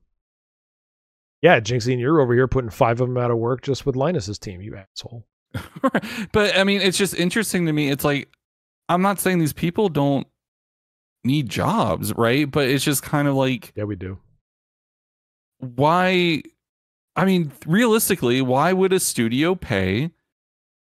[1.41, 3.95] Yeah, Jinxy, and you're over here putting five of them out of work just with
[3.95, 5.25] Linus's team, you asshole.
[6.31, 7.89] but I mean, it's just interesting to me.
[7.89, 8.29] It's like
[8.89, 10.25] I'm not saying these people don't
[11.23, 12.49] need jobs, right?
[12.49, 14.17] But it's just kind of like Yeah, we do.
[15.59, 16.41] why?
[17.15, 20.11] I mean, realistically, why would a studio pay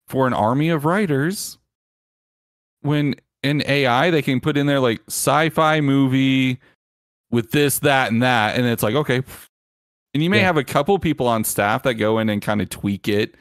[0.09, 1.59] for an army of writers
[2.81, 3.15] when
[3.45, 6.59] in AI they can put in there like sci-fi movie
[7.31, 9.23] with this, that, and that, and it's like okay.
[10.15, 10.45] And you may Yeah.
[10.47, 13.35] have a couple people on staff that go in and kind of tweak it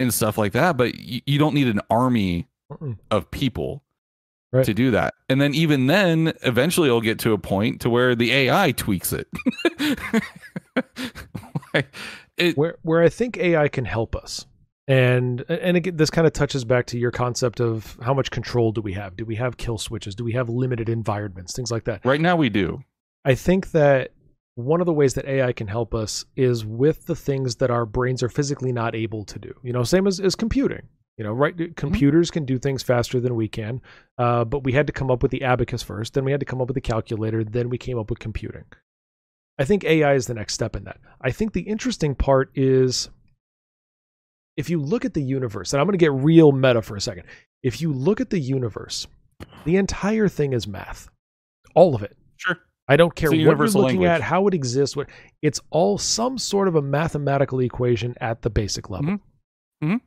[0.00, 2.96] and stuff like that, but you, you don't need an army Mm-mm.
[3.10, 3.82] of people
[4.52, 4.64] Right.
[4.66, 5.14] to do that.
[5.30, 9.12] And then even then, eventually it'll get to a point to where the AI tweaks
[9.12, 9.26] it.
[11.74, 11.94] like,
[12.36, 14.46] it where where I think AI can help us.
[14.88, 18.72] And and again, this kind of touches back to your concept of how much control
[18.72, 19.16] do we have?
[19.16, 20.14] Do we have kill switches?
[20.14, 21.54] Do we have limited environments?
[21.54, 22.04] Things like that.
[22.04, 22.82] right now we do.
[23.24, 24.10] I think that
[24.54, 27.86] one of the ways that AI can help us is with the things that our
[27.86, 29.54] brains are physically not able to do.
[29.62, 30.88] You know, same as, as computing.
[31.16, 31.76] You know, right?
[31.76, 33.82] Computers can do things faster than we can,
[34.16, 36.14] uh, but we had to come up with the abacus first.
[36.14, 37.44] Then we had to come up with the calculator.
[37.44, 38.64] Then we came up with computing.
[39.58, 40.98] I think AI is the next step in that.
[41.20, 43.10] I think the interesting part is
[44.56, 47.00] if you look at the universe, and I'm going to get real meta for a
[47.00, 47.24] second.
[47.62, 49.06] If you look at the universe,
[49.64, 51.08] the entire thing is math,
[51.74, 52.16] all of it.
[52.36, 52.58] Sure.
[52.88, 54.08] I don't care what you're looking language.
[54.08, 54.96] at, how it exists.
[54.96, 55.08] What
[55.40, 59.12] it's all some sort of a mathematical equation at the basic level.
[59.12, 59.20] Mhm.
[59.84, 60.00] Mhm.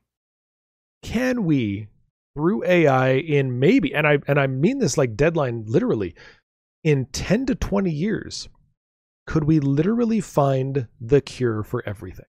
[1.01, 1.87] Can we,
[2.35, 6.15] through AI, in maybe, and I and I mean this like deadline literally,
[6.83, 8.49] in ten to twenty years,
[9.25, 12.25] could we literally find the cure for everything?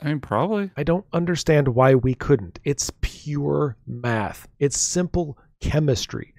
[0.00, 0.70] I mean, probably.
[0.76, 2.58] I don't understand why we couldn't.
[2.64, 4.48] It's pure math.
[4.58, 6.34] It's simple chemistry.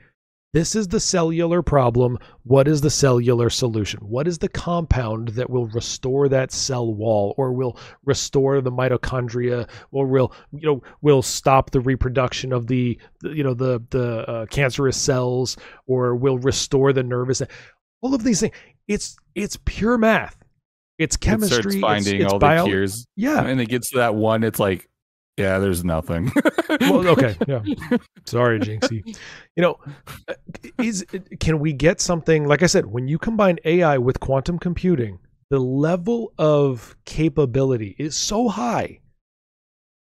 [0.55, 2.17] This is the cellular problem.
[2.43, 3.99] What is the cellular solution?
[3.99, 9.67] What is the compound that will restore that cell wall or will restore the mitochondria
[9.91, 14.45] or will you know will stop the reproduction of the you know the the uh,
[14.45, 15.57] cancerous cells
[15.87, 17.41] or will restore the nervous
[17.99, 18.55] all of these things
[18.87, 20.44] it's it's pure math
[20.97, 23.89] it's It chemistry starts it's- finding it's all bio- the cures, yeah and it gets
[23.91, 24.43] to that one.
[24.43, 24.87] It's like,
[25.37, 26.31] yeah, there's nothing.
[26.79, 27.61] well, okay, yeah.
[28.25, 29.03] Sorry, Jinxy.
[29.57, 29.79] You know,
[30.29, 30.33] uh,
[30.81, 31.05] is
[31.39, 35.19] can we get something like I said when you combine AI with quantum computing,
[35.49, 38.99] the level of capability is so high.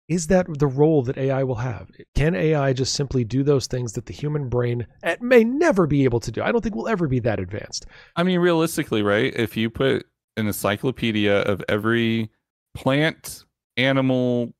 [0.07, 1.89] Is that the role that AI will have?
[2.13, 6.03] Can AI just simply do those things that the human brain eh, may never be
[6.03, 6.43] able to do?
[6.43, 7.87] I don't think we'll ever be that advanced.
[8.15, 9.33] I mean, realistically, right?
[9.35, 10.05] If you put
[10.37, 12.29] an encyclopedia of every
[12.75, 13.45] plant,
[13.77, 14.53] animal,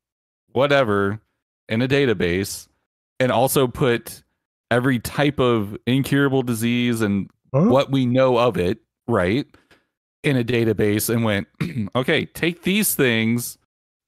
[0.51, 1.19] whatever
[1.69, 2.67] in a database,
[3.19, 4.23] and also put
[4.71, 7.69] every type of incurable disease and Huh?
[7.69, 9.45] what we know of it, right,
[10.23, 11.47] in a database and went,
[11.95, 13.57] okay, take these things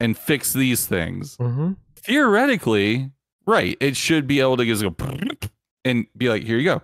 [0.01, 1.37] and fix these things.
[1.37, 3.11] hmm Theoretically,
[3.45, 4.93] right, it should be able to just go
[5.85, 6.81] and be like, here you go.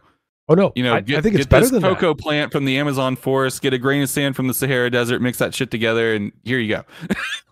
[0.50, 2.00] Oh no, You know, I, get, I think it's better this than that.
[2.00, 5.22] cocoa plant from the Amazon forest, get a grain of sand from the Sahara Desert,
[5.22, 6.84] mix that shit together, and here you go.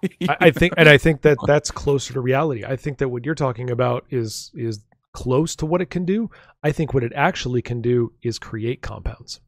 [0.28, 2.66] I, I think, and I think that that's closer to reality.
[2.66, 4.82] I think that what you're talking about is is
[5.14, 6.30] close to what it can do.
[6.64, 9.40] I think what it actually can do is create compounds.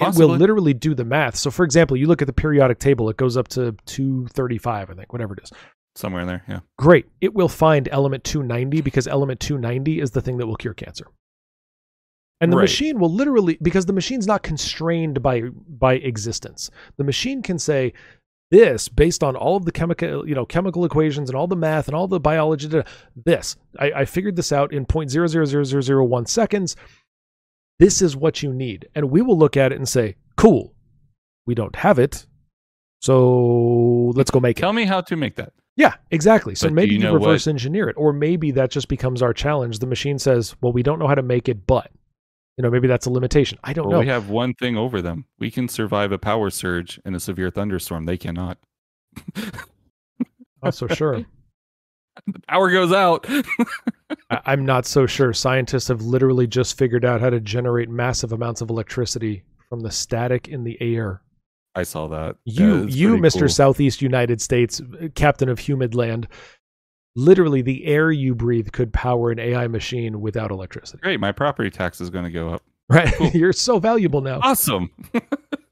[0.00, 1.36] It will literally do the math.
[1.36, 4.94] So, for example, you look at the periodic table; it goes up to 235, I
[4.94, 5.52] think, whatever it is.
[5.94, 6.42] somewhere in there.
[6.48, 6.60] Yeah.
[6.78, 7.06] Great.
[7.20, 11.06] It will find element 290 because element 290 is the thing that will cure cancer.
[12.40, 12.62] And the Right.
[12.64, 16.70] machine will literally because the machine's not constrained by by existence.
[16.96, 17.92] The machine can say
[18.50, 21.88] this based on all of the chemical you know chemical equations and all the math
[21.88, 22.68] and all the biology
[23.16, 26.76] this I, I figured this out in 0.000001 seconds
[27.78, 30.74] this is what you need and we will look at it and say cool
[31.46, 32.26] we don't have it
[33.00, 35.52] so let's go make it Tell me how to make that.
[35.76, 36.54] yeah, exactly.
[36.54, 39.78] So But maybe you you, reverse engineer it, or maybe that just becomes our challenge.
[39.80, 41.90] The machine says, "Well, we don't know how to make it, but
[42.56, 45.26] you know, maybe that's a limitation." I don't Well, we have one thing over them.
[45.38, 48.04] We can survive a power surge and a severe thunderstorm.
[48.06, 48.58] They cannot.
[50.62, 51.24] Not so sure.
[52.28, 53.26] The power goes out.
[54.30, 55.32] I- I'm not so sure.
[55.32, 59.90] Scientists have literally just figured out how to generate massive amounts of electricity from the
[59.90, 61.22] static in the air.
[61.74, 62.36] I saw that.
[62.44, 63.48] You, you, Mister cool.
[63.48, 66.28] Southeast United States, uh, captain of humid land.
[67.16, 71.00] Literally, the air you breathe could power an AI machine without electricity.
[71.02, 71.20] Great.
[71.20, 72.62] My property tax is going to go up.
[72.88, 73.14] Right?
[73.14, 73.28] Cool.
[73.34, 74.40] You're so valuable now.
[74.42, 74.90] Awesome.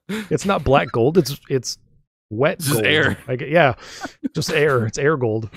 [0.08, 1.16] It's not black gold.
[1.16, 1.78] It's it's
[2.28, 2.84] wet Just gold.
[2.84, 3.16] air.
[3.28, 3.74] I get- yeah,
[4.34, 4.84] just air.
[4.84, 5.48] It's air gold.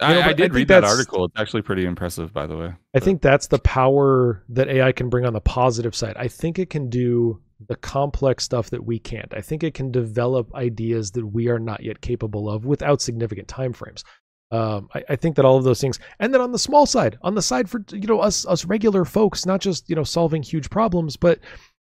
[0.00, 1.24] I, know, I I did think read that article.
[1.26, 2.66] It's actually pretty impressive, by the way.
[2.66, 6.14] I But- think that's the power that AI can bring on the positive side.
[6.18, 9.32] I think it can do the complex stuff that we can't.
[9.32, 13.48] I think it can develop ideas that we are not yet capable of without significant
[13.48, 14.04] time frames.
[14.52, 17.18] Um, I, I think that all of those things, and then on the small side,
[17.22, 20.42] on the side for you know us us regular folks, not just you know solving
[20.42, 21.40] huge problems, but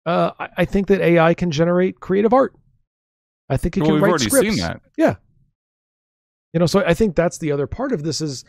[0.07, 2.55] uh, I, I think that AI can generate creative art.
[3.49, 4.61] I think it Well, can write already scripts.
[4.61, 4.81] that.
[6.53, 8.45] you know so i think that's the other part of this is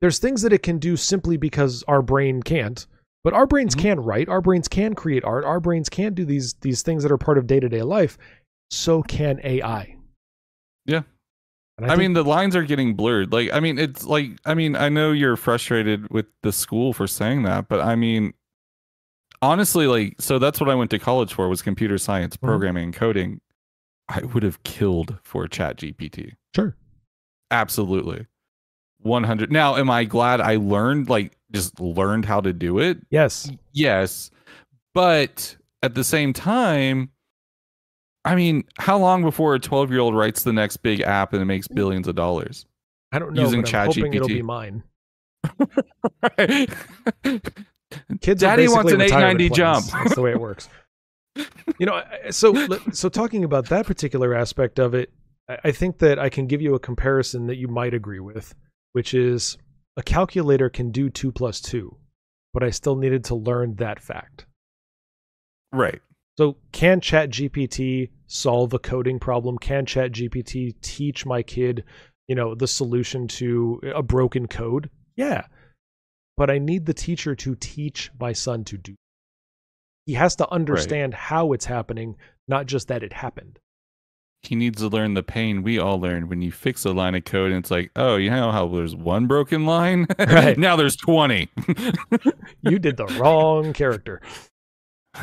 [0.00, 2.86] there's things that it can do simply because our brain can't
[3.24, 3.80] but our brains Mhm.
[3.80, 7.12] can write our brains can create art our brains can do these these things that
[7.12, 8.18] are part of day-to-day life
[8.70, 9.96] so can ai
[10.86, 11.02] Yeah.
[11.78, 13.32] I, think- mean, the lines are getting blurred.
[13.32, 17.06] Like, I mean, it's like, I mean, I know you're frustrated with the school for
[17.06, 18.34] saying that, but I mean,
[19.42, 22.40] honestly, like, so that's what I went to college for was computer science, Mhm.
[22.40, 23.40] programming, and coding.
[24.08, 26.32] I would have killed for Chat GPT.
[26.56, 26.74] sure
[27.50, 28.26] Absolutely.
[29.00, 29.52] 100.
[29.52, 32.98] Now, am I glad I learned, like, just learned how to do it?
[33.10, 34.30] yes Yes.
[34.94, 37.10] But at the same time,
[38.28, 41.40] I mean, how long before a 12 year old writes the next big app and
[41.40, 42.66] it makes billions of dollars?
[43.12, 44.26] i don't know Using but it'll ChatGPT.
[44.28, 44.82] be mine
[47.24, 47.40] Kids
[48.20, 49.86] kids Daddy wants an retirement 890 jump.
[49.92, 50.68] that's the way it works
[51.78, 52.54] you know so
[52.92, 55.10] so talking about that particular aspect of it
[55.64, 58.54] I- think that i can give you a comparison that you might agree with
[58.92, 59.56] which is
[59.96, 61.96] a calculator can do 2 plus 2
[62.52, 64.44] but i still needed to learn that fact
[65.72, 66.02] right.
[66.36, 69.58] so can chat gpt solve a coding problem?
[69.58, 71.84] Can chat gpt teach my kid
[72.28, 74.90] you know the solution to a broken code?
[75.16, 75.46] Yeah.
[76.36, 78.94] But i need the teacher to teach my son to do.
[80.06, 83.58] He has to understand how it's happening not just that it happened.
[84.42, 86.30] He needs to learn the pain we all learned.
[86.30, 88.94] When you fix a line of code and it's like, oh, you know how there's
[88.94, 90.06] one broken line?
[90.18, 90.56] Right.
[90.56, 91.48] now there's 20.
[92.62, 94.22] you did the wrong character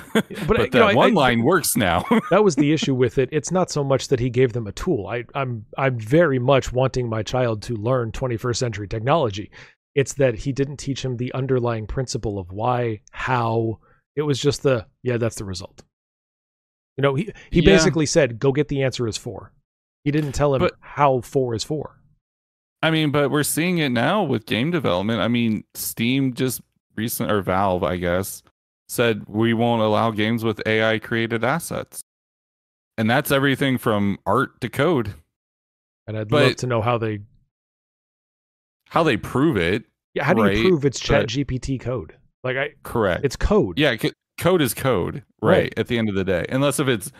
[0.13, 2.03] but but, that you know, one I- line works now.
[2.29, 3.29] that was the issue with it.
[3.31, 5.07] It's not so much that he gave them a tool.
[5.07, 9.51] I, I'm I'm very much wanting my child to learn 21st century technology.
[9.95, 13.79] It's that he didn't teach him the underlying principle of why, how.
[14.15, 15.83] It was just the yeah, that's the result.
[16.97, 17.65] You know, he he Yeah.
[17.75, 19.51] basically said, "Go get the answer is four."
[20.03, 21.99] He didn't tell him But- how four is four.
[22.83, 25.19] I mean, but we're seeing it now with game development.
[25.19, 26.61] I mean, Steam just
[26.95, 28.43] recent or Valve, I guess,
[28.87, 32.01] said we won't allow games with AI created assets.
[32.97, 35.13] And that's everything from art to code.
[36.07, 37.19] And I'd love to know how they
[38.89, 39.83] How they prove it,
[40.13, 42.15] yeah, how do Right, you prove it's Chat but- GPT code?
[42.43, 43.25] Like I, correct.
[43.25, 43.79] it's code.
[43.79, 45.73] yeah, c- code is code, right, Right.
[45.77, 46.45] At the end of the day.
[46.49, 47.11] Unless if it's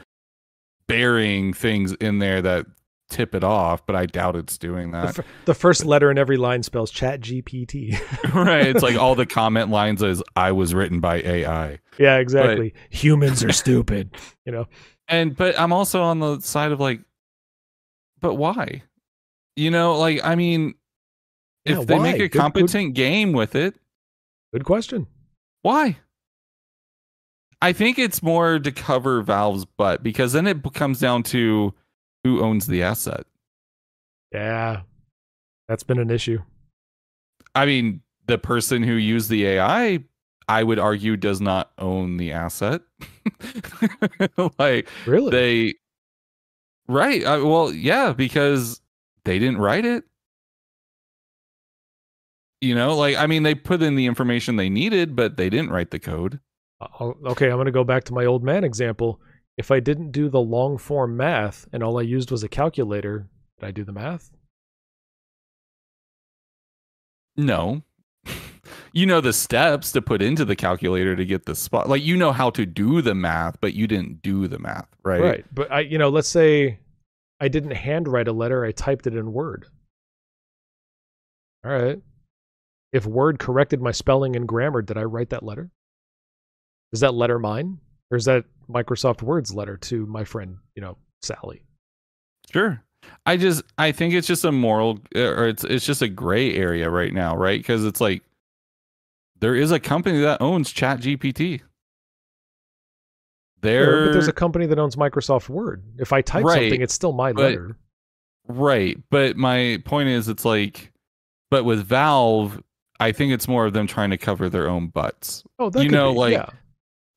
[0.88, 2.68] burying things in there that
[3.10, 5.20] tip it off, but I doubt it's doing The, that.
[5.20, 7.94] f- the first letter in every line spells Chat GPT.
[8.34, 8.68] right?
[8.68, 12.74] It's like all the comment lines is "I was written by AI," yeah, exactly.
[12.90, 14.16] Humans are stupid.
[14.46, 14.68] You know.
[15.08, 17.02] and but I'm also on the side of like,
[18.22, 18.84] but why?
[19.56, 20.74] You know, like I mean,
[21.64, 22.04] if Yeah, they why?
[22.04, 23.76] make a Good- good- competent game with it,
[24.54, 25.08] Good question.
[25.62, 25.98] why?
[27.62, 31.74] I think it's more to cover Valve's butt because then it comes down to
[32.26, 33.24] who owns the asset.
[34.34, 34.82] Yeah,
[35.70, 36.40] that's been an issue.
[37.54, 40.00] I mean, the person who used the AI,
[40.50, 42.82] I would argue, does not own the asset.
[44.60, 45.30] like Really?
[45.30, 45.76] they,
[46.88, 47.24] right?
[47.24, 48.82] Uh, well, yeah, because
[49.24, 50.04] they didn't write it.
[52.60, 55.70] You know, like I mean, they put in the information they needed, but they didn't
[55.70, 56.40] write the code.
[56.82, 59.22] I'll- okay, I'm going to go back to my old man example.
[59.58, 63.28] If I didn't do the long form math and all I used was a calculator,
[63.60, 64.32] did I do the math?
[67.38, 67.84] No.
[68.94, 71.88] you know the steps to put into the calculator to get the spot.
[71.88, 75.22] Like you know how to do the math, but you didn't do the math, right?
[75.22, 75.46] Right.
[75.54, 76.80] But I, you know, let's say
[77.40, 79.66] I didn't handwrite a letter, I typed it in Word.
[81.66, 82.00] All right.
[82.94, 85.70] If Word corrected my spelling and grammar, did I write that letter?
[86.94, 87.80] Is that letter mine?
[88.12, 91.62] Or is that Microsoft Word's letter to my friend, you know, Sally?
[92.52, 92.82] Sure.
[93.26, 96.56] I just I think it's just a moral uh, or it's it's just a gray
[96.56, 97.60] area right now, right?
[97.60, 98.24] Because it's like
[99.40, 101.62] there is a company that owns Chat GPT.
[103.62, 105.84] There, but there's a company that owns Microsoft Word.
[105.98, 107.78] If I type Right, something, it's still my but- letter.
[108.48, 110.92] right, but my point is, it's like,
[111.50, 112.62] but with Valve,
[113.00, 115.44] I think it's more of them trying to cover their own butts.
[115.58, 116.50] Oh, that you could know, be, like, yeah.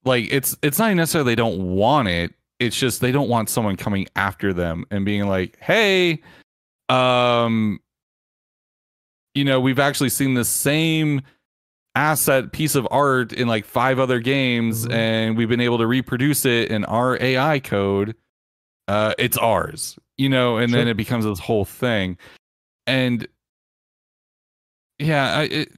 [0.05, 3.77] Like it's it's not necessarily they don't want it it's just they don't want someone
[3.77, 6.21] coming after them and being like hey
[6.89, 7.79] um
[9.35, 11.21] you know we've actually seen the same
[11.95, 14.93] asset piece of art in like five other games Mhm.
[14.93, 18.15] and we've been able to reproduce it in our ai code
[18.87, 22.17] uh it's ours you know and then it becomes this whole thing
[22.87, 23.27] and
[24.99, 25.73] yeah I, it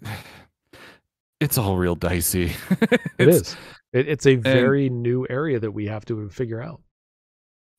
[1.41, 3.57] it's all real dicey It It's- is.
[3.93, 6.81] It, it's a very new area that we have to figure out.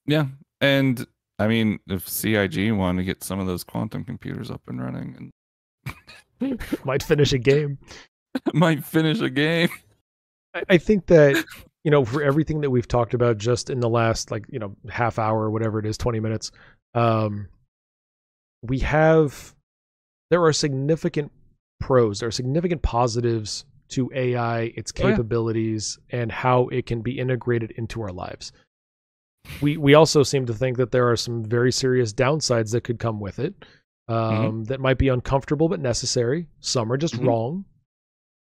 [0.05, 0.25] Yeah.
[0.59, 1.05] And
[1.39, 5.15] I mean, if CIG wanted to get some of those quantum computers up and running
[5.17, 5.31] and
[6.85, 7.77] Might finish a game.
[8.53, 9.69] might finish a game.
[10.53, 11.43] I, I think that
[11.83, 14.75] you know for everything that we've talked about just in the last like you know
[14.89, 16.51] half hour or whatever it is, twenty minutes,
[16.93, 17.47] um,
[18.61, 19.53] we have
[20.29, 21.31] there are significant
[21.79, 25.11] pros, there are significant positives to AI, its Oh, yeah.
[25.11, 28.51] capabilities, and how it can be integrated into our lives.
[29.61, 32.99] We we also seem to think that there are some very serious downsides that could
[32.99, 33.53] come with it.
[34.07, 36.47] Um, That might be uncomfortable but necessary.
[36.59, 37.25] Some are just Mhm.
[37.27, 37.65] wrong.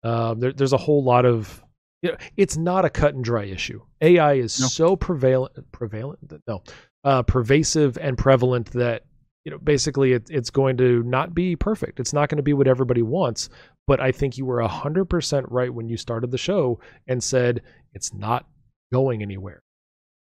[0.02, 1.62] Um, there, there's a whole lot of
[2.02, 3.80] you know, it's not a cut and dry issue.
[4.00, 4.66] AI is No.
[4.68, 6.62] so prevalent, prevalent, no,
[7.02, 9.04] uh, pervasive and prevalent that
[9.48, 11.98] you know basically it, it's going to not be perfect.
[11.98, 13.48] It's not going to be what everybody wants.
[13.86, 17.62] But I think you were hundred percent right when you started the show and said
[17.94, 18.44] it's not
[18.92, 19.62] going anywhere.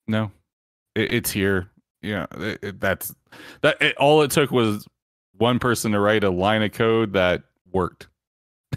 [0.08, 0.32] No,
[0.96, 1.70] it, it's here.
[2.02, 3.14] Yeah, it, that's
[3.64, 3.82] that.
[3.82, 4.88] It, all it took was
[5.34, 8.08] one person to write a line of code that worked.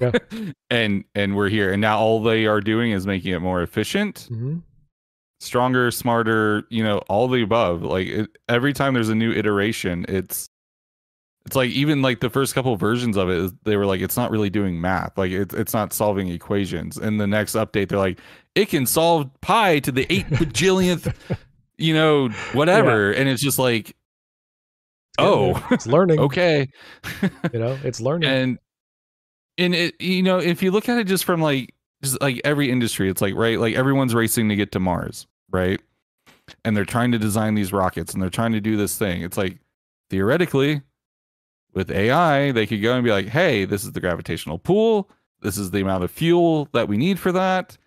[0.01, 0.11] Yeah.
[0.71, 4.27] and and we're here, and now all they are doing is making it more efficient,
[4.33, 4.59] Mm-hmm.
[5.41, 6.65] Stronger, smarter.
[6.71, 7.83] You know, all the above.
[7.83, 10.49] Like it, every time there's a new iteration, it's
[11.47, 14.31] it's like even like the first couple versions of it, they were like, it's not
[14.31, 15.17] really doing math.
[15.19, 16.97] Like it's it's not solving equations.
[16.97, 18.21] And the next update, they're like,
[18.55, 21.13] it can solve pi to the eight bajillionth,
[21.79, 23.11] you know, whatever.
[23.13, 23.97] And it's just like,
[25.19, 26.19] oh, it's learning.
[26.21, 26.69] okay.
[27.53, 28.31] You know, it's learning.
[28.31, 28.59] and
[29.59, 32.71] and it you know if you look at it just from like just like every
[32.71, 35.81] industry it's like right like everyone's racing to get to mars right?
[36.65, 39.23] And they're trying to design these rockets and they're trying to do this thing.
[39.23, 39.59] It's like
[40.09, 40.83] theoretically
[41.73, 45.09] with ai they could go and be like hey this is the gravitational pull.
[45.41, 47.79] This is the amount of fuel that we need for that.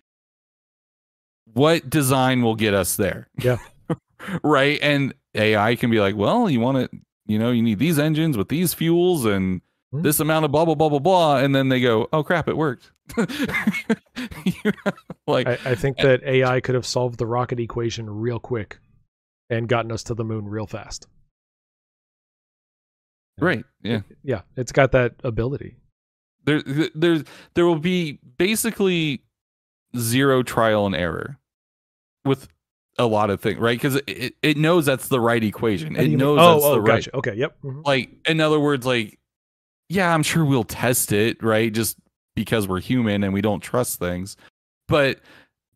[1.52, 3.28] What design will get us there?
[3.38, 3.58] Yeah.
[4.42, 4.78] right?
[4.82, 8.36] And ai can be like well you want to you know you need these engines
[8.36, 9.60] with these fuels and.
[10.02, 12.56] This amount of blah blah blah blah blah and then they go oh crap it
[12.56, 12.90] worked
[14.44, 14.92] You know,
[15.26, 18.78] like I, I think that AI could have solved the rocket equation real quick
[19.50, 21.06] and gotten us to the moon real fast.
[23.38, 25.76] right yeah Yeah, it's got that ability.
[26.44, 26.62] there
[26.94, 29.22] there's there will be basically
[29.96, 31.38] zero trial and error
[32.24, 32.48] with
[32.98, 33.76] a lot of things, right?
[33.76, 35.96] Because it, it, knows that's the right equation.
[35.96, 36.96] It you mean- knows oh, that's oh, the right.
[37.04, 37.16] gotcha.
[37.16, 37.56] Okay, yep.
[37.62, 37.84] mhm.
[37.84, 39.18] Like, in other words, like,
[39.88, 41.72] yeah, I'm sure we'll test it, right?
[41.72, 41.98] Just
[42.34, 44.36] because we're human and we don't trust things.
[44.88, 45.20] But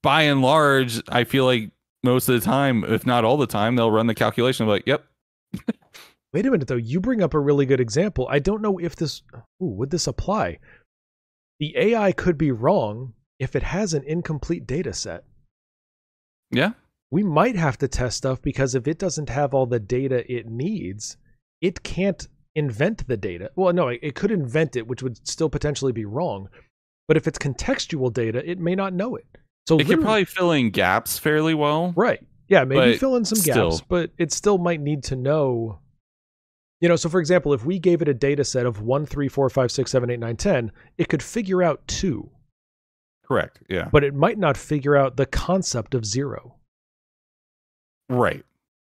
[0.02, 1.70] by and large, I feel like
[2.02, 4.86] most of the time, if not all the time, they'll run the calculation of like,
[4.86, 5.04] yep,
[6.32, 6.76] Wait a minute though.
[6.76, 8.28] You bring up a really good example.
[8.30, 9.22] I don't know if this
[9.62, 10.58] ooh, would this apply.
[11.58, 15.24] The AI could be wrong if it has an incomplete data set.
[16.50, 16.72] yeah,
[17.10, 20.46] We might have to test stuff because if it doesn't have all the data it
[20.46, 21.16] needs,
[21.60, 22.28] it can't
[22.58, 23.50] invent the data.
[23.56, 26.48] Well, no, it, it could invent it, which would still potentially be wrong.
[27.06, 29.26] But if it's contextual data, it may not know it.
[29.66, 31.92] So it could probably fill in gaps fairly well.
[31.96, 32.24] Right.
[32.48, 33.70] Yeah, maybe fill in some still.
[33.70, 35.80] gaps, but it still might need to know.
[36.80, 39.28] You know, so for example, if we gave it a data set of 1, 3,
[39.28, 42.30] 4, 5, 6, 7, 8, 9, 10, it could figure out 2,
[43.26, 43.60] Correct.
[43.68, 43.88] Yeah.
[43.92, 46.54] but it might not figure out the concept of 0.
[48.08, 48.44] Right.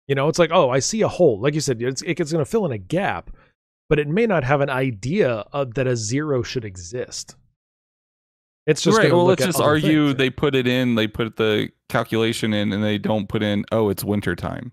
[0.07, 1.41] You know, it's like, oh, I see a hole.
[1.41, 3.31] Like you said, it's, it's going to fill in a gap,
[3.91, 7.35] but it may not have an idea of that a 0 should exist.
[8.67, 9.11] It's just right.
[9.11, 10.19] Well, let's just argue things.
[10.19, 13.89] they put it in, they put the calculation in, and they don't put in, oh,
[13.89, 14.73] it's winter time.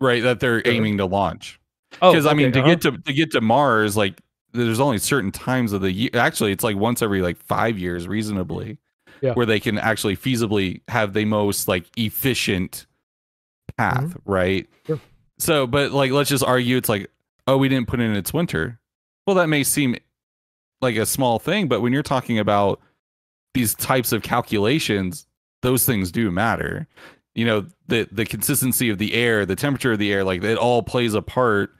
[0.00, 0.22] Right.
[0.22, 1.58] That they're aiming to launch.
[2.00, 2.68] Oh, Because I mean, okay, to uh-huh.
[2.68, 4.20] get to to get to Mars, like
[4.52, 6.10] there's only certain times of the year.
[6.14, 8.78] Actually, it's like once every like five years, reasonably,
[9.22, 9.32] Yeah.
[9.32, 12.86] where they can actually feasibly have the most like efficient
[13.76, 14.64] path, right?
[14.66, 14.86] Mm-hmm.
[14.86, 15.00] Sure.
[15.38, 17.10] So, but like, let's just argue it's like,
[17.46, 18.78] oh, we didn't put in its winter.
[19.26, 19.96] Well, that may seem
[20.80, 22.80] like a small thing, but when you're talking about
[23.54, 25.26] these types of calculations,
[25.62, 26.88] those things do matter.
[27.34, 30.58] You know, the the consistency of the air, the temperature of the air, like it
[30.58, 31.70] all plays a part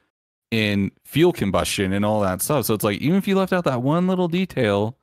[0.51, 2.67] in fuel combustion and all that stuff.
[2.67, 4.97] So it's like even if you left out that one little detail,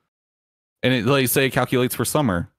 [0.82, 2.52] and it like say it calculates for summer,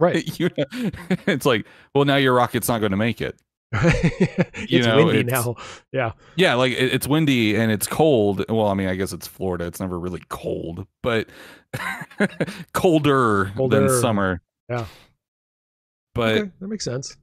[0.00, 0.26] right.
[0.40, 0.64] you know,
[1.26, 3.38] it's like, well, now your rocket's not going to make it.
[3.72, 5.56] it's You know, windy it's- now.
[5.92, 6.12] Yeah.
[6.36, 8.44] Yeah, like it, it's windy and it's cold.
[8.48, 9.66] Well, I mean, I guess it's Florida.
[9.66, 11.28] It's never really cold, but
[12.72, 13.80] colder, Colder.
[13.88, 14.40] than summer.
[14.68, 14.86] Yeah.
[16.14, 17.16] But okay, that makes sense.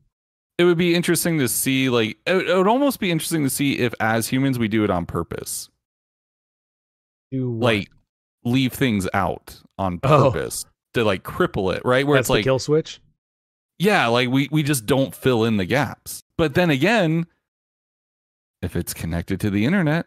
[0.58, 3.50] it would be interesting to see, like, it, would- it would almost be interesting to
[3.50, 5.70] see if, as humans, we do it on purpose,
[7.32, 7.64] Do what?
[7.64, 7.90] like
[8.44, 10.32] leave things out on Oh.
[10.32, 10.64] purpose
[10.94, 12.06] to like cripple it, right?
[12.06, 13.02] Where That's it's the like, kill switch.
[13.80, 16.24] Yeah, like we we just don't fill in the gaps.
[16.38, 17.28] But then again,
[18.62, 20.06] if it's connected to the internet.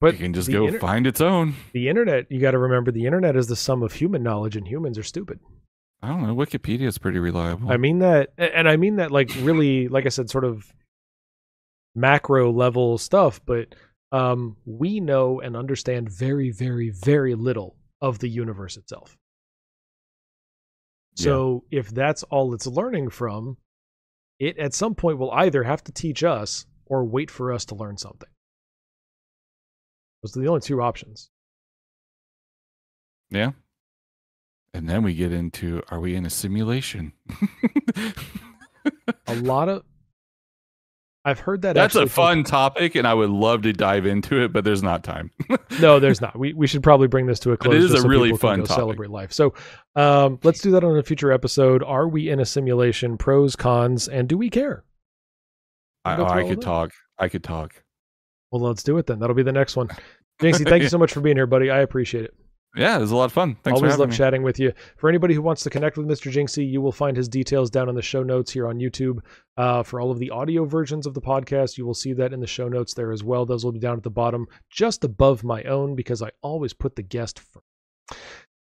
[0.04, 1.54] But it can just go inter- find its own.
[1.72, 2.30] the internet.
[2.30, 5.02] You got to remember, the internet is the sum of human knowledge, and humans are
[5.02, 5.40] stupid.
[6.02, 6.34] I don't know.
[6.34, 7.72] Wikipedia is pretty reliable.
[7.72, 10.70] I mean that, and I mean that like really, like I said, sort of
[11.94, 13.40] macro level stuff.
[13.46, 13.74] But
[14.12, 19.16] um, we know and understand very, very, very little of the universe itself.
[21.14, 23.56] So if that's all it's learning from,
[24.38, 27.74] it at some point will either have to teach us or wait for us to
[27.74, 28.28] learn something.
[30.22, 31.30] Those are the only two options.
[33.30, 33.52] yeah.
[34.72, 37.12] And then we get into are we in a simulation?
[39.28, 39.84] A lot of
[41.26, 44.52] I've heard that That's a fun topic, and I would love to dive into it,
[44.52, 45.30] but there's not time.
[45.80, 46.38] No, there's not.
[46.38, 47.74] We we should probably bring this to a But close.
[47.74, 48.76] it is just a so really fun topic.
[48.76, 49.32] celebrate life.
[49.32, 49.54] So,
[49.96, 51.82] um, let's do that on a future episode.
[51.82, 53.16] Are we in a simulation?
[53.18, 54.84] Pros, cons, and do we care?
[56.04, 56.64] I, oh, I could that.
[56.64, 56.90] talk.
[57.18, 57.82] I could talk.
[58.52, 59.18] Well, let's do it then.
[59.18, 59.88] That'll be the next one.
[60.40, 61.70] Jinxy, thank you so much for being here, buddy.
[61.70, 62.34] I appreciate it.
[62.76, 63.56] Yeah, it was a lot of fun.
[63.62, 64.16] Thanks Always for love me.
[64.16, 64.72] chatting with you.
[64.96, 66.32] For anybody who wants to connect with Mr.
[66.32, 69.18] Jinxy, you will find his details down in the show notes here on YouTube.
[69.56, 72.40] Uh, for all of the audio versions of the podcast, you will see that in
[72.40, 73.46] the show notes there as well.
[73.46, 76.96] Those will be down at the bottom, just above my own, because I always put
[76.96, 77.64] the guest first.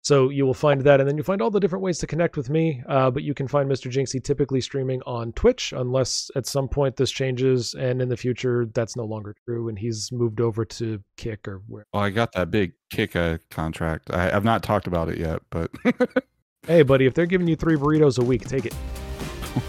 [0.03, 2.35] So you will find that, and then you'll find all the different ways to connect
[2.35, 2.81] with me.
[2.87, 3.91] Uh, but you can find Mr.
[3.91, 8.65] Jinxy typically streaming on Twitch, unless at some point this changes, and in the future
[8.73, 11.85] that's no longer true, and he's moved over to Kick or where.
[11.93, 14.09] Oh, I got that big Kika contract.
[14.11, 15.71] I, I've not talked about it yet, but
[16.67, 18.75] Hey, buddy, if they're giving you three burritos a week, take it.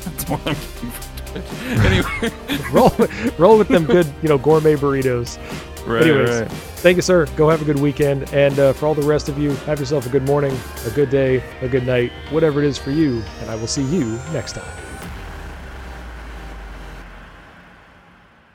[0.04, 0.56] that's what I'm.
[1.34, 2.30] Anyway,
[2.72, 2.92] roll
[3.38, 5.38] roll with them good you know gourmet burritos
[5.86, 6.40] right, Anyways.
[6.42, 6.50] right.
[6.50, 9.38] thank you sir go have a good weekend and uh, for all the rest of
[9.38, 10.56] you have yourself a good morning
[10.86, 13.82] a good day a good night whatever it is for you and i will see
[13.84, 14.91] you next time